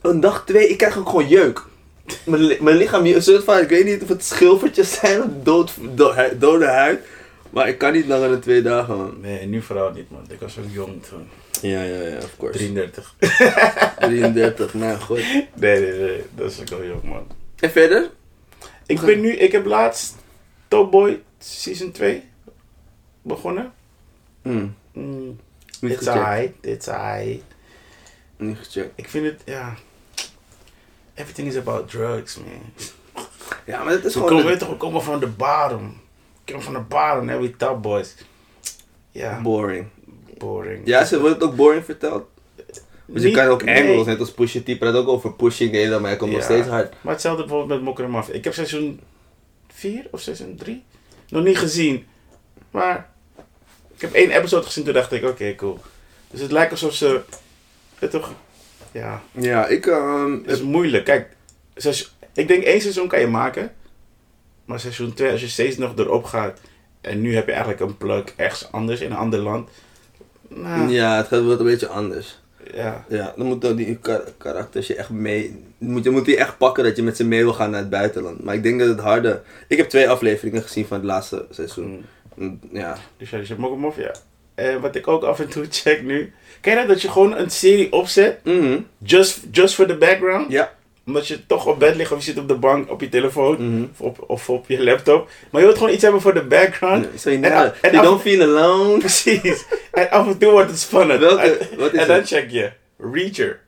Een 0.00 0.20
dag 0.20 0.44
twee, 0.46 0.68
ik 0.68 0.78
krijg 0.78 0.98
ook 0.98 1.08
gewoon 1.08 1.28
jeuk. 1.28 1.62
Mijn, 2.24 2.42
li- 2.42 2.58
mijn 2.60 2.76
lichaam, 2.76 3.04
een 3.06 3.22
soort 3.22 3.44
van, 3.44 3.58
ik 3.58 3.68
weet 3.68 3.84
niet 3.84 4.02
of 4.02 4.08
het 4.08 4.24
schilfertjes 4.24 4.92
zijn 4.92 5.22
of 5.22 5.28
dood, 5.42 5.72
do- 5.94 6.14
dode 6.38 6.66
huid. 6.66 7.00
Maar 7.50 7.68
ik 7.68 7.78
kan 7.78 7.92
niet 7.92 8.06
langer 8.06 8.28
dan 8.28 8.40
twee 8.40 8.62
dagen, 8.62 8.96
man. 8.96 9.20
Nee, 9.20 9.46
nu 9.46 9.62
vooral 9.62 9.90
niet 9.92 10.10
man. 10.10 10.24
Ik 10.28 10.40
was 10.40 10.58
ook 10.58 10.64
jong 10.70 11.02
toen. 11.02 11.28
Ja, 11.60 11.82
ja, 11.82 12.00
ja, 12.02 12.16
of 12.16 12.34
course. 12.38 12.58
33. 12.58 13.14
33, 13.98 14.74
nou 14.84 14.98
goed. 14.98 15.22
Nee, 15.54 15.80
nee, 15.80 15.92
nee. 16.00 16.22
Dat 16.34 16.50
is 16.50 16.60
ook 16.60 16.68
wel 16.68 16.84
jong 16.84 17.02
man. 17.02 17.26
En 17.58 17.70
verder? 17.70 18.10
Ik 18.86 19.00
ben 19.00 19.20
nu, 19.20 19.32
ik 19.32 19.52
heb 19.52 19.64
laatst 19.64 20.14
Top 20.68 20.90
Boy 20.90 21.22
Season 21.38 21.90
2 21.92 22.22
begonnen. 23.22 23.72
Hmm, 24.42 24.74
Mm, 24.92 25.38
niet 25.80 25.92
it's 25.92 26.06
alright, 26.06 26.52
it's 26.60 26.88
alright. 26.88 27.42
Niet 28.36 28.58
gecheckt. 28.58 28.92
Ik 28.94 29.08
vind 29.08 29.24
het, 29.26 29.42
ja... 29.44 29.74
Everything 31.14 31.48
is 31.48 31.56
about 31.56 31.90
drugs, 31.90 32.36
man. 32.36 32.86
Ja, 33.66 33.84
maar 33.84 33.92
dat 33.92 34.04
is 34.04 34.14
We 34.14 34.20
gewoon... 34.20 34.28
komen, 34.28 34.44
de- 34.44 34.50
weet 34.50 34.58
toch, 34.58 34.68
we 34.68 34.76
komen 34.76 35.02
van 35.02 35.20
de 35.20 35.26
bottom. 35.26 36.00
We 36.44 36.52
komen 36.52 36.62
van 36.62 36.72
de 36.72 36.80
bottom, 36.80 37.26
we 37.26 37.56
top 37.56 37.82
boys. 37.82 38.14
Ja, 39.10 39.40
Boring. 39.40 39.86
boring. 40.38 40.80
Ja, 40.84 41.04
ze 41.04 41.20
wordt 41.20 41.34
het 41.34 41.44
ook 41.44 41.56
boring 41.56 41.84
verteld. 41.84 42.24
Dus 43.06 43.22
je 43.22 43.30
kan 43.30 43.46
ook 43.46 43.64
nee. 43.64 43.82
angles, 43.82 44.06
net 44.06 44.18
als 44.20 44.32
Pusha 44.32 44.60
T, 44.60 44.78
praat 44.78 44.94
ook 44.94 45.08
over 45.08 45.32
pushing 45.32 45.70
de 45.70 45.76
hele 45.76 45.98
maar 45.98 46.10
hij 46.10 46.18
komt 46.18 46.32
nog 46.32 46.42
steeds 46.42 46.68
hard. 46.68 46.94
Maar 47.00 47.12
hetzelfde 47.12 47.42
bijvoorbeeld 47.42 47.70
met 47.78 47.82
Mokker 47.82 48.10
Mafia. 48.10 48.34
Ik 48.34 48.44
heb 48.44 48.54
seizoen 48.54 49.00
4 49.68 50.06
of 50.10 50.20
seizoen 50.20 50.56
3 50.56 50.84
nog 51.28 51.44
niet 51.44 51.58
gezien. 51.58 52.06
Maar 52.70 53.10
ik 53.96 54.00
heb 54.00 54.12
één 54.12 54.30
episode 54.30 54.66
gezien, 54.66 54.84
toen 54.84 54.92
dacht 54.94 55.12
ik, 55.12 55.24
oké, 55.24 55.54
cool. 55.54 55.78
Dus 56.30 56.40
het 56.40 56.52
lijkt 56.52 56.70
alsof 56.70 56.94
ze... 56.94 57.20
Het 57.98 58.10
toch... 58.10 58.32
Ja, 58.92 59.22
Ja, 59.32 59.66
ik, 59.66 59.86
ehm, 59.86 60.32
het 60.32 60.50
is 60.50 60.62
moeilijk. 60.62 61.04
Kijk, 61.04 61.28
seizoen- 61.74 62.08
ik 62.34 62.48
denk 62.48 62.62
één 62.62 62.80
seizoen 62.80 63.08
kan 63.08 63.20
je 63.20 63.26
maken. 63.26 63.72
Maar 64.64 64.80
seizoen 64.80 65.12
2, 65.14 65.30
als 65.30 65.40
je 65.40 65.48
steeds 65.48 65.76
nog 65.76 65.92
erop 65.96 66.24
gaat... 66.24 66.60
En 67.00 67.20
nu 67.20 67.34
heb 67.34 67.44
je 67.46 67.52
eigenlijk 67.52 67.80
een 67.80 67.96
plug 67.96 68.24
ergens 68.36 68.72
anders, 68.72 69.00
in 69.00 69.10
een 69.10 69.16
ander 69.16 69.38
land. 69.38 69.68
Nou, 70.48 70.90
ja, 70.90 71.16
het 71.16 71.26
gaat 71.26 71.42
wordt 71.44 71.60
een 71.60 71.66
beetje 71.66 71.88
anders. 71.88 72.38
ja. 72.74 73.04
Ja, 73.08 73.32
dan 73.36 73.46
moeten 73.46 73.76
die 73.76 73.96
kar- 73.96 74.24
karakters 74.38 74.86
je 74.86 74.94
echt 74.94 75.10
mee, 75.10 75.64
moet 75.78 76.04
je 76.04 76.10
moet 76.10 76.24
die 76.24 76.36
echt 76.36 76.58
pakken 76.58 76.84
dat 76.84 76.96
je 76.96 77.02
met 77.02 77.16
ze 77.16 77.24
mee 77.24 77.42
wil 77.42 77.52
gaan 77.52 77.70
naar 77.70 77.80
het 77.80 77.90
buitenland. 77.90 78.44
Maar 78.44 78.54
ik 78.54 78.62
denk 78.62 78.78
dat 78.78 78.88
het 78.88 79.00
harde, 79.00 79.42
ik 79.68 79.76
heb 79.76 79.88
twee 79.88 80.08
afleveringen 80.08 80.62
gezien 80.62 80.86
van 80.86 80.96
het 80.96 81.06
laatste 81.06 81.46
seizoen. 81.50 82.04
Ja, 82.72 82.98
Dus 83.16 83.30
ja, 83.30 83.38
dus 83.38 83.48
je 83.48 83.54
hebt 83.58 83.76
Mafia. 83.76 84.10
En 84.54 84.80
wat 84.80 84.94
ik 84.96 85.08
ook 85.08 85.22
af 85.22 85.40
en 85.40 85.48
toe 85.48 85.66
check 85.70 86.02
nu... 86.02 86.32
Ken 86.60 86.72
je 86.72 86.78
dat, 86.78 86.88
dat 86.88 87.02
je 87.02 87.10
gewoon 87.10 87.36
een 87.36 87.50
serie 87.50 87.92
opzet... 87.92 88.44
Mhm. 88.44 88.78
Just, 88.98 89.40
just 89.50 89.74
for 89.74 89.86
the 89.86 89.96
background. 89.96 90.50
ja. 90.52 90.74
Omdat 91.06 91.28
je 91.28 91.46
toch 91.46 91.66
op 91.66 91.78
bed 91.78 91.96
ligt 91.96 92.12
of 92.12 92.18
je 92.18 92.24
zit 92.24 92.38
op 92.38 92.48
de 92.48 92.54
bank 92.54 92.90
op 92.90 93.00
je 93.00 93.08
telefoon 93.08 93.70
Mhm. 93.74 93.82
of, 93.92 94.00
op, 94.00 94.24
of 94.30 94.50
op 94.50 94.68
je 94.68 94.84
laptop. 94.84 95.28
Maar 95.50 95.60
je 95.60 95.66
wilt 95.66 95.78
gewoon 95.78 95.92
iets 95.92 96.02
hebben 96.02 96.20
voor 96.20 96.34
de 96.34 96.44
background. 96.44 97.04
Ja, 97.04 97.18
So 97.18 97.30
you, 97.30 97.42
En- 97.42 97.50
know, 97.50 97.64
en 97.64 97.74
you 97.92 97.96
af- 97.96 98.04
don't 98.04 98.20
feel 98.20 98.40
alone. 98.42 98.98
Precies. 99.06 99.64
en 99.92 100.10
af 100.10 100.26
en 100.26 100.38
toe 100.38 100.50
wordt 100.50 100.70
het 100.70 100.78
spannend. 100.78 101.20
Welke- 101.20 101.42
en, 101.42 101.78
wat 101.78 101.92
is 101.92 102.00
en 102.00 102.06
dan 102.06 102.16
het? 102.16 102.26
check 102.28 102.50
je. 102.50 102.70
Reacher. 103.12 103.60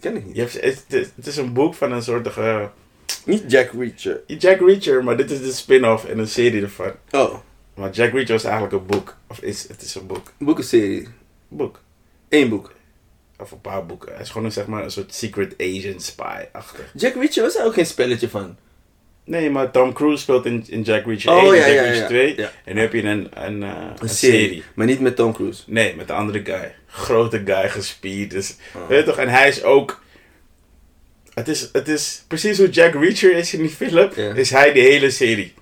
Ken 0.00 0.16
ik 0.16 0.24
niet. 0.26 0.34
Je 0.36 0.40
hebt, 0.40 0.52
het, 0.60 0.84
het- 0.88 1.12
het 1.16 1.26
is 1.26 1.36
een 1.36 1.52
boek 1.52 1.74
van 1.74 1.92
een 1.92 2.02
soort... 2.02 2.26
eh, 2.36 2.62
Niet 3.24 3.50
Jack 3.50 3.70
Reacher. 3.78 4.20
Jack 4.26 4.60
Reacher, 4.60 5.04
maar 5.04 5.16
dit 5.16 5.30
is 5.30 5.38
de 5.40 5.52
spin-off 5.52 6.04
en 6.04 6.18
een 6.18 6.28
serie 6.28 6.62
ervan. 6.62 6.92
Oh, 7.10 7.34
Maar 7.74 7.90
Jack 7.90 8.12
Reacher 8.12 8.32
was 8.32 8.44
eigenlijk 8.44 8.74
een 8.74 8.86
boek. 8.86 9.16
Of 9.28 9.38
is, 9.40 9.68
het 9.68 9.82
is 9.82 9.94
een 9.94 10.06
boek. 10.06 10.32
boekenserie. 10.38 11.08
Boek. 11.48 11.80
Eén 12.28 12.48
boek. 12.48 12.72
Of 13.38 13.50
een 13.50 13.60
paar 13.60 13.86
boeken. 13.86 14.12
Hij 14.12 14.20
is 14.22 14.28
gewoon 14.30 14.44
een, 14.46 14.52
zeg 14.52 14.66
maar, 14.66 14.84
een 14.84 14.90
soort 14.90 15.14
secret 15.14 15.54
agent 15.58 16.02
spy-achtig. 16.02 16.90
Jack 16.94 17.14
Reacher 17.14 17.42
was 17.42 17.56
er 17.56 17.64
ook 17.64 17.74
geen 17.74 17.86
spelletje 17.86 18.28
van. 18.28 18.56
Nee, 19.24 19.50
maar 19.50 19.70
Tom 19.70 19.92
Cruise 19.92 20.22
speelt 20.22 20.46
in, 20.46 20.64
in 20.68 20.82
Jack 20.82 21.06
Reacher 21.06 21.32
Oh, 21.32 21.42
1 21.42 21.46
en 21.48 21.54
ja, 21.54 21.66
Jack 21.66 21.74
ja, 21.74 21.82
Reacher 21.82 22.00
ja. 22.00 22.06
2. 22.06 22.36
Ja. 22.36 22.50
En 22.64 22.74
nu 22.74 22.80
heb 22.80 22.92
je 22.92 23.02
een, 23.02 23.28
een, 23.44 23.62
eh, 23.62 23.68
een, 23.68 23.92
Een 23.98 24.08
serie. 24.08 24.40
serie. 24.40 24.62
Maar 24.74 24.86
niet 24.86 25.00
met 25.00 25.16
Tom 25.16 25.32
Cruise. 25.32 25.62
Nee, 25.66 25.96
met 25.96 26.06
de 26.06 26.12
andere 26.12 26.44
guy. 26.44 26.74
Grote 26.86 27.42
guy 27.44 27.68
gespied. 27.68 28.30
Dus, 28.30 28.56
Oh. 28.74 28.88
weet 28.88 28.98
je 28.98 29.04
toch? 29.04 29.16
En 29.16 29.28
hij 29.28 29.48
is 29.48 29.62
ook... 29.62 30.02
Het 31.34 31.48
is, 31.48 31.68
het 31.72 31.88
is 31.88 32.24
precies 32.28 32.58
hoe 32.58 32.70
Jack 32.70 32.94
Reacher 32.94 33.36
is 33.36 33.54
in 33.54 33.60
die 33.60 33.70
film. 33.70 34.10
Is 34.34 34.50
hij 34.50 34.72
de 34.72 34.80
hele 34.80 35.10
serie. 35.10 35.54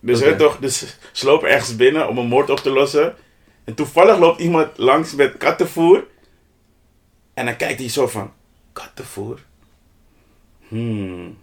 Dus 0.00 0.18
je 0.18 0.36
toch? 0.36 0.58
Dus 0.58 0.96
ze 1.12 1.26
lopen 1.26 1.48
ergens 1.48 1.76
binnen 1.76 2.08
om 2.08 2.18
een 2.18 2.26
moord 2.26 2.50
op 2.50 2.58
te 2.58 2.70
lossen. 2.70 3.14
En 3.64 3.74
toevallig 3.74 4.18
loopt 4.18 4.40
iemand 4.40 4.68
langs 4.78 5.14
met 5.14 5.36
kattenvoer. 5.36 6.06
En 7.34 7.44
dan 7.44 7.56
kijkt 7.56 7.78
hij 7.78 7.88
zo 7.88 8.06
van... 8.06 8.32
Kattenvoer? 8.72 9.38
Hmm... 10.68 11.38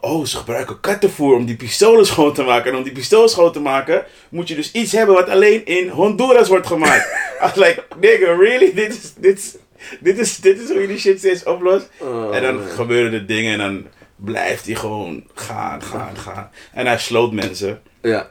Oh, 0.00 0.24
ze 0.24 0.36
gebruiken 0.36 0.80
kattenvoer 0.80 1.36
om 1.36 1.44
die 1.44 1.56
pistolen 1.56 2.06
schoon 2.06 2.32
te 2.32 2.42
maken. 2.42 2.70
En 2.70 2.76
om 2.76 2.82
die 2.82 2.92
pistolen 2.92 3.28
schoon 3.28 3.52
te 3.52 3.60
maken, 3.60 4.04
moet 4.28 4.48
je 4.48 4.54
dus 4.54 4.72
iets 4.72 4.92
hebben 4.92 5.14
wat 5.14 5.28
alleen 5.28 5.66
in 5.66 5.88
Honduras 5.88 6.48
wordt 6.48 6.66
gemaakt. 6.66 7.08
was 7.40 7.54
like, 7.54 7.84
nigga, 8.00 8.32
really? 8.32 8.74
Dit 8.74 8.88
is, 8.88 9.14
dit 9.14 9.38
is, 9.38 9.56
dit 10.00 10.18
is, 10.18 10.36
dit 10.36 10.60
is 10.60 10.68
hoe 10.68 10.80
je 10.80 10.86
die 10.86 10.98
shit 10.98 11.18
steeds 11.18 11.44
oplost? 11.44 11.88
Oh, 11.98 12.36
en 12.36 12.42
dan 12.42 12.54
man. 12.54 12.68
gebeuren 12.68 13.10
de 13.10 13.24
dingen 13.24 13.52
en 13.52 13.58
dan 13.58 13.86
blijft 14.16 14.66
hij 14.66 14.74
gewoon 14.74 15.24
gaan, 15.34 15.82
gaan, 15.82 16.16
gaan. 16.16 16.50
En 16.72 16.86
hij 16.86 16.98
sloot 16.98 17.32
mensen. 17.32 17.82
Ja. 18.02 18.30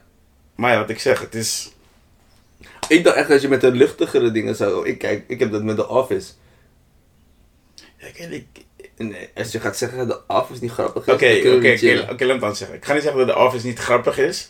Maar 0.56 0.72
ja, 0.72 0.80
wat 0.80 0.90
ik 0.90 1.00
zeg, 1.00 1.20
het 1.20 1.36
is... 1.36 1.72
Ik 2.88 3.04
dacht 3.04 3.16
echt 3.16 3.28
dat 3.28 3.42
je 3.42 3.48
met 3.48 3.62
de 3.62 3.72
luchtigere 3.72 4.32
dingen 4.32 4.56
zou... 4.56 4.88
Ik, 4.88 4.98
kijk, 4.98 5.24
ik 5.28 5.40
heb 5.40 5.52
dat 5.52 5.64
met 5.64 5.76
The 5.76 5.90
Office. 5.90 6.32
Ja, 7.98 8.08
kijk, 8.14 8.32
ik, 8.32 8.46
Nee, 8.98 9.30
als 9.36 9.52
je 9.52 9.60
gaat 9.60 9.78
zeggen 9.78 10.08
dat 10.08 10.24
The 10.28 10.34
Office 10.34 10.62
niet 10.62 10.72
grappig 10.72 11.08
is... 11.08 11.14
Oké, 11.14 11.26
oké, 11.26 12.12
oké, 12.12 12.26
laat 12.26 12.36
me 12.36 12.40
dan 12.40 12.56
zeggen. 12.56 12.78
Ik 12.78 12.86
ga 12.86 12.94
niet 12.94 13.02
zeggen 13.02 13.28
dat 13.28 13.36
The 13.36 13.42
Office 13.42 13.66
niet 13.66 13.80
grappig 13.80 14.18
is, 14.18 14.50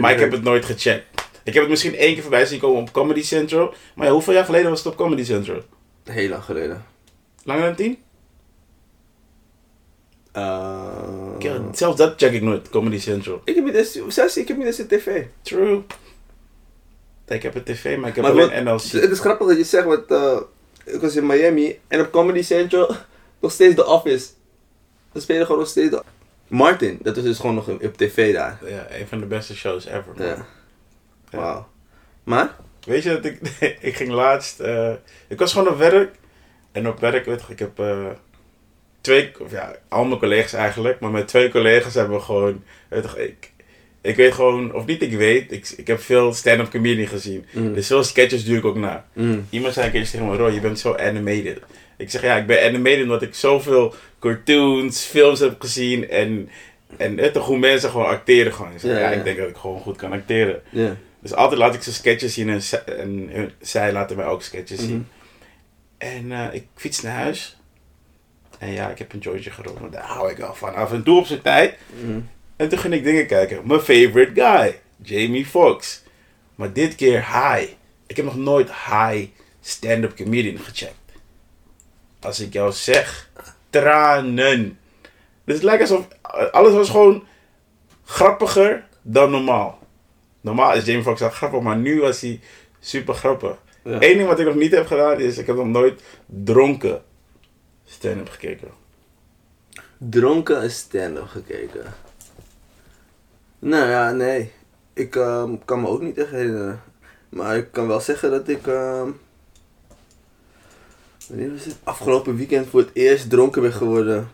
maar 0.00 0.12
ik 0.12 0.20
heb 0.20 0.32
het 0.32 0.42
nooit 0.42 0.64
gecheckt. 0.64 1.06
Ik 1.44 1.52
heb 1.52 1.62
het 1.62 1.70
misschien 1.70 1.96
één 1.96 2.12
keer 2.12 2.22
voorbij 2.22 2.46
zien 2.46 2.60
komen 2.60 2.80
op 2.80 2.92
Comedy 2.92 3.22
Central. 3.22 3.74
Maar 3.94 4.06
ja, 4.06 4.12
hoeveel 4.12 4.32
jaar 4.32 4.44
geleden 4.44 4.70
was 4.70 4.78
het 4.78 4.92
op 4.92 4.96
Comedy 4.96 5.24
Central? 5.24 5.62
Heel 6.10 6.28
lang 6.28 6.42
geleden. 6.44 6.84
Langer 7.44 7.62
dan 7.62 7.74
tien? 7.74 7.98
Uh, 10.36 11.62
zelfs 11.72 11.96
dat 11.96 12.14
check 12.16 12.32
ik 12.32 12.42
nooit, 12.42 12.68
Comedy 12.68 12.98
Central. 12.98 13.40
Ik 13.44 13.54
heb 13.54 13.64
niet 13.64 13.74
eens... 13.74 13.98
Zelfs 14.08 14.36
ik 14.36 14.48
heb 14.48 14.56
niet 14.56 14.66
eens 14.66 14.78
een 14.78 14.86
tv. 14.86 15.24
True. 15.42 15.82
Ik 17.26 17.42
heb 17.42 17.54
een 17.54 17.62
tv, 17.64 17.96
maar 17.98 18.08
ik 18.08 18.14
heb 18.14 18.24
Maar 18.24 18.32
alleen 18.32 18.64
NLC. 18.64 18.82
Het 18.82 19.10
is 19.10 19.20
grappig 19.20 19.46
dat 19.46 19.56
je 19.56 19.64
zegt, 19.64 19.84
want 19.86 20.10
uh, 20.10 20.40
ik 20.84 21.00
was 21.00 21.16
in 21.16 21.26
Miami 21.26 21.78
en 21.88 22.00
op 22.00 22.10
Comedy 22.10 22.42
Central 22.42 22.96
nog 23.40 23.52
steeds 23.52 23.74
The 23.74 23.86
Office. 23.86 24.28
We 25.12 25.20
spelen 25.20 25.42
gewoon 25.46 25.60
nog 25.60 25.68
steeds 25.70 25.90
The... 25.90 26.02
Martin, 26.48 26.98
dat 27.02 27.16
is 27.16 27.22
dus 27.22 27.38
gewoon 27.38 27.54
nog 27.54 27.66
een- 27.66 27.82
op 27.86 27.96
tv 27.96 28.32
daar. 28.32 28.58
Ja, 28.66 28.86
een 28.90 29.06
van 29.08 29.20
de 29.20 29.26
beste 29.26 29.56
shows 29.56 29.84
ever. 29.86 30.04
man. 30.16 30.26
Ja. 30.26 30.46
Wauw. 31.30 31.68
Maar? 32.24 32.56
Weet 32.84 33.02
je 33.02 33.08
dat 33.08 33.24
ik, 33.24 33.38
ik 33.80 33.96
ging 33.96 34.10
laatst, 34.10 34.60
eh, 34.60 34.92
ik 35.28 35.38
was 35.38 35.52
gewoon 35.52 35.68
op 35.68 35.78
werk. 35.78 36.14
En 36.72 36.88
op 36.88 37.00
werk, 37.00 37.24
weet 37.24 37.42
je, 37.46 37.52
ik 37.52 37.58
heb 37.58 37.78
eh, 37.78 38.06
twee, 39.00 39.32
of 39.40 39.50
ja, 39.50 39.76
al 39.88 40.04
mijn 40.04 40.20
collega's 40.20 40.52
eigenlijk, 40.52 41.00
maar 41.00 41.10
met 41.10 41.28
twee 41.28 41.50
collega's 41.50 41.94
hebben 41.94 42.16
we 42.16 42.22
gewoon, 42.22 42.62
weet 42.88 43.10
je, 43.16 43.24
ik, 43.24 43.52
ik 44.00 44.16
weet 44.16 44.32
gewoon, 44.32 44.74
of 44.74 44.86
niet 44.86 45.02
ik 45.02 45.12
weet, 45.12 45.52
ik, 45.52 45.68
ik 45.76 45.86
heb 45.86 46.00
veel 46.00 46.32
stand-up 46.32 46.70
comedy 46.70 47.06
gezien. 47.06 47.46
Mm. 47.52 47.74
Dus 47.74 47.86
veel 47.86 48.04
sketches 48.04 48.44
duur 48.44 48.58
ik 48.58 48.64
ook 48.64 48.76
na. 48.76 49.06
Mm. 49.12 49.46
Iemand 49.50 49.74
zei 49.74 49.86
een 49.86 49.92
keer 49.92 50.10
tegen 50.10 50.28
me, 50.28 50.36
Roy, 50.36 50.52
je 50.52 50.60
bent 50.60 50.78
zo 50.78 50.94
animated. 50.96 51.60
Ik 51.96 52.10
zeg, 52.10 52.22
ja, 52.22 52.36
ik 52.36 52.46
ben 52.46 52.64
animated 52.64 53.02
omdat 53.02 53.22
ik 53.22 53.34
zoveel 53.34 53.94
cartoons, 54.20 55.04
films 55.04 55.40
heb 55.40 55.60
gezien 55.60 56.08
en, 56.08 56.48
en 56.96 57.32
toch 57.32 57.46
hoe 57.46 57.58
mensen 57.58 57.90
gewoon 57.90 58.06
acteren 58.06 58.52
gewoon. 58.52 58.72
Ik 58.72 58.80
zeg, 58.80 58.90
Ja, 58.90 58.98
ja, 58.98 59.10
ja. 59.10 59.16
ik 59.16 59.24
denk 59.24 59.38
dat 59.38 59.48
ik 59.48 59.56
gewoon 59.56 59.80
goed 59.80 59.96
kan 59.96 60.12
acteren. 60.12 60.62
Ja. 60.70 60.96
Dus 61.20 61.34
altijd 61.34 61.58
laat 61.60 61.74
ik 61.74 61.82
ze 61.82 61.92
sketches 61.92 62.34
zien 62.34 62.48
en, 62.48 62.62
zij- 62.62 62.84
en 62.84 63.28
hun- 63.32 63.52
zij 63.60 63.92
laten 63.92 64.16
mij 64.16 64.26
ook 64.26 64.42
sketches 64.42 64.78
zien. 64.80 64.96
Mhm. 64.96 65.02
En 65.98 66.32
eh, 66.32 66.54
ik 66.54 66.66
fiets 66.74 67.00
naar 67.02 67.14
huis. 67.14 67.56
En 68.58 68.70
ja, 68.72 68.88
ik 68.90 68.98
heb 68.98 69.12
een 69.12 69.18
jointje 69.18 69.50
gerookt. 69.50 69.92
Daar 69.92 70.02
hou 70.06 70.30
ik 70.30 70.36
wel 70.36 70.54
van. 70.54 70.74
Af 70.74 70.92
en 70.92 71.02
toe 71.02 71.18
op 71.18 71.26
zijn 71.26 71.42
tijd. 71.42 71.78
Mm. 72.04 72.28
En 72.56 72.68
toen 72.68 72.78
ging 72.78 72.94
ik 72.94 73.04
dingen 73.04 73.26
kijken. 73.26 73.66
Mijn 73.66 73.80
favorite 73.80 74.40
guy. 74.40 74.80
Jamie 75.02 75.46
Foxx. 75.46 76.02
Maar 76.54 76.72
dit 76.72 76.94
keer 76.94 77.16
high. 77.26 77.72
Ik 78.06 78.16
heb 78.16 78.24
nog 78.24 78.36
nooit 78.36 78.68
high 78.68 79.26
stand-up 79.60 80.16
comedian 80.16 80.58
gecheckt. 80.58 80.94
Als 82.20 82.40
ik 82.40 82.52
jou 82.52 82.72
zeg. 82.72 83.30
Tranen. 83.70 84.78
Dus 85.44 85.54
het 85.54 85.62
lijkt 85.64 85.80
alsof 85.80 86.08
alles 86.52 86.72
was 86.72 86.90
gewoon 86.90 87.24
grappiger 88.04 88.86
dan 89.02 89.30
normaal. 89.30 89.77
Normaal 90.48 90.74
is 90.74 90.84
Jamie 90.84 91.02
Foxx 91.02 91.20
wel 91.20 91.30
grappig, 91.30 91.60
maar 91.60 91.76
nu 91.76 92.00
was 92.00 92.20
hij 92.20 92.40
super 92.80 93.14
grappig. 93.14 93.56
Ja. 93.84 93.92
Eén 93.92 94.16
ding 94.16 94.26
wat 94.28 94.38
ik 94.38 94.46
nog 94.46 94.54
niet 94.54 94.72
heb 94.72 94.86
gedaan 94.86 95.20
is, 95.20 95.38
ik 95.38 95.46
heb 95.46 95.56
nog 95.56 95.66
nooit 95.66 96.02
dronken 96.26 97.02
stand-up 97.84 98.28
gekeken. 98.28 98.68
Dronken 99.98 100.62
en 100.62 100.70
stand-up 100.70 101.26
gekeken. 101.26 101.94
Nou 103.58 103.88
ja, 103.88 104.10
nee. 104.12 104.52
Ik 104.92 105.16
ehm, 105.16 105.54
kan 105.64 105.80
me 105.80 105.88
ook 105.88 106.02
niet 106.02 106.18
echt 106.18 106.30
herinneren. 106.30 106.82
Maar 107.28 107.56
ik 107.56 107.72
kan 107.72 107.86
wel 107.86 108.00
zeggen 108.00 108.30
dat 108.30 108.48
ik... 108.48 108.66
ehm, 108.66 109.10
wanneer 111.28 111.52
was 111.52 111.64
het? 111.64 111.76
Afgelopen 111.82 112.36
weekend 112.36 112.66
voor 112.66 112.80
het 112.80 112.90
eerst 112.92 113.30
dronken 113.30 113.62
ben 113.62 113.72
geworden. 113.72 114.28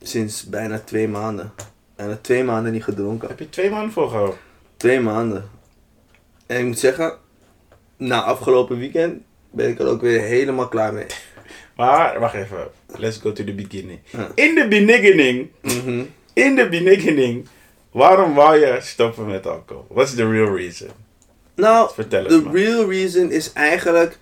Sinds 0.00 0.44
bijna 0.44 0.78
twee 0.78 1.08
maanden. 1.08 1.52
Bijna 1.96 2.16
twee 2.16 2.44
maanden 2.44 2.72
niet 2.72 2.84
gedronken. 2.84 3.28
Heb 3.28 3.38
je 3.38 3.48
twee 3.48 3.70
maanden 3.70 3.92
volgehouden? 3.92 4.38
Twee 4.82 5.00
maanden. 5.00 5.50
En 6.46 6.58
ik 6.58 6.64
moet 6.64 6.78
zeggen, 6.78 7.12
na 7.96 8.22
afgelopen 8.22 8.78
weekend 8.78 9.22
ben 9.50 9.68
ik 9.68 9.78
er 9.78 9.86
ook 9.86 10.00
weer 10.00 10.20
helemaal 10.20 10.68
klaar 10.68 10.92
mee. 10.92 11.06
Maar, 11.76 12.20
wacht 12.20 12.34
even. 12.34 12.68
Let's 12.86 13.16
go 13.18 13.32
to 13.32 13.44
the 13.44 13.54
beginning. 13.54 13.98
Ja. 14.10 14.28
In 14.34 14.54
de 14.54 14.68
beginning, 14.68 15.48
Mhm. 15.60 16.02
in 16.32 16.54
de 16.56 16.68
beginning, 16.68 17.46
waarom 17.92 18.34
wou 18.34 18.58
je 18.58 18.78
stoppen 18.80 19.26
met 19.26 19.46
alcohol? 19.46 19.86
What's 19.88 20.14
the 20.14 20.28
real 20.30 20.56
reason? 20.56 20.88
Nou, 21.54 21.90
Vertel 21.94 22.22
me. 22.42 22.50
real 22.52 22.90
reason 22.90 23.30
is 23.30 23.52
eigenlijk... 23.52 24.18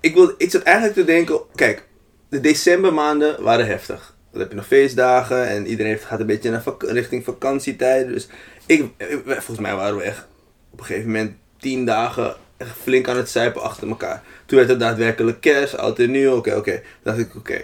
Ik, 0.00 0.14
wil, 0.14 0.34
ik 0.38 0.50
zat 0.50 0.62
eigenlijk 0.62 0.96
te 0.96 1.04
denken... 1.04 1.40
Kijk, 1.54 1.88
de 2.28 2.40
decembermaanden 2.40 3.42
waren 3.42 3.66
heftig. 3.66 4.16
Dan 4.32 4.40
heb 4.40 4.50
je 4.50 4.56
nog 4.56 4.66
feestdagen 4.66 5.48
en 5.48 5.66
iedereen 5.66 5.98
gaat 5.98 6.20
een 6.20 6.26
beetje 6.26 6.50
naar 6.50 6.62
vak- 6.62 6.82
richting 6.82 7.24
vakantietijden. 7.24 8.12
Dus 8.12 8.28
ik, 8.66 8.84
volgens 9.26 9.58
mij 9.58 9.74
waren 9.74 9.96
we 9.96 10.02
echt 10.02 10.26
op 10.70 10.78
een 10.78 10.84
gegeven 10.84 11.10
moment 11.10 11.32
tien 11.58 11.84
dagen 11.84 12.34
echt 12.56 12.70
flink 12.82 13.08
aan 13.08 13.16
het 13.16 13.28
zuipen 13.30 13.62
achter 13.62 13.88
elkaar. 13.88 14.22
Toen 14.46 14.58
werd 14.58 14.70
het 14.70 14.80
daadwerkelijk 14.80 15.40
kerst, 15.40 15.76
oud 15.76 15.98
en 15.98 16.10
nieuw. 16.10 16.36
Oké, 16.36 16.54
oké. 16.56 16.72
Toen 16.72 16.82
dacht 17.02 17.18
ik, 17.18 17.36
oké, 17.36 17.60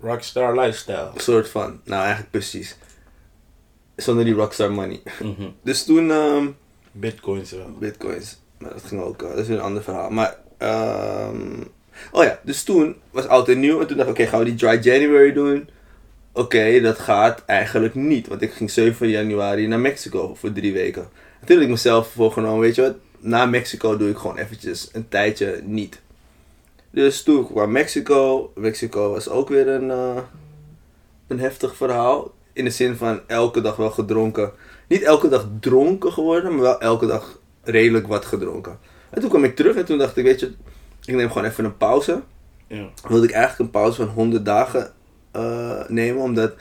Rockstar 0.00 0.58
lifestyle. 0.60 1.10
een 1.14 1.20
soort 1.20 1.48
van. 1.48 1.80
Nou, 1.84 2.00
eigenlijk 2.00 2.30
precies. 2.30 2.76
Zonder 3.96 4.24
die 4.24 4.34
rockstar 4.34 4.72
money. 4.72 5.02
Mhm. 5.20 5.48
Dus 5.64 5.84
toen... 5.84 6.10
ehm, 6.10 6.46
Bitcoins 6.92 7.50
wel. 7.50 7.70
Bitcoins. 7.78 8.40
Maar 8.58 8.70
dat 8.72 8.82
ging 8.84 9.00
ook, 9.02 9.22
eh, 9.22 9.28
dat 9.28 9.38
is 9.38 9.46
weer 9.46 9.56
een 9.56 9.62
ander 9.62 9.82
verhaal. 9.82 10.10
Maar, 10.10 10.36
ehm 10.58 11.60
oh 12.12 12.24
ja, 12.24 12.38
dus 12.42 12.62
toen 12.62 12.96
was 13.10 13.26
oud 13.26 13.48
en 13.48 13.60
nieuw. 13.60 13.80
En 13.80 13.86
toen 13.86 13.96
dacht 13.96 14.08
ik, 14.08 14.14
oké, 14.14 14.26
gaan 14.26 14.38
we 14.38 14.44
die 14.44 14.54
Dry 14.54 14.78
January 14.82 15.32
doen? 15.32 15.68
Oké, 16.34 16.80
dat 16.80 16.98
gaat 16.98 17.44
eigenlijk 17.44 17.94
niet. 17.94 18.28
Want 18.28 18.42
ik 18.42 18.52
ging 18.52 18.70
7 18.70 19.08
januari 19.08 19.66
naar 19.66 19.80
Mexico 19.80 20.34
voor 20.34 20.52
drie 20.52 20.72
weken. 20.72 21.02
En 21.40 21.46
toen 21.46 21.56
had 21.56 21.64
ik 21.64 21.70
mezelf 21.70 22.08
voorgenomen, 22.08 22.60
weet 22.60 22.74
je 22.74 22.82
wat? 22.82 22.94
Na 23.18 23.46
Mexico 23.46 23.96
doe 23.96 24.10
ik 24.10 24.16
gewoon 24.16 24.36
eventjes 24.36 24.88
een 24.92 25.08
tijdje 25.08 25.60
niet. 25.64 26.00
Dus 26.90 27.22
toen 27.22 27.46
kwam 27.46 27.72
Mexico. 27.72 28.52
Mexico 28.54 29.10
was 29.10 29.28
ook 29.28 29.48
weer 29.48 29.68
een, 29.68 29.90
eh, 29.90 30.22
een 31.26 31.40
heftig 31.40 31.76
verhaal. 31.76 32.32
In 32.52 32.64
de 32.64 32.70
zin 32.70 32.96
van 32.96 33.20
elke 33.26 33.60
dag 33.60 33.76
wel 33.76 33.90
gedronken. 33.90 34.52
Niet 34.88 35.02
elke 35.02 35.28
dag 35.28 35.46
dronken 35.60 36.12
geworden, 36.12 36.52
maar 36.52 36.62
wel 36.62 36.80
elke 36.80 37.06
dag 37.06 37.38
redelijk 37.62 38.06
wat 38.06 38.24
gedronken. 38.24 38.78
En 39.10 39.20
toen 39.20 39.30
kwam 39.30 39.44
ik 39.44 39.56
terug 39.56 39.76
en 39.76 39.84
toen 39.84 39.98
dacht 39.98 40.16
ik, 40.16 40.24
weet 40.24 40.40
je, 40.40 40.52
ik 41.04 41.14
neem 41.14 41.28
gewoon 41.28 41.48
even 41.48 41.64
een 41.64 41.76
pauze. 41.76 42.22
Ja. 42.66 42.88
Wilde 43.08 43.26
ik 43.26 43.32
eigenlijk 43.32 43.62
een 43.62 43.80
pauze 43.80 43.96
van 43.96 44.14
100 44.14 44.44
dagen 44.44 44.92
eh, 45.32 45.80
nemen, 45.88 46.22
omdat 46.22 46.52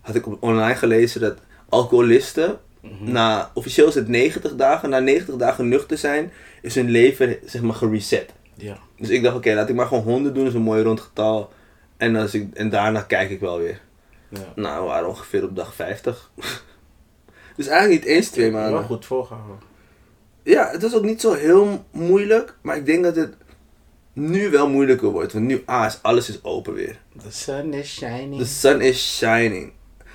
had 0.00 0.14
ik 0.14 0.42
online 0.42 0.74
gelezen 0.74 1.20
dat 1.20 1.38
alcoholisten, 1.68 2.58
Mhm. 2.82 3.12
na, 3.12 3.50
officieel 3.54 3.86
is 3.88 3.94
het 3.94 4.08
90 4.08 4.54
dagen, 4.56 4.90
na 4.90 4.98
90 4.98 5.36
dagen 5.36 5.68
nuchter 5.68 5.98
zijn, 5.98 6.32
is 6.62 6.74
hun 6.74 6.90
leven 6.90 7.36
zeg 7.44 7.62
maar 7.62 7.74
gereset. 7.74 8.32
Ja. 8.54 8.78
Dus 8.98 9.08
ik 9.08 9.22
dacht, 9.22 9.36
oké, 9.36 9.54
laat 9.54 9.68
ik 9.68 9.74
maar 9.74 9.86
gewoon 9.86 10.02
100 10.02 10.34
doen, 10.34 10.46
is 10.46 10.54
een 10.54 10.60
mooi 10.60 10.82
rond 10.82 11.00
getal. 11.00 11.52
En, 11.96 12.16
als 12.16 12.34
ik, 12.34 12.54
en 12.54 12.70
daarna 12.70 13.00
kijk 13.00 13.30
ik 13.30 13.40
wel 13.40 13.58
weer. 13.58 13.80
ja. 14.28 14.52
Nou, 14.54 14.80
we 14.82 14.86
waren 14.86 15.08
ongeveer 15.08 15.44
op 15.44 15.56
dag 15.56 15.74
50. 15.74 16.30
dus 17.56 17.66
eigenlijk 17.66 18.04
niet 18.04 18.12
eens 18.14 18.28
twee 18.28 18.52
Wel 18.52 18.60
maanden. 18.60 18.84
goed 18.84 19.06
volgehouden. 19.06 19.58
Ja, 20.42 20.68
het 20.70 20.82
was 20.82 20.94
ook 20.94 21.04
niet 21.04 21.20
zo 21.20 21.32
heel 21.32 21.84
moeilijk, 21.90 22.54
maar 22.62 22.76
ik 22.76 22.86
denk 22.86 23.04
dat 23.04 23.16
het 23.16 23.34
nu 24.12 24.50
wel 24.50 24.68
moeilijker 24.68 25.08
wordt. 25.08 25.32
Want 25.32 25.44
nu, 25.46 25.62
ah, 25.64 25.86
is 25.86 25.98
alles 26.02 26.28
is 26.28 26.44
open 26.44 26.74
weer. 26.74 26.98
The 27.22 27.30
sun 27.30 27.74
is 27.74 27.94
shining. 27.94 28.38
The 28.38 28.46
sun 28.46 28.80
is 28.80 29.16
shining. 29.18 29.72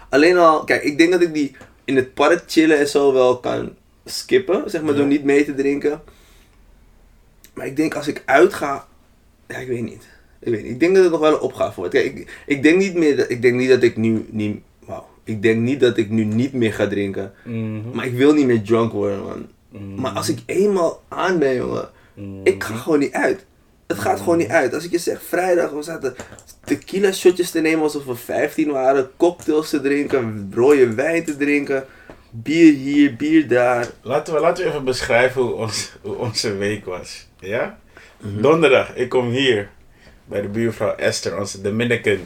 Alleen 0.10 0.38
al, 0.38 0.64
kijk, 0.64 0.84
ik 0.84 0.98
denk 0.98 1.12
dat 1.12 1.22
ik 1.22 1.34
die 1.34 1.56
in 1.86 1.96
het 1.96 2.14
park 2.14 2.44
chillen 2.48 2.80
en 2.80 2.88
zo 2.88 3.14
wel 3.14 3.38
kan 3.40 3.74
skippen, 4.06 4.70
zeg 4.70 4.82
maar, 4.82 4.92
Ja. 4.92 4.98
door 4.98 5.08
niet 5.08 5.24
mee 5.24 5.46
te 5.46 5.54
drinken. 5.56 6.02
Maar 7.54 7.66
ik 7.66 7.76
denk 7.76 7.96
als 7.96 8.08
ik 8.08 8.24
uitga, 8.26 8.88
ja, 9.48 9.58
ik 9.58 9.68
weet 9.68 9.84
niet. 9.84 10.08
Ik 10.40 10.52
weet 10.52 10.64
niet. 10.64 10.72
Ik 10.72 10.80
denk 10.80 10.94
dat 10.96 11.04
het 11.04 11.12
nog 11.12 11.22
wel 11.22 11.34
een 11.34 11.40
opgave 11.40 11.76
wordt. 11.76 11.94
Kijk, 11.94 12.06
ik, 12.18 12.44
ik 12.46 12.64
denk 12.64 12.78
niet 12.78 12.94
meer, 12.96 13.18
dat, 13.18 13.30
ik 13.30 13.42
denk 13.42 13.56
niet 13.56 13.70
dat 13.70 13.84
ik 13.84 13.98
nu, 13.98 14.26
niet, 14.30 14.60
wauw. 14.86 15.08
Ik 15.24 15.42
denk 15.42 15.60
niet 15.62 15.80
dat 15.80 15.98
ik 15.98 16.10
nu 16.10 16.24
niet 16.24 16.54
meer 16.54 16.74
ga 16.74 16.88
drinken. 16.88 17.34
Mhm. 17.44 17.82
Maar 17.94 18.06
ik 18.06 18.14
wil 18.14 18.34
niet 18.34 18.46
meer 18.46 18.62
drunk 18.62 18.92
worden, 18.92 19.24
man. 19.24 19.48
Mhm. 19.70 20.02
Maar 20.02 20.12
als 20.12 20.30
ik 20.30 20.40
eenmaal 20.46 21.04
aan 21.08 21.40
ben, 21.40 21.56
jongen, 21.56 21.90
Mhm. 22.14 22.28
ik 22.44 22.64
ga 22.64 22.76
gewoon 22.76 23.00
niet 23.00 23.12
uit. 23.14 23.46
Het 23.88 24.00
gaat 24.00 24.20
gewoon 24.20 24.38
niet 24.38 24.50
uit. 24.50 24.74
Als 24.74 24.84
ik 24.86 24.92
je 24.92 24.98
zeg, 24.98 25.22
vrijdag, 25.24 25.72
we 25.72 25.82
zaten 25.82 26.16
tequila 26.64 27.12
shotjes 27.12 27.52
te 27.52 27.60
nemen 27.60 27.84
alsof 27.84 28.06
we 28.06 28.16
15 28.16 28.72
waren, 28.72 29.10
cocktails 29.18 29.70
te 29.70 29.82
drinken, 29.82 30.52
rode 30.56 30.94
wijn 30.94 31.26
te 31.26 31.38
drinken, 31.38 31.86
bier 32.32 32.74
hier, 32.74 33.16
bier 33.16 33.48
daar. 33.48 33.88
Laten 34.02 34.34
we, 34.34 34.40
laten 34.40 34.64
we 34.64 34.70
even 34.70 34.84
beschrijven 34.84 35.42
hoe, 35.42 35.54
ons, 35.54 35.92
hoe 36.02 36.16
onze 36.16 36.56
week 36.56 36.86
was. 36.86 37.28
Ja? 37.40 37.78
Donderdag, 38.20 38.96
ik 38.96 39.10
kom 39.10 39.30
hier 39.30 39.70
bij 40.26 40.42
de 40.42 40.48
buurvrouw 40.48 40.96
Esther, 40.96 41.40
onze 41.40 41.62
Dominican. 41.62 42.20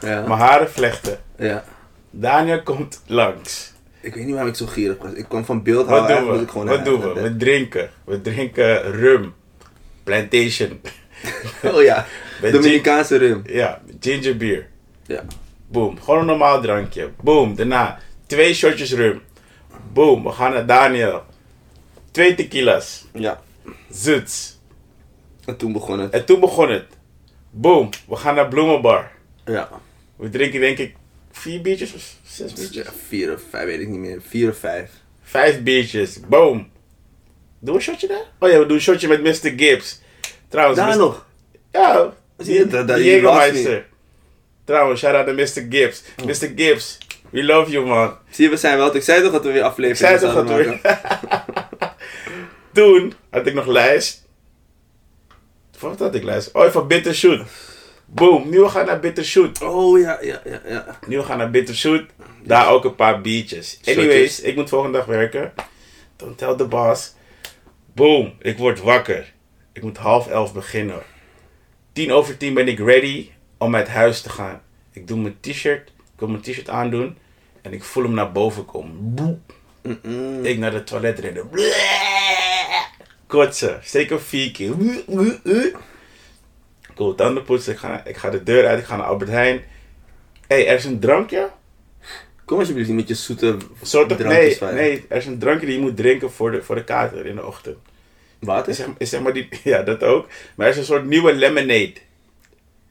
Ja. 0.00 0.26
Mijn 0.26 0.40
haren 0.40 0.70
vlechten. 0.70 1.18
ja. 1.38 1.64
Daniel 2.10 2.62
komt 2.62 3.02
langs. 3.06 3.72
Ik 4.00 4.14
weet 4.14 4.24
niet 4.24 4.32
waarom 4.32 4.50
ik 4.50 4.56
zo 4.56 4.66
gierig 4.66 4.98
was. 4.98 5.12
Ik 5.12 5.28
kwam 5.28 5.44
van 5.44 5.62
beeld 5.62 5.86
Wat 5.86 6.08
doen 6.08 6.30
we? 6.30 6.64
Wat 6.64 6.84
doen 6.84 7.00
we? 7.00 7.20
We 7.20 7.36
drinken. 7.36 7.90
We 8.04 8.20
drinken 8.20 8.92
rum. 8.92 9.34
Plantation. 10.06 10.80
Oh 11.62 11.82
ja. 11.82 12.06
Met 12.42 12.52
Dominicaanse 12.52 13.16
rum. 13.16 13.42
Ja, 13.46 13.82
ginger 14.00 14.36
beer. 14.36 14.68
Ja. 15.06 15.24
Boom. 15.66 16.00
Gewoon 16.00 16.20
een 16.20 16.26
normaal 16.26 16.60
drankje. 16.60 17.10
Boom. 17.22 17.54
Daarna 17.54 17.98
twee 18.26 18.54
shotjes 18.54 18.92
rum. 18.92 19.20
Boom. 19.92 20.22
We 20.22 20.30
gaan 20.30 20.52
naar 20.52 20.66
Daniel. 20.66 21.24
Twee 22.10 22.34
tequila's. 22.34 23.04
Ja. 23.12 23.42
Zoets. 23.90 24.58
En 25.44 25.56
toen 25.56 25.72
begon 25.72 25.98
het. 25.98 26.12
En 26.12 26.24
toen 26.24 26.40
begon 26.40 26.70
het. 26.70 26.86
Boom. 27.50 27.88
We 28.08 28.16
gaan 28.16 28.34
naar 28.34 28.48
Bloemenbar. 28.48 29.12
Ja. 29.44 29.68
We 30.16 30.28
drinken 30.28 30.60
denk 30.60 30.78
ik 30.78 30.94
vier 31.32 31.60
biertjes 31.60 31.94
of 31.94 32.14
zes 32.24 32.52
biertjes. 32.52 32.84
Ja, 32.84 32.92
vier 33.08 33.32
of 33.34 33.42
vijf, 33.50 33.64
weet 33.64 33.80
ik 33.80 33.88
niet 33.88 33.98
meer. 33.98 34.20
Vier 34.22 34.50
of 34.50 34.58
vijf. 34.58 34.90
Vijf 35.22 35.62
biertjes. 35.62 36.20
Boom. 36.20 36.70
Doen 37.58 37.74
we 37.74 37.80
een 37.80 37.80
shotje 37.80 38.06
daar? 38.06 38.24
Oh 38.38 38.50
ja, 38.50 38.58
we 38.58 38.66
doen 38.66 38.76
een 38.76 38.82
shotje 38.82 39.08
met 39.08 39.22
Mr. 39.22 39.52
Gibbs. 39.56 40.00
Trouwens, 40.48 40.78
Daar 40.78 40.88
Mr. 40.88 40.96
nog. 40.96 41.26
Ja, 41.72 42.12
Zie 42.38 42.54
je, 42.54 42.66
dat-. 42.66 43.84
Trouwens, 44.64 45.00
shout 45.00 45.14
out 45.14 45.26
naar 45.26 45.34
Mr. 45.34 45.66
Gibbs. 45.70 46.02
Mr. 46.24 46.52
Gibbs, 46.56 46.98
we 47.30 47.44
love 47.44 47.70
you 47.70 47.86
man. 47.86 48.16
Zie 48.30 48.44
je, 48.44 48.50
we 48.50 48.56
zijn 48.56 48.76
wel. 48.76 48.96
Ik 48.96 49.02
zei 49.02 49.22
toch 49.22 49.32
dat 49.32 49.42
we 49.44 49.48
weer 49.48 49.58
Ik 49.58 49.64
afleveringen 49.64 50.18
zei 50.18 50.32
toch 50.32 50.46
dat 50.46 50.56
we... 50.56 50.78
maken? 50.82 51.94
Toen 52.72 53.12
had 53.30 53.46
ik 53.46 53.54
nog 53.54 53.66
lijst. 53.66 54.24
Wat 55.78 55.98
had 55.98 56.14
ik 56.14 56.22
lijst? 56.22 56.50
Oh, 56.52 56.70
van 56.70 56.86
Bittershoot. 56.86 57.40
Boom, 58.04 58.48
nu 58.48 58.60
we 58.60 58.68
gaan 58.68 58.86
naar 58.86 59.00
Bittershoot. 59.00 59.62
Oh 59.62 60.00
ja, 60.00 60.18
ja, 60.22 60.40
ja, 60.44 60.60
ja. 60.68 60.98
Nu 61.06 61.16
we 61.16 61.22
gaan 61.22 61.38
naar 61.38 61.50
Bittershoot. 61.50 62.02
Daar 62.42 62.70
ook 62.70 62.84
een 62.84 62.94
paar 62.94 63.20
biertjes. 63.20 63.80
Anyways, 63.84 64.40
ik 64.40 64.56
moet 64.56 64.68
volgende 64.68 64.98
dag 64.98 65.06
werken. 65.06 65.52
Don't 66.16 66.38
tell 66.38 66.54
the 66.56 66.64
boss. 66.64 67.14
Boom, 67.96 68.34
ik 68.38 68.58
word 68.58 68.80
wakker. 68.80 69.32
Ik 69.72 69.82
moet 69.82 69.96
half 69.96 70.28
elf 70.28 70.52
beginnen. 70.52 71.02
Tien 71.92 72.12
over 72.12 72.36
tien 72.36 72.54
ben 72.54 72.68
ik 72.68 72.78
ready 72.78 73.30
om 73.58 73.74
uit 73.74 73.88
huis 73.88 74.20
te 74.20 74.28
gaan. 74.28 74.62
Ik 74.92 75.08
doe 75.08 75.18
mijn 75.18 75.40
t-shirt. 75.40 75.88
Ik 75.88 76.18
wil 76.18 76.28
mijn 76.28 76.42
t-shirt 76.42 76.68
aandoen. 76.68 77.16
En 77.62 77.72
ik 77.72 77.84
voel 77.84 78.02
hem 78.02 78.14
naar 78.14 78.32
boven 78.32 78.64
komen. 78.64 79.14
Boep. 79.14 79.54
Ik 80.42 80.58
naar 80.58 80.70
de 80.70 80.84
toilet 80.84 81.18
rennen. 81.18 81.48
Kotsen. 83.26 83.80
Een 83.92 84.20
vier 84.20 84.50
keer. 84.50 84.74
Cool, 86.94 87.14
tanden 87.14 87.44
poetsen. 87.44 87.72
Ik 87.72 87.78
ga, 87.78 88.04
ik 88.04 88.16
ga 88.16 88.30
de 88.30 88.42
deur 88.42 88.66
uit. 88.66 88.78
Ik 88.78 88.84
ga 88.84 88.96
naar 88.96 89.06
Albert 89.06 89.30
Heijn. 89.30 89.56
Hé, 90.46 90.56
hey, 90.56 90.68
er 90.68 90.74
is 90.74 90.84
een 90.84 91.00
drankje. 91.00 91.50
Kom 92.46 92.58
alsjeblieft 92.58 92.88
niet 92.88 92.96
met 92.96 93.08
je 93.08 93.14
zoete 93.14 93.56
Soort 93.82 94.18
nee, 94.18 94.56
nee, 94.72 95.04
er 95.08 95.16
is 95.16 95.26
een 95.26 95.38
drankje 95.38 95.66
die 95.66 95.74
je 95.74 95.80
moet 95.80 95.96
drinken 95.96 96.30
voor 96.30 96.50
de, 96.50 96.62
voor 96.62 96.74
de 96.74 96.84
kater 96.84 97.26
in 97.26 97.34
de 97.34 97.46
ochtend. 97.46 97.76
Water? 98.38 98.68
Is 98.68 98.76
zeg, 98.76 98.86
is 98.98 99.10
zeg 99.10 99.20
maar 99.20 99.32
die, 99.32 99.48
ja, 99.64 99.82
dat 99.82 100.02
ook. 100.02 100.26
Maar 100.54 100.66
er 100.66 100.72
is 100.72 100.78
een 100.78 100.84
soort 100.84 101.04
nieuwe 101.06 101.34
lemonade. 101.34 101.92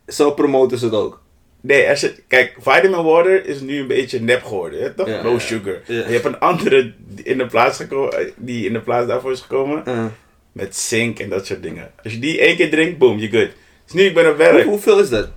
Zo 0.07 0.31
promoten 0.31 0.77
ze 0.77 0.85
het 0.85 0.93
ook. 0.93 1.21
Nee, 1.61 1.83
er 1.83 1.97
zit, 1.97 2.21
kijk, 2.27 2.55
vitamin 2.59 3.03
water 3.03 3.45
is 3.45 3.59
nu 3.59 3.79
een 3.79 3.87
beetje 3.87 4.21
nep 4.21 4.43
geworden, 4.43 4.81
hè, 4.81 4.93
toch? 4.93 5.07
Ja, 5.07 5.21
no 5.21 5.31
ja. 5.31 5.39
sugar. 5.39 5.81
Ja. 5.85 5.93
Je 5.95 6.13
hebt 6.13 6.25
een 6.25 6.39
andere 6.39 6.93
die 6.97 7.25
in 7.25 7.37
de 7.37 7.45
plaats 7.45 7.77
gekomen, 7.77 8.31
die 8.35 8.65
in 8.65 8.73
de 8.73 8.81
plaats 8.81 9.07
daarvoor 9.07 9.31
is 9.31 9.41
gekomen. 9.41 9.83
Uh. 9.87 10.05
Met 10.51 10.75
zink 10.75 11.19
en 11.19 11.29
dat 11.29 11.45
soort 11.45 11.63
dingen. 11.63 11.91
Als 12.03 12.13
je 12.13 12.19
die 12.19 12.39
één 12.39 12.55
keer 12.55 12.69
drinkt, 12.69 12.97
boom, 12.97 13.17
je 13.19 13.29
good. 13.29 13.49
Dus 13.85 13.93
nu 13.93 14.01
ik 14.03 14.13
ben 14.13 14.23
op 14.29 14.35
Hoe- 14.35 14.45
werk. 14.45 14.65
hoeveel 14.65 14.99
is 14.99 15.09
dat? 15.09 15.29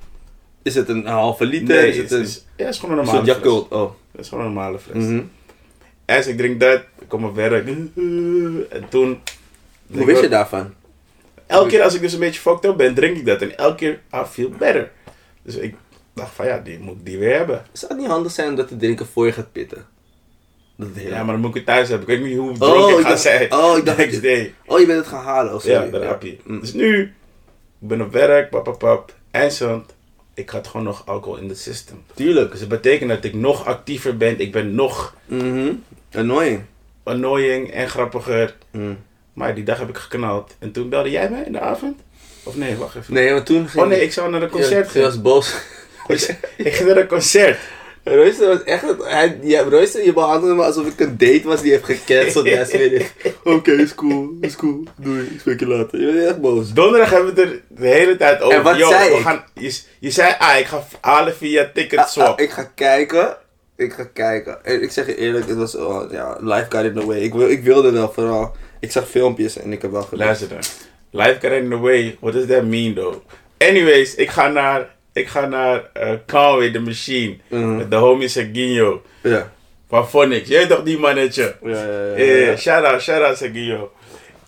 Is 0.69 0.75
het 0.75 0.89
een 0.89 1.07
halve 1.07 1.45
liter? 1.47 1.77
Nee, 1.77 1.89
is 1.91 1.97
het 1.97 2.11
een 2.11 2.21
is, 2.23 2.45
ja, 2.57 2.69
is 2.69 2.79
gewoon 2.79 2.99
een 2.99 3.05
normale 3.05 3.25
fles. 3.25 3.37
Yakult? 3.37 3.69
Oh. 3.69 3.91
Dat 4.13 4.21
is 4.21 4.29
gewoon 4.29 4.45
een 4.45 4.53
normale 4.53 4.79
fles. 4.79 5.05
En 5.05 5.31
als 6.17 6.27
ik 6.27 6.37
drink 6.37 6.61
dat, 6.61 6.81
ik 7.01 7.09
kom 7.09 7.25
op 7.25 7.35
werk. 7.35 7.67
En 7.67 7.93
toen... 8.89 9.21
Hoe 9.93 10.05
wist 10.07 10.21
je 10.23 10.29
daarvan? 10.29 10.75
Elke 11.47 11.69
keer 11.69 11.83
als 11.83 11.95
ik 11.95 12.01
dus 12.01 12.13
een 12.13 12.19
beetje 12.19 12.41
fucked 12.41 12.65
up 12.65 12.77
ben, 12.77 12.95
drink 12.95 13.17
ik 13.17 13.27
dat. 13.27 13.43
En 13.43 13.57
elke 13.59 13.75
keer, 13.77 14.01
I 14.15 14.25
feel 14.31 14.49
better. 14.59 14.91
Dus 15.43 15.57
ik 15.57 15.75
dacht 16.15 16.35
van 16.35 16.47
ja, 16.47 16.59
die 16.59 16.79
moet 16.79 16.95
ik 16.99 17.05
die 17.07 17.19
weer 17.19 17.37
hebben. 17.37 17.63
Zou 17.73 17.93
het 17.93 18.01
niet 18.01 18.11
handig 18.11 18.33
zijn 18.33 18.49
om 18.49 18.55
dat 18.57 18.69
te 18.69 18.77
drinken 18.77 19.07
voor 19.07 19.27
je 19.27 19.33
gaat 19.33 19.53
pitten? 19.53 19.87
Dat 20.77 20.89
Ja, 20.95 21.23
maar 21.25 21.33
dan 21.33 21.41
moet 21.41 21.51
ik 21.51 21.55
het 21.57 21.67
thuis 21.67 21.89
hebben. 21.89 22.09
Ik 22.09 22.19
weet 22.19 22.29
niet 22.29 22.39
hoe 22.39 22.59
dronken 22.59 22.93
ik 22.93 22.97
ik 22.99 23.03
ga 23.03 23.09
dacht- 23.09 23.21
zijn. 23.23 23.53
oh, 23.53 23.77
ik 23.77 23.85
dacht- 23.85 23.99
Next 24.07 24.23
day. 24.23 24.55
Oh, 24.67 24.79
je 24.81 24.87
bent 24.87 24.99
het 24.99 25.09
gaan 25.09 25.25
halen 25.25 25.55
of 25.55 25.63
zo? 25.63 25.71
Ja, 25.71 25.87
dat 25.87 26.03
heb 26.03 26.23
je. 26.23 26.37
Dus 26.61 26.73
nu, 26.73 27.01
ik 27.81 27.89
ben 27.89 28.01
op 28.01 28.13
werk, 28.13 28.51
pap, 28.51 28.65
pap, 28.65 28.79
pap. 28.79 29.15
Eindstand, 29.31 29.95
ik 30.39 30.51
had 30.51 30.67
gewoon 30.67 30.87
nog 30.87 31.03
alcohol 31.07 31.39
in 31.39 31.49
het 31.49 31.59
system. 31.59 32.03
Tuurlijk. 32.15 32.51
Dus 32.51 32.61
dat 32.61 32.69
betekent 32.69 33.11
dat 33.11 33.25
ik 33.25 33.35
nog 33.35 33.65
actiever 33.67 34.17
ben. 34.17 34.41
Ik 34.41 34.53
ben 34.53 34.75
nog 34.75 35.15
Mhm. 35.27 35.73
Annoying. 36.13 36.61
annoying 37.03 37.71
en 37.71 37.89
grappiger. 37.89 38.55
Mm. 38.71 38.99
Maar 39.33 39.55
die 39.55 39.65
dag 39.65 39.79
heb 39.79 39.89
ik 39.89 39.97
geknald. 39.97 40.55
En 40.59 40.73
toen 40.73 40.89
belde 40.89 41.11
jij 41.11 41.31
mij 41.31 41.43
in 41.43 41.53
de 41.53 41.61
avond? 41.61 42.01
Of 42.43 42.57
nee, 42.57 42.77
wacht 42.77 42.95
even. 42.97 43.15
Nee, 43.15 43.33
want 43.33 43.47
toen 43.47 43.69
ging 43.69 43.83
Oh 43.85 43.89
nee, 43.89 44.03
ik 44.03 44.13
zou 44.13 44.31
naar 44.31 44.43
een 44.43 44.49
concert 44.51 44.87
Je 44.93 45.01
gaan. 45.01 45.03
was 45.03 45.23
boos. 45.23 45.55
Ik 46.57 46.75
ging 46.75 46.89
naar 46.89 46.97
een 46.99 47.07
concert. 47.07 47.59
Royster 48.15 48.49
was 48.49 48.63
echt... 48.65 48.85
Hij, 48.99 49.39
ja, 49.43 49.65
je 50.05 50.13
behandelde 50.15 50.55
me 50.55 50.63
alsof 50.63 50.87
ik 50.87 51.01
een 51.01 51.17
date 51.19 51.43
was 51.45 51.63
die 51.63 51.71
heeft 51.71 51.85
gecanceld. 51.85 52.47
ja. 52.47 52.67
Oké, 53.55 53.73
is 53.73 53.95
cool. 53.95 54.31
Is 54.41 54.57
cool. 54.57 54.83
Doei. 54.97 55.21
Ik 55.21 55.41
spreek 55.41 55.61
je 55.61 55.67
later. 55.67 56.01
Je 56.01 56.13
bent 56.13 56.27
echt 56.29 56.41
boos. 56.41 56.73
Donderdag 56.73 57.11
hebben 57.11 57.35
we 57.35 57.41
het 57.41 57.51
er 57.51 57.63
de 57.69 57.87
hele 57.87 58.17
tijd 58.17 58.41
over. 58.43 58.57
En 58.57 58.63
wat 58.63 58.77
Yo, 58.79 58.89
zei 58.89 59.11
we 59.11 59.17
ik? 59.17 59.23
Gaan, 59.23 59.45
je, 59.55 59.81
je 60.01 60.11
zei, 60.11 60.35
ah, 60.39 60.59
ik 60.59 60.67
ga 60.67 60.85
halen 61.01 61.35
via 61.35 61.71
ticket 61.75 61.99
Ah, 61.99 62.07
swap. 62.07 62.39
ah, 62.39 62.45
ik 62.45 62.51
ga 62.51 62.73
kijken. 62.75 63.37
Ik 63.77 63.93
ga 63.93 64.05
kijken. 64.05 64.65
En 64.65 64.83
ik 64.83 64.91
zeg 64.91 65.07
je 65.07 65.17
eerlijk, 65.17 65.49
het 65.49 65.57
was... 65.57 65.75
Oh, 65.75 66.13
ja, 66.13 66.37
life 66.41 66.67
got 66.69 66.85
in 66.85 66.95
the 66.95 67.07
way. 67.07 67.19
Ik, 67.19 67.35
wil, 67.35 67.49
ik 67.49 67.63
wilde 67.63 67.91
wel 67.91 68.13
vooral... 68.13 68.57
Ik 68.81 68.93
zag 68.93 69.09
filmpjes 69.09 69.59
en 69.59 69.73
ik 69.73 69.83
heb 69.83 69.91
wel 69.91 70.03
gedaan. 70.03 70.27
Luister 70.27 70.49
dan. 70.49 70.59
Life 71.11 71.39
got 71.41 71.51
in 71.53 71.69
the 71.69 71.77
way. 71.79 72.17
What 72.21 72.33
does 72.33 72.47
that 72.47 72.65
mean 72.65 72.95
though? 72.95 73.17
Anyways, 73.59 74.15
ik 74.15 74.31
ga 74.31 74.49
naar, 74.49 74.97
ik 75.19 75.29
ga 75.29 75.47
naar 75.47 75.91
eh, 75.93 76.11
Conway 76.27 76.71
the 76.71 76.79
Machine. 76.81 77.37
Met 77.49 77.91
de 77.91 77.97
homie 77.97 78.29
Serginho. 78.29 79.03
Ja. 79.23 79.53
Van 79.89 80.09
Phonics. 80.09 80.49
Jij 80.49 80.67
toch 80.67 80.83
die 80.83 80.99
mannetje? 80.99 81.57
Ja, 81.63 81.71
ja, 81.71 82.15
ja. 82.17 82.17
Ja, 82.17 82.35
ja, 82.51 82.57
shout 82.57 82.85
out, 82.85 83.03
shout 83.03 83.23
out 83.23 83.37
Serginho. 83.37 83.93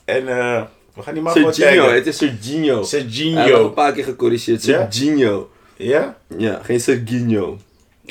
En 0.05 0.29
eh, 0.29 0.63
we 0.95 1.03
gaan 1.03 1.15
die 1.15 1.23
man 1.23 1.33
gewoon 1.33 1.55
Serginho, 1.55 1.81
taggen. 1.83 1.99
het 1.99 2.07
is 2.07 2.17
Serginho. 2.17 2.59
Hij 2.67 2.67
heeft 2.75 2.93
nog 2.93 3.03
een 3.03 3.11
Serginho. 3.11 3.69
paar 3.71 3.93
keer 3.93 4.05
gecorrigeerd. 4.05 4.63
Serginho. 4.63 5.51
Ja? 5.77 6.17
Ja, 6.39 6.61
geen 6.63 6.81
Serginho. 6.81 7.59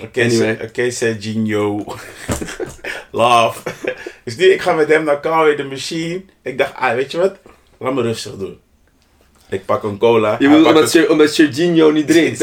Oké, 0.01 0.21
Anyway. 0.21 0.55
Ser- 0.55 0.63
oké, 0.67 0.91
Serginho. 0.91 1.85
Love. 3.11 3.59
dus 4.25 4.35
nu, 4.35 4.45
ik 4.45 4.61
ga 4.61 4.73
met 4.73 4.87
hem 4.87 5.03
naar 5.03 5.21
Conway 5.21 5.55
the 5.55 5.63
Machine. 5.63 6.21
Ik 6.43 6.57
dacht, 6.57 6.73
ah, 6.75 6.93
weet 6.93 7.11
je 7.11 7.17
wat? 7.17 7.35
Laat 7.77 7.93
me 7.93 8.01
rustig 8.01 8.35
doen. 8.37 8.59
Ik 9.49 9.65
pak 9.65 9.83
een 9.83 9.97
cola. 9.97 10.35
Je 10.39 10.49
pakt 10.49 10.65
omdat, 10.65 10.93
een- 10.93 11.09
omdat 11.09 11.33
Serginho 11.33 11.91
niet 11.91 12.07
drinkt. 12.07 12.37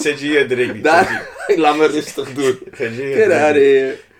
Serginho 0.00 0.46
drinkt 0.46 0.74
niet. 0.74 0.84
Daar, 0.84 1.28
laat 1.56 1.76
me 1.76 1.86
rustig 1.86 2.32
doen. 2.32 2.58
Serginho. 2.76 3.16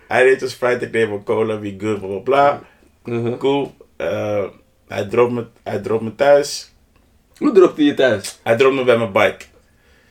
Hij 0.07 0.23
deed 0.23 0.41
een 0.41 0.49
Sprite, 0.49 0.85
ik 0.85 0.91
neem 0.91 1.11
een 1.11 1.23
cola, 1.23 1.59
we 1.59 1.75
good, 1.77 1.99
bla 1.99 2.07
bla 2.07 2.17
bla. 2.19 2.61
Mhm. 3.03 3.37
Cool. 3.37 3.75
Eh, 3.97 4.43
hij 4.87 5.05
dropt 5.05 5.31
me, 5.31 5.45
hij 5.63 5.79
dropt 5.79 6.03
me 6.03 6.15
thuis. 6.15 6.71
Hoe 7.37 7.51
dropt 7.51 7.77
hij 7.77 7.85
je 7.85 7.93
thuis? 7.93 8.39
Hij 8.43 8.55
dropt 8.55 8.75
me 8.75 8.83
bij 8.83 8.97
mijn 8.97 9.11
bike. 9.11 9.45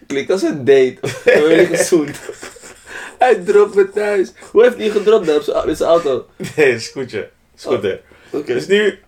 Klinkt 0.06 0.30
als 0.30 0.42
een 0.42 0.64
date. 0.64 0.96
We 1.24 1.44
willen 1.48 1.66
gezoend. 1.66 2.20
Hij 3.18 3.34
dropt 3.34 3.74
me 3.74 3.90
thuis. 3.90 4.32
Hoe 4.50 4.62
heeft 4.62 4.76
hij 4.76 4.88
gedropt 4.90 5.26
daar 5.26 5.36
op 5.36 5.42
zijn- 5.42 5.66
met 5.66 5.76
zijn 5.76 5.88
auto? 5.90 6.26
Nee, 6.56 6.78
scooter. 6.78 7.30
Scooter. 7.54 8.00
Oké. 8.30 8.54
Dus 8.54 8.66
nu, 8.66 8.98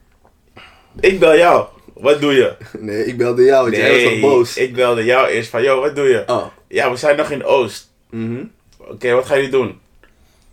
ik 1.00 1.18
bel 1.18 1.36
jou. 1.36 1.66
Wat 1.94 2.20
doe 2.20 2.32
je? 2.32 2.54
Nee, 2.78 3.04
ik 3.04 3.16
belde 3.16 3.42
jou, 3.42 3.62
want 3.62 3.76
jij 3.76 4.02
was 4.04 4.12
nog 4.12 4.20
boos. 4.20 4.56
ik 4.56 4.74
belde 4.74 5.04
jou 5.04 5.28
eerst 5.28 5.50
van, 5.50 5.62
yo, 5.62 5.80
wat 5.80 5.96
doe 5.96 6.08
je? 6.08 6.22
Oh. 6.26 6.46
Ja, 6.68 6.90
we 6.90 6.96
zijn 6.96 7.16
nog 7.16 7.30
in 7.30 7.44
Oost. 7.44 7.90
Mhm. 8.10 8.44
Oké, 8.78 9.12
wat 9.12 9.26
gaan 9.26 9.36
jullie 9.36 9.52
doen? 9.52 9.80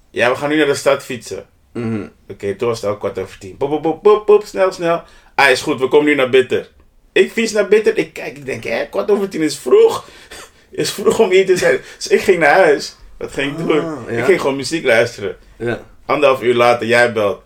Ja, 0.10 0.30
we 0.30 0.36
gaan 0.36 0.50
nu 0.50 0.58
naar 0.58 0.66
de 0.66 0.76
stad 0.76 1.04
fietsen. 1.04 1.46
Mhm. 1.74 2.08
Oké, 2.30 2.56
toen 2.56 2.68
was 2.68 2.82
het 2.82 2.90
al 2.90 2.98
kwart 2.98 3.20
over 3.20 3.38
tien. 3.38 3.58
Pop, 3.58 3.70
pop, 3.70 3.82
pop, 3.82 4.02
pop, 4.02 4.26
pop, 4.26 4.44
snel, 4.46 4.72
snel. 4.72 5.04
Ah, 5.36 5.50
is 5.50 5.62
goed, 5.62 5.80
we 5.80 5.88
komen 5.88 6.06
nu 6.06 6.16
naar 6.16 6.30
Bitter. 6.30 6.70
Ik 7.12 7.32
fiets 7.32 7.52
naar 7.52 7.68
Bitter, 7.68 7.98
ik 7.98 8.14
kijk, 8.14 8.38
ik 8.38 8.46
denk, 8.46 8.64
hè, 8.64 8.86
kwart 8.90 9.12
over 9.12 9.30
tien 9.30 9.42
is 9.42 9.58
vroeg. 9.58 10.06
Is 10.72 10.92
vroeg 10.92 11.20
om 11.20 11.30
hier 11.30 11.46
te 11.46 11.58
zijn. 11.58 11.80
Dus 11.98 12.08
ik 12.08 12.22
ging 12.22 12.40
naar 12.40 12.54
huis. 12.56 12.96
Wat 13.18 13.32
ging 13.32 13.52
ik 13.52 13.68
doen? 13.68 13.80
Ah, 13.80 13.98
ja. 14.10 14.18
Ik 14.18 14.26
ging 14.26 14.42
gewoon 14.42 14.56
muziek 14.56 14.86
luisteren. 14.86 15.38
Ja. 15.58 15.82
Anderhalf 16.06 16.42
uur 16.42 16.56
later, 16.56 16.88
jij 16.88 17.14
belt. 17.14 17.42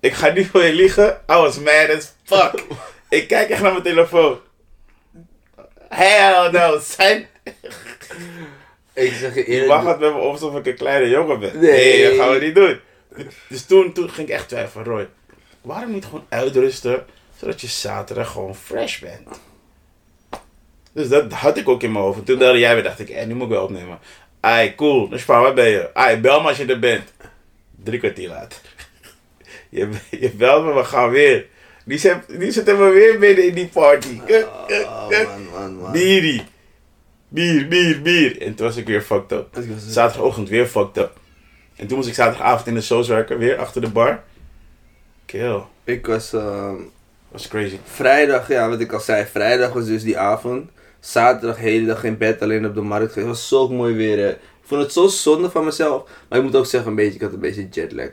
Ik 0.00 0.12
ga 0.14 0.28
niet 0.28 0.46
voor 0.46 0.62
je 0.62 0.72
liegen. 0.72 1.20
I 1.30 1.34
was 1.34 1.58
mad 1.58 1.90
as 1.96 2.12
fuck. 2.24 2.62
ik 3.16 3.28
kijk 3.28 3.50
echt 3.50 3.62
naar 3.62 3.70
mijn 3.72 3.82
telefoon. 3.84 4.38
Hell 5.88 6.50
no, 6.50 6.78
son. 6.78 7.26
Ik 8.92 9.12
zeg 9.12 9.34
je 9.34 9.44
eerlijk. 9.44 9.68
mag 9.68 9.84
het 9.84 9.98
met 9.98 10.12
me 10.12 10.18
op 10.18 10.32
alsof 10.32 10.56
ik 10.56 10.66
een 10.66 10.76
kleine 10.76 11.08
jongen 11.08 11.40
ben. 11.40 11.60
Nee. 11.60 11.70
Nee, 11.70 12.08
dat 12.08 12.18
gaan 12.18 12.32
we 12.32 12.44
niet 12.44 12.54
doen. 12.54 12.80
Dus 13.48 13.64
toen, 13.64 13.92
toen 13.92 14.10
ging 14.10 14.28
ik 14.28 14.34
echt 14.34 14.48
twijfelen, 14.48 14.84
Roy. 14.84 15.08
Waarom 15.62 15.92
niet 15.92 16.04
gewoon 16.04 16.26
uitrusten? 16.28 17.06
Zodat 17.36 17.60
je 17.60 17.66
zaterdag 17.66 18.30
gewoon 18.30 18.54
fresh 18.54 18.98
bent. 18.98 19.28
Dus 20.92 21.08
dat 21.08 21.32
had 21.32 21.56
ik 21.56 21.68
ook 21.68 21.82
in 21.82 21.92
mijn 21.92 22.04
hoofd. 22.04 22.18
En 22.18 22.24
toen 22.24 22.38
belde 22.38 22.58
jij 22.58 22.74
weer, 22.74 22.82
dacht 22.82 22.98
ik, 22.98 23.08
eh, 23.08 23.26
nu 23.26 23.34
moet 23.34 23.46
ik 23.46 23.52
wel 23.52 23.62
opnemen. 23.64 23.98
Ai, 24.40 24.74
cool. 24.74 25.08
Dus 25.08 25.24
waar 25.24 25.54
ben 25.54 25.68
je? 25.68 25.94
Ai, 25.94 26.16
bel 26.16 26.40
me 26.40 26.48
als 26.48 26.56
je 26.56 26.66
er 26.66 26.78
bent. 26.78 27.12
Drie 27.84 27.98
kwartier 27.98 28.28
later. 28.28 28.60
Je, 29.70 29.88
je 30.10 30.30
belt 30.30 30.64
me, 30.64 30.72
we 30.72 30.84
gaan 30.84 31.10
weer. 31.10 31.46
Die, 31.86 31.98
zet, 31.98 32.24
die 32.38 32.50
zitten 32.50 32.78
we 32.84 32.90
weer 32.92 33.18
midden 33.18 33.46
in 33.46 33.54
die 33.54 33.66
party. 33.68 34.20
Oh, 34.28 35.08
man, 35.10 35.46
man, 35.52 35.76
man. 35.76 35.92
Bierie. 35.92 36.42
Bier, 37.28 37.68
bier, 37.68 38.02
bier. 38.02 38.40
En 38.42 38.54
toen 38.54 38.66
was 38.66 38.76
ik 38.76 38.86
weer 38.86 39.02
fucked 39.02 39.32
up. 39.32 39.58
Zaterdagochtend 39.78 40.48
weer 40.48 40.66
fucked 40.66 40.96
up. 40.96 41.18
En 41.76 41.86
toen 41.86 41.96
moest 41.96 42.08
ik 42.08 42.14
zaterdagavond 42.14 42.66
in 42.66 42.74
de 42.74 42.80
shows 42.82 43.08
werken, 43.08 43.38
weer 43.38 43.56
achter 43.58 43.80
de 43.80 43.88
bar. 43.90 44.22
Kill. 45.26 45.62
Ik 45.84 46.06
was 46.06 46.32
ehm, 46.32 46.74
Was 47.28 47.48
crazy. 47.48 47.78
vrijdag, 47.84 48.48
ja, 48.48 48.68
wat 48.68 48.80
ik 48.80 48.92
al 48.92 49.00
zei, 49.00 49.24
vrijdag 49.24 49.72
was 49.72 49.86
dus 49.86 50.02
die 50.02 50.18
avond. 50.18 50.70
Zaterdag 51.00 51.56
hele 51.58 51.86
dag 51.86 52.04
in 52.04 52.18
bed, 52.18 52.42
alleen 52.42 52.66
op 52.66 52.74
de 52.74 52.80
markt 52.80 53.12
geweest. 53.12 53.16
Het 53.28 53.36
was 53.36 53.48
zo 53.48 53.68
mooi 53.68 53.94
weer. 53.94 54.18
hè. 54.18 54.30
Ik 54.30 54.38
vond 54.72 54.82
het 54.82 54.92
zo 54.92 55.06
zonde 55.06 55.50
van 55.50 55.64
mezelf. 55.64 56.08
Maar 56.28 56.38
ik 56.38 56.44
moet 56.44 56.56
ook 56.56 56.66
zeggen, 56.66 56.90
een 56.90 56.96
beetje, 56.96 57.14
ik 57.14 57.20
had 57.20 57.32
een 57.32 57.38
beetje 57.40 57.68
jetlag. 57.70 58.08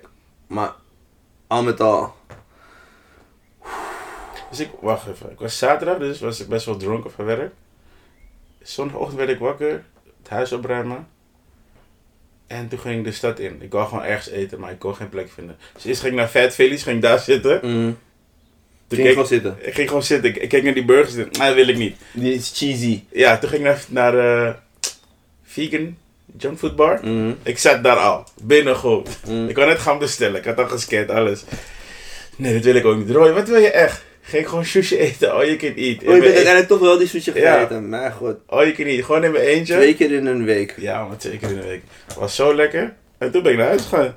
Maar 0.48 0.74
al 1.48 1.64
met 1.64 1.82
al. 1.82 2.16
Dus 4.58 4.66
ik, 4.66 4.72
wacht 4.80 5.08
even. 5.08 5.32
Ik 5.32 5.40
was 5.40 5.58
zaterdag, 5.58 5.98
dus 5.98 6.20
was 6.20 6.40
ik 6.40 6.48
best 6.48 6.66
wel 6.66 6.78
dronken 6.78 7.12
van 7.12 7.26
werk. 7.26 7.52
Zondagochtend 8.62 9.18
werd 9.18 9.30
ik 9.30 9.40
wakker, 9.40 9.84
het 10.22 10.30
huis 10.30 10.52
opruimen. 10.52 11.08
En 12.48 12.68
toen 12.68 12.80
ging 12.80 12.98
ik 12.98 13.04
de 13.04 13.12
stad 13.12 13.40
in. 13.40 13.58
Ik 13.62 13.72
wou 13.72 13.88
gewoon 13.88 14.04
ergens 14.04 14.30
eten, 14.30 14.60
maar 14.60 14.72
ik 14.72 14.80
kon 14.80 14.96
geen 14.96 15.10
plek 15.10 15.30
vinden. 15.34 15.58
Dus 15.74 15.86
eerst 15.86 16.02
ging 16.02 16.14
ik 16.14 16.20
naar 16.20 16.28
Fat 16.28 16.54
Phillies, 16.54 16.84
ging 16.84 16.96
ik 16.96 17.02
daar 17.02 17.20
zitten. 17.20 17.60
Mm. 17.64 17.98
Toen 18.88 18.98
Ging 18.98 19.02
keek- 19.02 19.12
gewoon 19.12 19.28
zitten. 19.28 19.58
Ik 19.60 19.74
ging 19.74 19.88
gewoon 19.88 20.04
zitten. 20.04 20.30
Ik, 20.30 20.36
ik 20.38 20.50
keek 20.50 20.64
naar 20.64 20.74
die 20.74 20.86
burgers. 20.86 21.16
Nee, 21.16 21.26
dat 21.30 21.54
wil 21.54 21.68
ik 21.68 21.78
niet. 21.78 21.98
Die 22.14 22.34
is 22.34 22.52
cheesy. 22.56 23.04
Ja, 23.12 23.38
toen 23.38 23.50
ging 23.50 23.68
ik 23.68 23.68
naar, 23.90 24.14
naar 24.14 24.46
eh, 24.48 24.54
Vegan 25.44 25.98
Junkfood 26.38 26.76
Bar. 26.76 27.00
Mm. 27.04 27.38
Ik 27.44 27.58
zat 27.58 27.84
daar 27.84 27.98
al. 27.98 28.24
Binnen 28.42 28.76
gewoon. 28.76 29.06
Mm. 29.28 29.48
Ik 29.48 29.56
kon 29.56 29.66
net 29.66 29.80
gaan 29.80 30.00
bestellen. 30.00 30.36
Ik 30.40 30.46
had 30.46 30.58
al 30.58 30.68
gescand, 30.68 31.10
alles. 31.10 31.44
Nee, 32.36 32.54
dat 32.54 32.64
wil 32.64 32.76
ik 32.76 32.86
ook 32.86 32.98
niet. 32.98 33.10
Roy, 33.10 33.32
wat 33.34 33.48
wil 33.48 33.60
je 33.60 33.72
echt? 33.72 34.04
Ging 34.26 34.50
gewoon 34.50 34.66
sushi 34.66 34.98
eten. 34.98 35.32
All 35.34 35.46
you 35.46 35.58
can 35.58 35.74
eat. 35.76 35.98
Oh, 35.98 36.04
je 36.04 36.22
bent 36.22 36.24
uiteindelijk 36.24 36.68
toch 36.68 36.80
wel 36.80 36.98
die 36.98 37.08
sushi 37.08 37.34
Ja. 37.40 37.54
gegeten. 37.54 37.90
Mijn 37.90 38.12
god. 38.12 38.36
All 38.46 38.64
you 38.64 38.72
can 38.74 38.86
eat. 38.86 39.06
Gewoon 39.06 39.24
in 39.24 39.32
mijn 39.32 39.44
eentje. 39.44 39.74
Twee 39.74 39.96
keer 39.96 40.12
in 40.12 40.26
een 40.26 40.46
week. 40.46 40.74
Ja, 40.78 41.06
maar 41.08 41.18
twee 41.18 41.38
keer 41.38 41.50
in 41.50 41.56
de 41.56 41.68
week. 41.68 41.84
Was 42.18 42.36
zo 42.36 42.56
lekker. 42.56 42.96
En 43.18 43.32
toen 43.32 43.44
ben 43.44 43.52
ik 43.52 43.58
naar 43.58 43.68
huis 43.68 43.82
gegaan. 43.82 44.16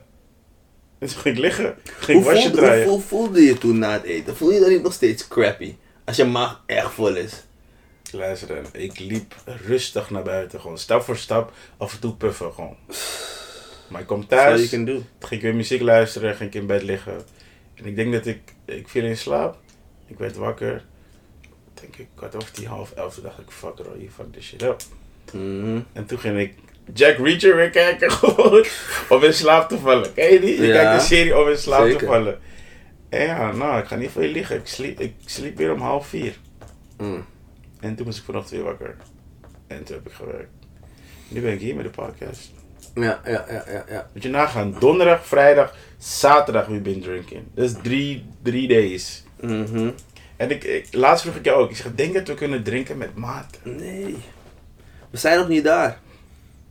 En 0.99 1.09
toen 1.09 1.19
ging 1.19 1.35
ik 1.35 1.41
liggen. 1.41 1.75
Ging 1.99 2.19
ik 2.19 2.25
Hoe 2.25 2.33
wasje 2.35 2.43
voelde, 2.49 2.59
hoe, 2.59 2.67
draaien. 2.67 2.89
hoe 2.89 3.01
voelde 3.01 3.43
je 3.43 3.59
toen 3.59 3.79
na 3.79 3.93
het 3.93 4.03
eten? 4.03 4.37
Voel 4.37 4.53
je 4.53 4.61
dat 4.61 4.69
niet 4.69 4.83
nog 4.83 4.93
steeds 4.93 5.29
crappy? 5.29 5.75
Als 6.05 6.17
je 6.17 6.25
maag 6.25 6.63
echt 6.67 6.93
vol 6.93 7.17
is. 7.17 7.33
Luister, 8.13 8.49
dan. 8.49 8.57
ik 8.73 8.99
liep 8.99 9.35
rustig 9.67 10.11
naar 10.11 10.23
buiten. 10.23 10.61
Gewoon 10.61 10.79
stap 10.79 11.03
voor 11.03 11.17
stap. 11.17 11.53
Af 11.77 11.93
en 11.93 12.01
toe 12.01 12.15
puffen 12.17 12.53
gewoon. 12.53 12.77
Maar 13.89 14.01
ik 14.01 14.07
kom 14.07 14.27
thuis. 14.27 14.69
ging 14.69 15.05
ik 15.29 15.41
weer 15.41 15.55
muziek 15.55 15.81
luisteren, 15.81 16.35
ging 16.35 16.55
ik 16.55 16.61
in 16.61 16.67
bed 16.67 16.83
liggen. 16.83 17.15
En 17.75 17.85
ik 17.87 17.97
denk 17.97 18.13
dat 18.13 18.27
ik, 18.27 18.41
ik 18.65 18.89
viel 18.89 19.05
in 19.05 19.17
slaap. 19.17 19.59
Ik 20.07 20.19
werd 20.19 20.37
wakker. 20.37 20.85
Denk 21.81 21.97
ik, 21.97 22.07
kwart 22.15 22.35
over 22.37 22.51
tien, 22.53 22.67
half 22.67 22.93
elf. 22.93 23.15
Toen 23.15 23.23
dacht 23.23 23.39
ik, 23.39 23.45
fuck 23.51 23.79
Roy, 23.79 24.09
fuck 24.15 24.33
this 24.33 24.45
shit 24.47 24.63
up. 24.63 24.81
Mhm. 25.33 25.81
En 25.93 26.07
toen 26.07 26.19
ging 26.19 26.39
ik 26.39 26.55
Jack 26.95 27.17
Reacher 27.19 27.57
weer 27.57 27.71
kijken, 27.71 28.11
gewoon. 28.21 28.65
Om 29.09 29.23
in 29.25 29.35
slaap 29.35 29.69
te 29.69 29.79
vallen. 29.79 30.13
Ken 30.15 30.33
je 30.33 30.41
die? 30.41 30.61
Je 30.61 30.67
Ja. 30.67 30.73
kijkt 30.83 31.01
een 31.01 31.07
serie 31.07 31.39
om 31.39 31.49
in 31.49 31.57
slaap 31.59 31.89
te 31.89 32.07
vallen. 32.07 32.39
En 33.09 33.27
ja, 33.27 33.53
nou, 33.53 33.79
ik 33.79 33.85
ga 33.87 33.97
niet 33.97 34.11
voor 34.11 34.23
je 34.23 34.29
liggen. 34.29 34.57
Ik 34.57 34.67
sliep, 34.67 35.01
ik 35.01 35.15
sliep 35.25 35.57
weer 35.57 35.73
om 35.73 35.81
half 35.81 36.07
vier. 36.07 36.37
Mm. 36.99 37.25
En 37.81 37.95
toen 37.95 38.07
moest 38.07 38.19
ik 38.19 38.25
vanochtend 38.25 38.55
weer 38.55 38.65
wakker. 38.65 38.97
En 39.67 39.85
toen 39.85 39.97
heb 39.97 40.07
ik 40.07 40.13
gewerkt. 40.13 40.51
Nu 41.29 41.41
ben 41.41 41.53
ik 41.53 41.61
hier 41.61 41.75
met 41.75 41.85
de 41.85 41.91
podcast. 41.91 42.51
Ja, 42.95 43.21
ja, 43.25 43.45
ja, 43.51 43.65
ja, 43.69 43.85
ja. 43.89 44.11
Moet 44.15 44.23
je 44.23 44.29
nagaan, 44.29 44.77
donderdag, 44.79 45.27
vrijdag, 45.27 45.75
zaterdag 45.99 46.67
we 46.67 46.81
been 46.81 47.01
drinking. 47.01 47.43
Dat 47.55 47.65
is 47.65 47.75
drie, 47.83 48.25
drie 48.43 48.69
days. 48.69 49.25
Mhm. 49.41 49.91
En 50.37 50.51
ik, 50.51 50.65
ik, 50.65 50.87
laatst 50.91 51.23
vroeg 51.25 51.35
ik 51.37 51.45
jou 51.45 51.63
ook, 51.63 51.71
ik 51.71 51.77
zeg, 51.77 51.95
denk 51.95 52.15
dat 52.15 52.29
we 52.29 52.35
kunnen 52.35 52.63
drinken 52.63 52.97
met 52.99 53.15
maat. 53.15 53.59
Nee. 53.63 54.17
We 55.11 55.17
zijn 55.19 55.39
nog 55.39 55.49
niet 55.49 55.65
daar. 55.65 55.99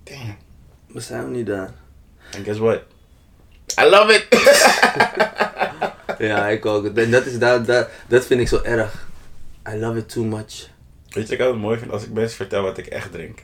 Damn. 0.04 0.38
We 0.88 1.00
zijn 1.00 1.22
nog 1.22 1.30
niet 1.32 1.46
daar. 1.46 1.74
And 2.36 2.44
guess 2.44 2.60
what? 2.60 2.82
I 3.82 3.84
love 3.90 4.14
it! 4.14 4.28
Ja, 6.18 6.48
ik 6.48 6.66
ook. 6.66 6.86
En 6.98 7.12
dat, 7.12 7.26
is, 7.26 7.40
dat, 7.40 7.66
dat, 7.66 7.90
dat 8.08 8.26
vind 8.26 8.42
ik 8.42 8.48
zo 8.48 8.60
erg. 8.64 9.08
I 9.74 9.76
love 9.78 9.98
it 9.98 10.10
too 10.10 10.24
much. 10.24 10.44
Weet 10.46 10.70
je 11.10 11.22
wat 11.22 11.32
ik 11.32 11.40
altijd 11.40 11.62
mooi 11.62 11.78
vind? 11.80 11.92
Als 11.92 12.04
ik 12.04 12.12
mensen 12.12 12.36
vertel 12.36 12.62
wat 12.64 12.78
ik 12.78 12.86
echt 12.86 13.12
drink. 13.12 13.40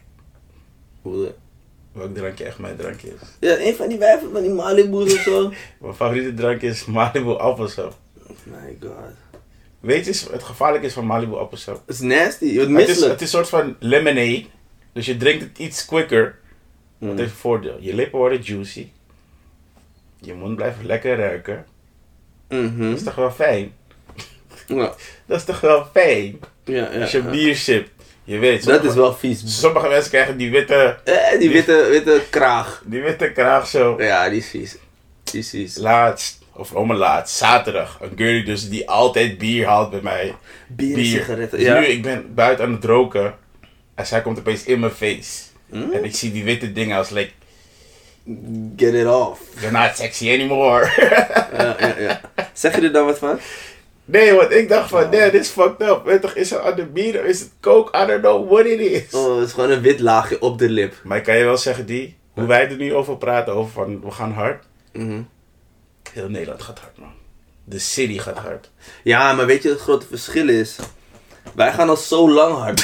Hoe- 1.02 1.34
Welk 1.92 2.16
drankje 2.16 2.44
echt 2.44 2.58
mijn 2.60 2.76
drankje 2.76 3.08
is. 3.08 3.28
Ja, 3.40 3.58
een 3.60 3.76
van 3.76 3.88
die 3.90 3.98
wijven 3.98 4.32
van 4.32 4.42
die 4.42 4.52
Malibu's 4.52 5.14
of 5.14 5.20
zo. 5.22 5.54
Mijn 5.82 5.94
favoriete 5.94 6.34
drankje 6.34 6.68
is 6.68 6.86
Malibu 6.86 7.38
appelsap. 7.38 7.98
My 8.44 8.78
god. 8.82 8.94
Weet 9.80 10.06
je 10.06 10.12
het 10.32 10.44
gevaarlijke 10.44 10.88
is 10.88 10.94
van 10.94 11.06
Malibu 11.06 11.36
appelsap? 11.36 11.84
Het 11.86 11.96
is 11.96 12.02
nasty. 12.02 12.58
Het 12.58 12.90
is, 12.90 13.00
het 13.02 13.14
is 13.16 13.22
een 13.22 13.28
soort 13.28 13.50
van 13.50 13.76
lemonade. 13.80 14.46
Dus 14.94 15.06
je 15.06 15.18
drinkt 15.18 15.44
het 15.44 15.58
iets 15.58 15.86
quicker. 15.86 16.40
Mm. 16.98 17.08
Dat 17.10 17.18
heeft 17.18 17.32
een 17.32 17.38
voordeel. 17.38 17.78
Je 17.80 17.94
lippen 17.96 18.20
worden 18.20 18.42
juicy. 18.42 18.88
Je 20.20 20.34
mond 20.34 20.56
blijft 20.56 20.78
lekker 20.84 21.18
ruiken. 21.18 21.66
Mhm. 22.50 22.90
Dat 22.90 22.98
is 22.98 23.04
toch 23.04 23.16
wel 23.16 23.32
fijn? 23.32 23.74
Ja, 24.68 24.94
Dat 25.28 25.38
is 25.38 25.44
toch 25.46 25.60
wel 25.62 25.86
fijn? 25.94 26.40
ja, 26.66 26.92
ja. 26.92 27.02
Als 27.02 27.12
je 27.12 27.22
bier 27.22 27.56
sipt. 27.56 27.90
Je 28.24 28.38
weet. 28.38 28.64
Dat 28.66 28.84
is 28.84 28.94
wel 28.94 29.14
vies. 29.14 29.60
Sommige 29.60 29.88
mensen 29.88 30.10
krijgen 30.12 30.38
die 30.38 30.52
witte, 30.52 31.00
Eh, 31.04 31.40
die 31.40 31.50
witte, 31.50 31.88
witte 31.90 32.22
kraag. 32.30 32.84
die 32.86 33.02
witte 33.02 33.32
kraag 33.32 33.68
zo. 33.68 33.96
Ja, 34.02 34.30
die 34.30 34.38
is 34.38 34.48
vies. 34.50 34.78
Die 35.24 35.40
is 35.40 35.50
vies. 35.50 35.78
Laatst, 35.78 36.41
of 36.54 36.72
om 36.74 36.92
een 36.92 36.98
laatst, 36.98 37.38
zaterdag. 37.38 37.98
Een 38.02 38.12
girlie 38.16 38.44
dus 38.44 38.70
die 38.70 38.90
altijd 38.90 39.38
bier 39.38 39.68
haalt 39.68 39.90
bij 39.90 40.02
mij. 40.02 40.36
Bier, 40.68 40.98
en 40.98 41.06
sigaretten. 41.06 41.58
Dus 41.58 41.68
Ja. 41.68 41.80
nu, 41.80 41.86
ik 41.86 42.02
ben 42.02 42.34
buiten 42.34 42.66
aan 42.66 42.72
het 42.74 42.84
roken. 42.86 43.34
En 43.96 44.06
zij 44.06 44.22
komt 44.22 44.40
opeens 44.40 44.64
in 44.64 44.80
mijn 44.80 44.92
face. 44.92 45.42
Hmm? 45.70 45.92
En 45.92 46.04
ik 46.04 46.16
zie 46.16 46.32
die 46.32 46.44
witte 46.44 46.72
dingen 46.72 46.98
als 46.98 47.10
like, 47.10 47.32
Get 48.76 48.94
it 48.94 49.06
off. 49.08 49.40
you're 49.60 49.72
not 49.72 49.96
sexy 49.98 50.32
anymore. 50.34 50.90
Ja, 51.58 51.76
ja, 51.80 51.96
ja. 52.00 52.22
Zeg 52.54 52.76
je 52.76 52.82
er 52.82 52.92
dan 52.92 53.06
wat 53.06 53.18
van? 53.20 53.40
nee, 54.06 54.34
want 54.34 54.52
ik 54.52 54.70
dacht 54.70 54.90
van, 54.90 55.10
nee, 55.10 55.32
dit 55.32 55.42
is 55.42 55.50
fucked 55.50 55.88
up. 55.90 56.02
Weet 56.06 56.22
toch, 56.22 56.34
is 56.36 56.50
het 56.50 56.60
aan 56.62 56.76
de 56.76 56.86
bier 56.86 57.20
of 57.20 57.26
is 57.26 57.40
het 57.40 57.50
coke? 57.62 58.04
I 58.04 58.06
don't 58.06 58.22
know 58.22 58.50
what 58.52 58.66
it 58.66 58.80
is. 58.80 59.14
Oh, 59.14 59.38
het 59.38 59.48
is 59.48 59.54
gewoon 59.54 59.70
een 59.72 59.82
wit 59.82 60.00
laagje 60.00 60.42
op 60.42 60.58
de 60.60 60.70
lip. 60.70 60.94
Maar 61.04 61.22
kan 61.22 61.38
je 61.38 61.44
wel 61.44 61.58
zeggen, 61.58 61.86
die, 61.86 62.16
hoe 62.34 62.46
wij 62.46 62.70
er 62.70 62.76
nu 62.76 62.94
over 62.94 63.18
praten, 63.18 63.54
over 63.54 63.72
van, 63.72 64.02
we 64.02 64.12
gaan 64.12 64.32
hard. 64.32 64.64
Mhm. 64.94 65.22
Heel 66.14 66.30
Nederland 66.30 66.62
gaat 66.62 66.80
hard, 66.80 66.98
man. 66.98 67.14
De 67.64 67.80
city 67.80 68.18
gaat 68.18 68.38
hard. 68.38 68.70
Ja, 69.04 69.34
maar 69.34 69.46
weet 69.46 69.64
je 69.64 69.68
wat 69.70 69.78
het 69.78 69.88
grote 69.88 70.06
verschil 70.08 70.50
is? 70.50 70.76
Wij 71.56 71.74
gaan 71.74 71.90
al 71.90 71.98
zo 71.98 72.32
lang 72.32 72.56
hard. 72.56 72.80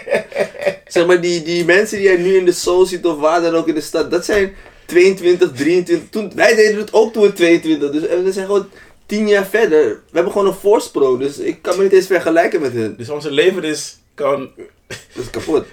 zeg 0.92 1.06
maar, 1.06 1.20
die, 1.20 1.42
die 1.42 1.64
mensen 1.64 1.98
die 1.98 2.06
jij 2.06 2.16
nu 2.16 2.36
in 2.36 2.44
de 2.44 2.52
soul 2.52 2.86
ziet 2.86 3.06
of 3.06 3.18
waar 3.18 3.40
dan 3.40 3.54
ook 3.54 3.68
in 3.68 3.74
de 3.74 3.80
stad, 3.80 4.10
dat 4.10 4.24
zijn 4.24 4.54
22, 4.86 5.52
23. 5.52 6.08
Toen, 6.10 6.32
wij 6.34 6.54
deden 6.54 6.78
het 6.80 6.92
ook 6.92 7.12
toen 7.12 7.22
we 7.22 7.32
22, 7.32 7.90
dus 7.90 8.06
eh, 8.06 8.22
we 8.22 8.32
zijn 8.32 8.46
gewoon 8.46 8.68
10 9.06 9.28
jaar 9.28 9.46
verder. 9.46 9.84
We 9.88 10.00
hebben 10.12 10.32
gewoon 10.32 10.46
een 10.46 10.54
voorsprong, 10.54 11.18
dus 11.18 11.38
ik 11.38 11.62
kan 11.62 11.76
me 11.76 11.82
niet 11.82 11.92
eens 11.92 12.06
vergelijken 12.06 12.60
met 12.60 12.72
hun. 12.72 12.96
Dus 12.96 13.08
onze 13.08 13.30
leven 13.30 13.64
is, 13.64 13.98
kan, 14.14 14.50
Dat 15.14 15.24
is 15.24 15.30
kapot. 15.30 15.66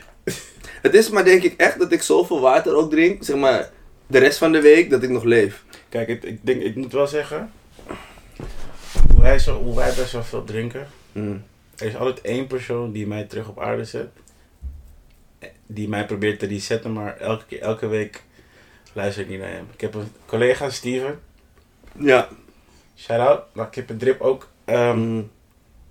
het 0.81 0.93
is 0.93 1.09
maar 1.09 1.23
denk 1.23 1.43
ik 1.43 1.53
echt 1.57 1.79
dat 1.79 1.91
ik 1.91 2.01
zoveel 2.01 2.39
water 2.39 2.75
ook 2.75 2.89
drink, 2.91 3.23
zeg 3.23 3.35
maar, 3.35 3.71
de 4.07 4.17
rest 4.17 4.37
van 4.37 4.51
de 4.51 4.61
week 4.61 4.89
dat 4.89 5.03
ik 5.03 5.09
nog 5.09 5.23
leef. 5.23 5.63
Kijk, 5.89 6.07
het- 6.07 6.25
ik, 6.25 6.39
denk, 6.45 6.61
ik 6.61 6.75
moet 6.75 6.91
wel 6.93 7.07
zeggen. 7.07 7.51
Hoe 9.11 9.21
wij, 9.21 9.39
zo, 9.39 9.61
hoe 9.63 9.75
wij 9.75 9.93
best 9.95 10.11
wel 10.11 10.23
veel 10.23 10.43
drinken. 10.43 10.87
Mm. 11.11 11.43
Er 11.77 11.85
is 11.87 11.95
altijd 11.95 12.21
één 12.21 12.47
persoon 12.47 12.91
die 12.91 13.07
mij 13.07 13.23
terug 13.23 13.47
op 13.47 13.59
aarde 13.59 13.85
zet. 13.85 14.07
Die 15.65 15.87
mij 15.89 16.05
probeert 16.05 16.39
te 16.39 16.45
resetten, 16.45 16.93
maar 16.93 17.17
elke, 17.17 17.45
keer, 17.45 17.61
elke 17.61 17.87
week 17.87 18.23
luister 18.93 19.23
ik 19.23 19.29
niet 19.29 19.39
naar 19.39 19.51
hem. 19.51 19.67
Ik 19.73 19.81
heb 19.81 19.93
een 19.93 20.11
collega, 20.25 20.69
Steven. 20.69 21.19
Ja. 21.99 22.27
Shout 22.95 23.27
out. 23.27 23.41
Maar 23.55 23.67
ik 23.67 23.75
heb 23.75 23.89
een 23.89 23.97
drip 23.97 24.21
ook. 24.21 24.49
Ehm, 24.65 24.97
Mm. 24.97 25.29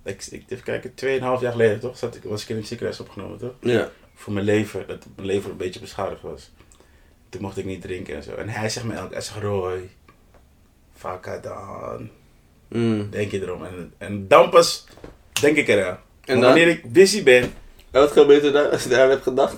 ik, 0.03 0.25
ik, 0.31 0.43
even 0.47 0.63
kijken, 0.63 0.93
2,5 0.95 1.41
jaar 1.41 1.51
geleden 1.51 1.79
toch? 1.79 1.97
Zat 1.97 2.15
ik, 2.15 2.23
was 2.23 2.43
ik 2.43 2.49
in 2.49 2.55
het 2.55 2.67
ziekenhuis 2.67 2.99
opgenomen 2.99 3.37
toch? 3.37 3.53
Ja. 3.61 3.89
Voor 4.13 4.33
mijn 4.33 4.45
leven, 4.45 4.87
dat 4.87 5.05
mijn 5.15 5.27
leven 5.27 5.51
een 5.51 5.57
beetje 5.57 5.79
beschadigd 5.79 6.21
was. 6.21 6.51
Toen 7.29 7.41
mocht 7.41 7.57
ik 7.57 7.65
niet 7.65 7.81
drinken 7.81 8.15
en 8.15 8.23
zo. 8.23 8.35
En 8.35 8.49
hij 8.49 8.69
zegt 8.69 8.85
me 8.85 8.93
elke 8.93 9.13
hij 9.13 9.21
zegt 9.21 9.41
Roy, 9.41 9.89
fuck 10.95 11.39
dan. 11.41 12.09
Mm. 12.67 13.09
Denk 13.09 13.31
je 13.31 13.41
erom. 13.41 13.65
En, 13.65 13.93
en 13.97 14.27
dan 14.27 14.49
pas 14.49 14.85
denk 15.41 15.57
ik 15.57 15.67
eraan. 15.67 15.99
En 16.25 16.39
wanneer 16.39 16.67
ik 16.67 16.91
busy 16.91 17.23
ben, 17.23 17.43
En 17.91 18.01
wat 18.01 18.11
gebeurt 18.11 18.43
er 18.43 18.51
dan 18.51 18.71
als 18.71 18.83
je 18.83 18.89
daar 18.89 19.09
hebt 19.09 19.23
gedacht? 19.23 19.55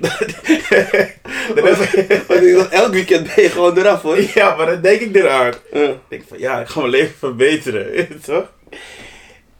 Want 2.54 2.68
elk 2.68 2.92
weekend 2.92 3.34
ben 3.34 3.44
je 3.44 3.50
gewoon 3.50 3.78
eraf 3.78 4.02
hoor. 4.02 4.20
ja, 4.34 4.56
maar 4.56 4.66
dan 4.66 4.80
denk 4.80 5.00
ik 5.00 5.16
eraan. 5.16 5.52
Ja. 5.72 5.88
Ik 5.88 5.98
denk 6.08 6.22
van 6.28 6.38
ja, 6.38 6.60
ik 6.60 6.68
ga 6.68 6.78
mijn 6.80 6.90
leven 6.90 7.14
verbeteren, 7.18 8.20
toch? 8.20 8.52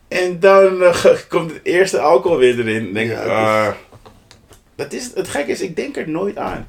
En 0.09 0.41
dan 0.41 0.83
eh, 0.83 1.05
komt 1.29 1.53
het 1.53 1.61
eerste 1.63 1.99
alcohol 1.99 2.39
weer 2.39 2.59
erin. 2.59 2.85
Dan 2.85 2.93
denk 2.93 3.11
Ja, 3.11 3.23
ik, 3.23 3.29
ah. 3.31 3.75
dat 4.75 4.93
is, 4.93 5.11
het 5.15 5.29
gekke 5.29 5.51
is, 5.51 5.61
ik 5.61 5.77
denk 5.77 5.97
er 5.97 6.09
nooit 6.09 6.37
aan. 6.37 6.69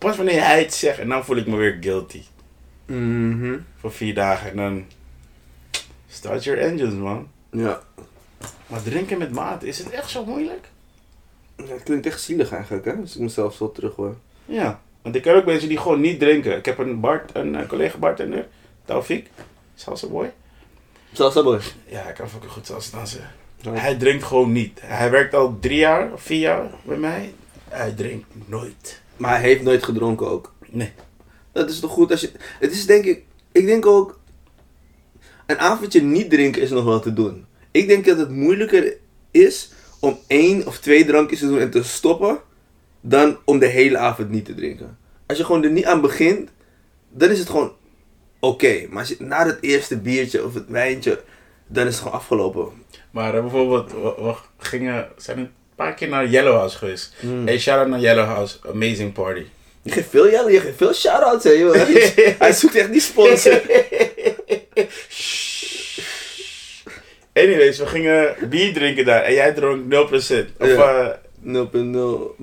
Pas 0.00 0.16
wanneer 0.16 0.44
hij 0.44 0.62
het 0.62 0.74
zegt 0.74 0.98
en 0.98 1.08
dan 1.08 1.24
voel 1.24 1.36
ik 1.36 1.46
me 1.46 1.56
weer 1.56 1.76
guilty. 1.80 2.22
Mhm. 2.86 3.58
Voor 3.80 3.92
vier 3.92 4.14
dagen 4.14 4.50
en 4.50 4.56
dan... 4.56 4.84
Start 6.08 6.44
your 6.44 6.60
engines, 6.60 6.94
man. 6.94 7.28
Ja. 7.50 7.80
Maar 8.66 8.82
drinken 8.82 9.18
met 9.18 9.32
maat, 9.32 9.62
is 9.62 9.78
het 9.78 9.90
echt 9.90 10.10
zo 10.10 10.24
moeilijk? 10.24 10.68
Ja, 11.56 11.64
Het 11.66 11.82
klinkt 11.82 12.06
echt 12.06 12.20
zielig 12.20 12.52
eigenlijk, 12.52 12.84
hè? 12.84 12.92
Als 12.92 13.14
ik 13.14 13.20
mezelf 13.20 13.54
zo 13.54 13.72
terug 13.72 13.94
hoor. 13.94 14.16
Ja. 14.44 14.80
Want 15.02 15.14
ik 15.14 15.22
ken 15.22 15.34
ook 15.34 15.44
mensen 15.44 15.68
die 15.68 15.78
gewoon 15.78 16.00
niet 16.00 16.18
drinken. 16.20 16.56
Ik 16.56 16.64
heb 16.64 16.78
een, 16.78 17.00
Bart, 17.00 17.30
een 17.34 17.54
eh, 17.54 17.68
collega 17.68 17.98
bartender, 17.98 18.46
Taufik. 18.84 19.30
Salsa 19.74 20.06
boy. 20.06 20.32
Salsa 21.12 21.42
boy. 21.42 21.60
Ja, 21.86 22.08
ik 22.08 22.14
kan 22.14 22.28
fucking 22.28 22.52
goed 22.52 22.66
salsa 22.66 22.96
dansen. 22.96 23.30
Ja. 23.56 23.72
Hij 23.72 23.96
drinkt 23.96 24.24
gewoon 24.24 24.52
niet. 24.52 24.80
Hij 24.82 25.10
werkt 25.10 25.34
al 25.34 25.58
drie 25.60 25.78
jaar 25.78 26.12
of 26.12 26.22
vier 26.22 26.38
jaar 26.38 26.70
bij 26.82 26.96
mij. 26.96 27.34
Hij 27.68 27.92
drinkt 27.92 28.26
nooit. 28.46 29.00
Maar 29.20 29.30
hij 29.30 29.48
heeft 29.48 29.62
nooit 29.62 29.84
gedronken 29.84 30.28
ook. 30.28 30.54
Nee. 30.70 30.92
Dat 31.52 31.70
is 31.70 31.80
toch 31.80 31.90
goed 31.90 32.10
als 32.10 32.20
je... 32.20 32.30
Het 32.58 32.72
is 32.72 32.86
denk 32.86 33.04
ik... 33.04 33.22
Ik 33.52 33.66
denk 33.66 33.86
ook... 33.86 34.18
Een 35.46 35.58
avondje 35.58 36.02
niet 36.02 36.30
drinken 36.30 36.62
is 36.62 36.70
nog 36.70 36.84
wel 36.84 37.00
te 37.00 37.12
doen. 37.12 37.46
Ik 37.70 37.88
denk 37.88 38.04
dat 38.04 38.18
het 38.18 38.30
moeilijker 38.30 38.96
is 39.30 39.72
om 39.98 40.18
één 40.26 40.66
of 40.66 40.78
twee 40.78 41.04
drankjes 41.04 41.38
te 41.38 41.46
doen 41.46 41.58
en 41.58 41.70
te 41.70 41.82
stoppen... 41.82 42.38
dan 43.00 43.38
om 43.44 43.58
de 43.58 43.66
hele 43.66 43.98
avond 43.98 44.30
niet 44.30 44.44
te 44.44 44.54
drinken. 44.54 44.98
Als 45.26 45.38
je 45.38 45.44
gewoon 45.44 45.64
er 45.64 45.70
niet 45.70 45.86
aan 45.86 46.00
begint, 46.00 46.50
dan 47.10 47.30
is 47.30 47.38
het 47.38 47.48
gewoon 47.48 47.72
oké. 48.38 48.86
Maar 48.88 48.98
als 48.98 49.08
je 49.08 49.16
na 49.18 49.46
het 49.46 49.58
eerste 49.60 49.98
biertje 49.98 50.44
of 50.44 50.54
het 50.54 50.68
wijntje, 50.68 51.22
dan 51.66 51.86
is 51.86 51.92
het 51.92 52.02
gewoon 52.02 52.18
afgelopen. 52.18 52.68
Maar 53.10 53.34
eh, 53.34 53.40
bijvoorbeeld, 53.40 53.92
we, 53.92 54.14
we 54.18 54.34
gingen, 54.58 55.08
zijn 55.16 55.38
een 55.38 55.50
paar 55.84 55.94
keer 55.94 56.08
naar 56.08 56.26
Yellow 56.26 56.54
House 56.56 56.78
geweest. 56.78 57.14
Hmm. 57.20 57.46
Hey, 57.46 57.58
shout 57.58 57.78
out 57.78 57.88
naar 57.88 58.00
Yellow 58.00 58.26
House. 58.26 58.56
Amazing 58.72 59.12
party. 59.12 59.44
Je 59.82 59.90
geeft 59.92 60.08
veel, 60.10 60.30
Jelle, 60.30 60.52
je 60.52 60.60
geeft 60.60 60.76
veel 60.76 60.94
shout-outs, 60.94 61.44
hè, 61.44 61.50
joh. 61.50 61.74
Hij 62.38 62.52
zoekt 62.52 62.74
echt 62.74 62.92
die 62.92 63.00
sponsor. 63.00 63.60
Anyways, 67.34 67.78
we 67.78 67.86
gingen 67.86 68.34
bier 68.48 68.72
drinken 68.72 69.04
daar 69.04 69.22
en 69.22 69.32
jij 69.34 69.52
dronk 69.52 69.84
0%. 69.84 69.88
Of 70.58 70.66
Ja. 70.66 71.10
eh, 71.10 71.16
0.0 71.42 72.36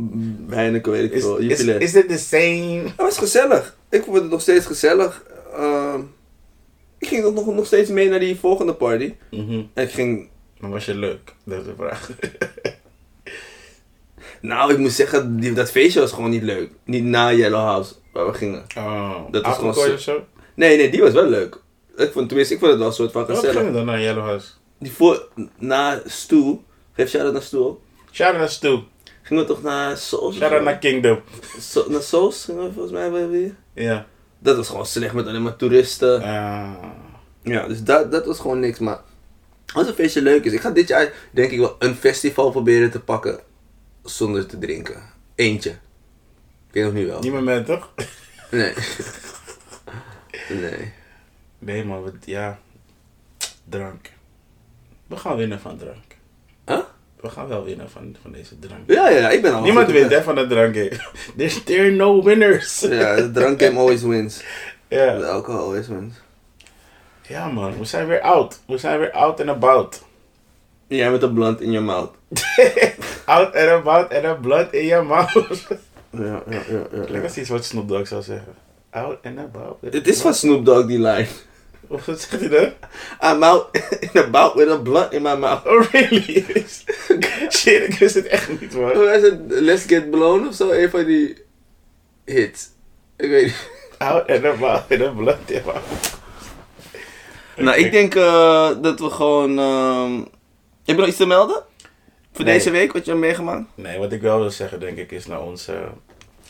Heineken, 0.49 0.91
weet 0.91 1.03
ik 1.03 1.13
is, 1.13 1.21
veel. 1.21 1.37
is, 1.37 1.91
dit 1.91 2.07
the 2.07 2.17
same? 2.17 2.81
Het 2.83 2.95
was 2.95 3.17
gezellig. 3.17 3.77
Ik 3.89 4.03
vond 4.03 4.17
het 4.17 4.29
nog 4.29 4.41
steeds 4.41 4.65
gezellig. 4.65 5.23
Ehm, 5.53 5.99
ik 6.99 7.07
ging 7.07 7.33
nog, 7.33 7.45
nog 7.45 7.65
steeds 7.65 7.89
mee 7.89 8.09
naar 8.09 8.19
die 8.19 8.35
volgende 8.39 8.73
party. 8.73 9.13
Mhm. 9.31 9.61
En 9.73 9.83
ik 9.83 9.91
ging... 9.91 10.29
Maar 10.59 10.69
was 10.69 10.85
je 10.85 10.95
leuk? 10.95 11.33
Dat 11.43 11.59
is 11.59 11.65
de 11.65 11.73
vraag. 11.77 12.09
Nou, 14.41 14.71
ik 14.71 14.77
moet 14.77 14.91
zeggen, 14.91 15.39
die, 15.39 15.53
dat 15.53 15.71
feestje 15.71 15.99
was 15.99 16.11
gewoon 16.11 16.29
niet 16.29 16.43
leuk. 16.43 16.69
Niet 16.83 17.03
na 17.03 17.33
Yellow 17.33 17.59
House, 17.59 17.93
waar 18.13 18.25
we 18.25 18.33
gingen. 18.33 18.63
Oh, 18.77 19.19
Dat 19.31 19.47
is 19.47 19.53
gewoon 19.55 19.93
of 19.93 19.99
zo? 19.99 20.25
Nee, 20.53 20.77
nee, 20.77 20.89
die 20.89 21.01
was 21.01 21.13
wel 21.13 21.27
leuk. 21.27 21.61
Ik 21.95 22.11
vond, 22.11 22.27
tenminste, 22.27 22.53
ik 22.53 22.59
vond 22.59 22.71
het 22.71 22.79
wel 22.79 22.89
een 22.89 22.95
soort 22.95 23.11
van 23.11 23.25
Wat 23.25 23.35
gezellig. 23.35 23.55
gingen 23.55 23.71
we 23.71 23.77
dan 23.77 23.85
naar 23.85 24.01
Yellow 24.01 24.23
House? 24.23 24.47
Die 24.79 24.91
voor, 24.91 25.27
na 25.57 26.01
Stoel, 26.05 26.63
geef 26.93 27.09
shout-out 27.09 27.33
naar 27.33 27.41
Stoel. 27.41 27.81
Shout 28.11 28.29
out 28.29 28.39
naar 28.39 28.49
Stu. 28.49 28.79
Gingen 29.21 29.43
we 29.43 29.49
toch 29.49 29.61
naar 29.63 29.97
Soos? 29.97 30.35
Shout 30.35 30.51
out 30.51 30.63
naar 30.63 30.77
Kingdom. 30.77 31.19
So, 31.59 31.85
naar 31.89 32.01
Soos 32.01 32.43
gingen 32.45 32.63
we 32.63 32.71
volgens 32.71 32.93
mij 32.93 33.27
weer. 33.29 33.55
Ja. 33.73 34.05
Dat 34.39 34.55
was 34.55 34.67
gewoon 34.69 34.85
slecht 34.85 35.13
met 35.13 35.27
alleen 35.27 35.43
maar 35.43 35.55
toeristen. 35.55 36.21
Ah. 36.21 36.73
Ja, 37.43 37.67
dus 37.67 37.83
dat, 37.83 38.11
dat 38.11 38.25
was 38.25 38.39
gewoon 38.39 38.59
niks. 38.59 38.79
Maar 38.79 39.01
als 39.73 39.87
een 39.87 39.93
feestje 39.93 40.21
leuk 40.21 40.45
is, 40.45 40.53
ik 40.53 40.61
ga 40.61 40.69
dit 40.69 40.87
jaar 40.87 41.13
denk 41.31 41.51
ik 41.51 41.59
wel 41.59 41.75
een 41.79 41.95
festival 41.95 42.51
proberen 42.51 42.91
te 42.91 42.99
pakken 42.99 43.39
zonder 44.09 44.45
te 44.45 44.57
drinken. 44.57 45.03
Eentje. 45.35 45.69
Ik 45.69 46.73
weet 46.73 46.83
nog 46.83 46.93
niet 46.93 47.07
wel. 47.07 47.19
Niet 47.19 47.65
toch? 47.65 47.93
Nee. 48.51 48.73
nee. 50.61 50.93
Nee 51.59 51.85
man, 51.85 52.03
wat, 52.03 52.13
ja. 52.25 52.59
Drank. 53.69 54.11
We 55.07 55.17
gaan 55.17 55.37
winnen 55.37 55.59
van 55.59 55.77
drank. 55.77 56.15
Huh? 56.65 56.79
We 57.21 57.29
gaan 57.29 57.47
wel 57.47 57.63
winnen 57.63 57.89
van, 57.89 58.15
van 58.21 58.31
deze 58.31 58.59
drank. 58.59 58.81
Ja, 58.91 59.09
ja, 59.09 59.29
ik 59.29 59.41
ben 59.41 59.53
al 59.53 59.61
Niemand 59.61 59.91
wint 59.91 60.11
hè 60.11 60.23
van 60.23 60.35
de 60.35 60.47
drank. 60.47 60.73
There's 61.37 61.63
there 61.63 61.81
are 61.81 61.91
no 61.91 62.23
winners. 62.23 62.79
Ja, 62.79 63.15
de 63.15 63.31
drankgame 63.31 63.79
always 63.79 64.01
wins. 64.01 64.37
De 64.87 64.95
ja. 64.95 65.15
alcohol 65.15 65.61
always 65.61 65.87
wins. 65.87 66.15
ja 67.27 67.47
man, 67.47 67.77
we 67.77 67.85
zijn 67.85 68.07
weer 68.07 68.21
out. 68.21 68.59
We 68.65 68.77
zijn 68.77 68.99
weer 68.99 69.11
out 69.11 69.39
and 69.39 69.49
about. 69.49 70.05
Jij 70.87 71.11
met 71.11 71.21
een 71.21 71.33
blunt 71.33 71.61
in 71.61 71.71
je 71.71 71.79
mouth. 71.79 72.11
Out 73.25 73.55
and 73.55 73.69
about 73.69 74.13
and 74.13 74.25
a 74.25 74.33
blood 74.33 74.73
in 74.73 74.85
your 74.85 75.05
mouth. 75.05 75.67
Ja, 76.11 76.43
ja, 76.49 76.61
ja. 76.69 76.87
ja, 76.91 77.21
ja. 77.21 77.35
iets 77.35 77.49
wat 77.49 77.65
Snoop 77.65 77.87
Dogg 77.87 78.07
zou 78.07 78.21
zeggen. 78.21 78.55
Out 78.89 79.17
and 79.23 79.37
about. 79.39 79.77
a 79.83 79.87
Het 79.89 80.07
is 80.07 80.21
van. 80.21 80.33
Snoop 80.33 80.65
Dogg 80.65 80.85
die 80.85 80.99
line. 80.99 81.27
Of 81.87 82.05
wat 82.05 82.21
zegt 82.21 82.39
hij 82.39 82.49
dan? 82.49 82.71
I'm 83.31 83.43
out 83.43 83.67
in 83.99 84.21
about 84.21 84.53
with 84.53 84.69
a 84.69 84.77
blunt 84.77 85.13
in 85.13 85.21
my 85.21 85.35
mouth. 85.35 85.65
Oh 85.65 85.91
really? 85.91 86.45
Shit, 87.57 87.87
ik 87.87 87.95
wist 87.99 88.15
het 88.15 88.25
echt 88.25 88.61
niet 88.61 88.73
man. 88.73 88.93
Hoe 88.93 89.11
is 89.11 89.21
het? 89.21 89.39
Let's 89.47 89.83
Get 89.85 90.11
Blown 90.11 90.47
of 90.47 90.55
zo? 90.55 90.71
Een 90.71 90.89
van 90.89 91.05
die 91.05 91.37
hits. 92.25 92.69
Ik 93.17 93.29
weet 93.29 93.43
niet. 93.43 93.69
Out 93.97 94.29
and 94.29 94.45
about 94.45 94.81
with 94.87 95.01
a 95.01 95.09
blood 95.09 95.37
in 95.45 95.53
your 95.53 95.65
mouth. 95.65 96.15
Nou, 97.55 97.77
ik 97.77 97.91
denk 97.91 98.15
eh, 98.15 98.69
dat 98.81 98.99
we 98.99 99.09
gewoon... 99.09 99.59
ehm 99.59 100.35
Heb 100.87 100.95
je 100.95 101.01
nog 101.01 101.07
iets 101.07 101.17
te 101.17 101.25
melden? 101.25 101.63
Voor 102.33 102.45
Nee. 102.45 102.53
deze 102.53 102.69
week, 102.71 102.93
wat 102.93 103.05
je 103.05 103.11
hebt 103.11 103.23
meegemaakt? 103.23 103.65
Nee, 103.75 103.97
wat 103.97 104.11
ik 104.11 104.21
wel 104.21 104.39
wil 104.39 104.49
zeggen, 104.51 104.79
denk 104.79 104.97
ik, 104.97 105.11
is 105.11 105.25
naar 105.25 105.41
onze 105.41 105.73
eh, 105.73 105.79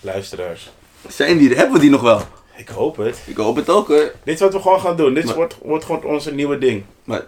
luisteraars. 0.01 0.69
Zijn 1.07 1.37
die 1.37 1.49
er? 1.49 1.55
Hebben 1.55 1.73
we 1.75 1.81
die 1.81 1.89
nog 1.89 2.01
wel? 2.01 2.21
Ik 2.55 2.67
hoop 2.67 2.97
het. 2.97 3.19
Ik 3.25 3.37
hoop 3.37 3.55
het 3.55 3.69
ook 3.69 3.87
hoor. 3.87 4.11
Dit 4.23 4.33
is 4.33 4.39
wat 4.39 4.53
we 4.53 4.59
gewoon 4.61 4.79
gaan 4.79 4.95
doen. 4.97 5.13
Dit 5.13 5.25
Maar- 5.25 5.35
wordt, 5.35 5.57
wordt 5.63 5.85
gewoon 5.85 6.03
onze 6.03 6.33
nieuwe 6.33 6.57
ding. 6.57 6.83
Maar, 7.03 7.19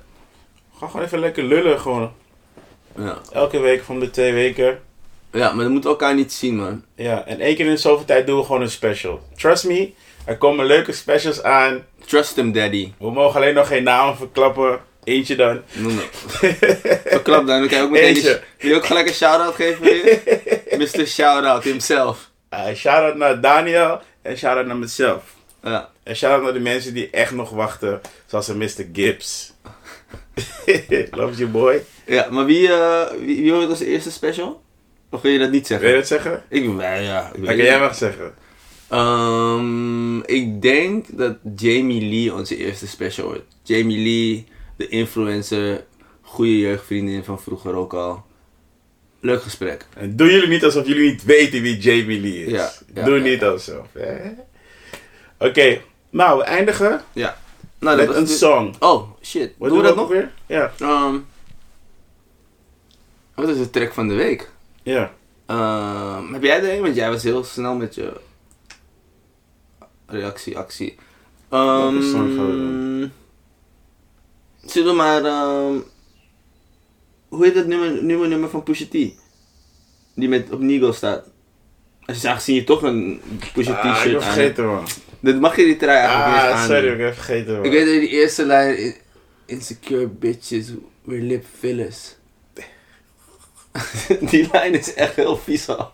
We 0.71 0.77
gaan 0.79 0.89
gewoon 0.89 1.05
even 1.05 1.19
lekker 1.19 1.43
lullen. 1.43 1.79
Gewoon. 1.79 2.11
ja. 2.97 3.17
Elke 3.31 3.59
week 3.59 3.83
van 3.83 3.99
de 3.99 4.09
twee 4.09 4.33
weken. 4.33 4.79
ja, 5.31 5.53
maar 5.53 5.65
we 5.65 5.71
moeten 5.71 5.89
elkaar 5.89 6.15
niet 6.15 6.33
zien 6.33 6.55
man. 6.55 6.83
Ja, 6.95 7.25
en 7.25 7.39
één 7.39 7.55
keer 7.55 7.65
in 7.65 7.77
zoveel 7.77 8.05
tijd 8.05 8.27
doen 8.27 8.37
we 8.39 8.45
gewoon 8.45 8.61
een 8.61 8.69
special. 8.71 9.19
Trust 9.37 9.63
me, 9.67 9.91
er 10.25 10.37
komen 10.37 10.65
leuke 10.65 10.91
specials 10.91 11.43
aan. 11.43 11.85
Trust 12.05 12.35
him 12.35 12.51
daddy. 12.51 12.91
We 12.97 13.11
mogen 13.11 13.35
alleen 13.39 13.53
nog 13.53 13.67
geen 13.67 13.83
namen 13.83 14.17
verklappen. 14.17 14.79
Eentje 15.09 15.35
dan. 15.35 15.61
Noem 15.73 15.97
het. 15.97 16.07
Verklap 17.05 17.47
dan. 17.47 17.69
Je 17.69 17.81
ook 17.81 17.89
meteen... 17.89 18.15
Eentje. 18.15 18.41
Wil 18.57 18.69
je 18.69 18.75
ook 18.75 18.85
gelijk 18.85 19.07
een 19.07 19.13
shout-out 19.13 19.55
geven 19.55 19.81
weer? 19.81 20.21
Mr. 20.77 21.07
Shout-out 21.07 21.63
himself. 21.63 22.29
Uh, 22.53 22.65
shout-out 22.75 23.15
naar 23.15 23.41
Daniel 23.41 24.01
en 24.21 24.37
shout-out 24.37 24.65
naar 24.65 24.77
mezelf. 24.77 25.23
Ja. 25.63 25.89
En 26.03 26.15
shout-out 26.15 26.43
naar 26.43 26.53
de 26.53 26.59
mensen 26.59 26.93
die 26.93 27.09
echt 27.09 27.31
nog 27.31 27.49
wachten. 27.49 28.01
Zoals 28.25 28.47
een 28.47 28.57
Mr. 28.57 28.85
Gibbs. 28.93 29.53
Love 31.11 31.35
you 31.35 31.49
boy. 31.49 31.83
Ja, 32.05 32.27
maar 32.29 32.45
wie, 32.45 32.71
eh 32.73 33.11
wie, 33.19 33.41
wie 33.41 33.53
wordt 33.53 33.69
als 33.69 33.79
eerste 33.79 34.11
special? 34.11 34.61
Of 35.09 35.21
wil 35.21 35.31
je 35.31 35.39
dat 35.39 35.51
niet 35.51 35.67
zeggen? 35.67 35.87
Wil 35.87 35.95
je 35.95 36.01
dat 36.01 36.09
zeggen? 36.09 36.43
Ik, 36.49 36.75
wij, 36.75 37.03
ja. 37.03 37.31
Weet 37.35 37.45
kan 37.45 37.57
jij 37.57 37.79
mag 37.79 37.95
zeggen. 37.95 38.33
Ehm, 38.89 40.19
ik 40.19 40.61
denk 40.61 41.05
dat 41.17 41.35
Jamie 41.55 42.09
Lee 42.09 42.33
onze 42.33 42.57
eerste 42.57 42.87
special 42.87 43.27
wordt. 43.27 43.45
Jamie 43.63 43.97
Lee, 43.97 44.47
de 44.79 44.87
influencer, 44.87 45.83
goede 46.21 46.57
jeugdvriendin 46.59 47.23
van 47.23 47.39
vroeger 47.41 47.73
ook 47.75 47.93
al. 47.93 48.25
Leuk 49.19 49.41
gesprek. 49.41 49.85
En 49.95 50.15
doen 50.15 50.27
jullie 50.29 50.47
niet 50.47 50.63
alsof 50.63 50.87
jullie 50.87 51.09
niet 51.11 51.23
weten 51.23 51.61
wie 51.61 51.77
Jamie 51.77 52.19
Lee 52.21 52.45
is. 52.45 52.51
Ja, 52.51 52.71
ja, 52.93 53.05
Doe 53.05 53.17
ja, 53.17 53.23
niet 53.23 53.43
alsof. 53.43 53.87
Oké, 55.37 55.81
nou 56.09 56.37
we 56.37 56.43
eindigen 56.43 57.01
Ja. 57.13 57.37
Nou, 57.79 57.97
met 57.97 58.15
een 58.15 58.25
dit- 58.25 58.37
song. 58.37 58.73
Oh, 58.79 59.09
shit. 59.21 59.53
Wat 59.57 59.69
Doen 59.69 59.77
we 59.77 59.83
dat 59.83 59.95
nog? 59.95 60.07
weer? 60.09 60.31
Ja. 60.45 60.71
Ehm, 60.79 61.17
wat 63.35 63.49
is 63.49 63.57
de 63.57 63.69
track 63.69 63.93
van 63.93 64.07
de 64.07 64.13
week? 64.13 64.51
ja. 64.83 65.11
Ehm, 65.45 66.33
heb 66.33 66.43
jij 66.43 66.63
er 66.63 66.73
een? 66.75 66.81
Want 66.81 66.95
jij 66.95 67.09
was 67.09 67.23
heel 67.23 67.43
snel 67.43 67.75
met 67.75 67.95
je 67.95 68.11
reactie, 70.07 70.57
actie. 70.57 70.95
Ehm, 71.49 71.65
Welke 71.91 72.01
song 72.01 72.35
gaan 72.35 72.45
we 72.45 72.51
doen? 72.57 73.11
Zullen 74.69 74.89
we 74.89 74.95
maar... 74.95 75.23
ehm, 75.25 75.77
hoe 77.29 77.45
heet 77.45 77.55
het 77.55 77.67
nummer, 77.67 78.03
nieuwe 78.03 78.27
nummer 78.27 78.49
van 78.49 78.63
Pusha 78.63 78.85
T? 78.85 78.91
Die 80.15 80.29
met, 80.29 80.51
op 80.51 80.59
Nigo 80.59 80.91
staat. 80.91 81.23
Als 82.05 82.21
je 82.21 82.29
aangezien 82.29 82.55
je 82.55 82.63
toch 82.63 82.81
een 82.83 83.21
Pusha 83.53 83.73
Ah, 83.73 83.85
ik 83.87 83.93
T-shirt 83.93 84.13
heb 84.13 84.21
vergeten 84.23 84.65
man. 84.65 84.87
Dan 85.19 85.39
mag 85.39 85.55
je 85.55 85.63
die 85.63 85.77
trui 85.77 85.97
eigenlijk 85.97 86.27
niet 86.43 86.51
Ah, 86.51 86.59
aan. 86.61 86.67
sorry, 86.67 86.91
ik 86.93 86.99
heb 86.99 87.13
vergeten 87.13 87.53
man. 87.55 87.65
Ik 87.65 87.71
weet 87.71 87.85
dat 87.85 87.99
die 87.99 88.09
eerste 88.09 88.45
lijn... 88.45 88.95
Insecure 89.45 90.07
bitches, 90.07 90.67
we're 91.03 91.21
lip 91.21 91.45
fillers. 91.59 92.15
die 94.29 94.49
lijn 94.51 94.73
is 94.73 94.93
echt 94.93 95.15
heel 95.15 95.37
vies 95.37 95.67
al. 95.69 95.91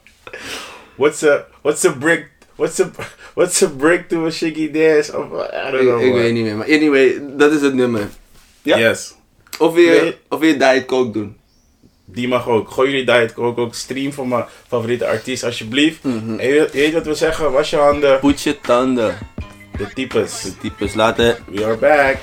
What's 0.96 1.24
a, 1.24 1.46
what's 1.62 1.86
a 1.86 1.92
brick, 1.92 2.30
what's 2.56 2.80
a, 2.80 2.92
what's 3.34 3.64
a 3.64 3.68
brick 3.68 4.08
to 4.10 4.26
a 4.26 4.30
shiggy 4.32 4.72
dance? 4.72 5.18
Of, 5.18 5.26
I 5.26 5.72
don't 5.72 5.82
Ik, 5.82 5.88
know 5.88 6.02
ik 6.02 6.12
man. 6.12 6.14
weet 6.22 6.34
niet 6.34 6.44
meer. 6.44 6.56
Maar 6.56 6.68
anyway, 6.68 7.22
dat 7.38 7.52
is 7.52 7.62
het 7.62 7.74
nummer. 7.74 8.08
Ja? 8.66 8.78
Yes. 8.78 9.14
Of 9.60 9.74
wil 9.74 9.84
je, 9.84 10.02
Nee. 10.02 10.18
of 10.30 10.42
je 10.44 10.58
Diet 10.58 10.86
Coke 10.86 11.12
doen? 11.12 11.38
Die 12.06 12.28
mag 12.28 12.48
ook. 12.48 12.72
Gooi 12.72 12.90
jullie 12.90 13.06
diet 13.06 13.34
coke 13.34 13.62
ook. 13.62 13.76
Stream 13.76 14.14
van 14.14 14.28
mijn 14.28 14.46
favoriete 14.68 15.08
artiest 15.08 15.44
alsjeblieft. 15.44 16.04
En 16.04 16.38
je, 16.38 16.38
weet- 16.38 16.72
je 16.74 16.80
weet 16.80 16.94
wat 16.94 17.06
we 17.06 17.14
zeggen. 17.14 17.52
Was 17.52 17.70
je 17.70 17.76
handen. 17.78 18.20
Poets 18.20 18.44
je 18.44 18.62
tanden. 18.62 19.18
De 19.78 19.88
types. 19.94 20.42
De 20.42 20.58
types 20.62 20.94
laten. 20.94 21.38
We 21.48 21.66
are 21.66 21.78
back. 21.78 22.18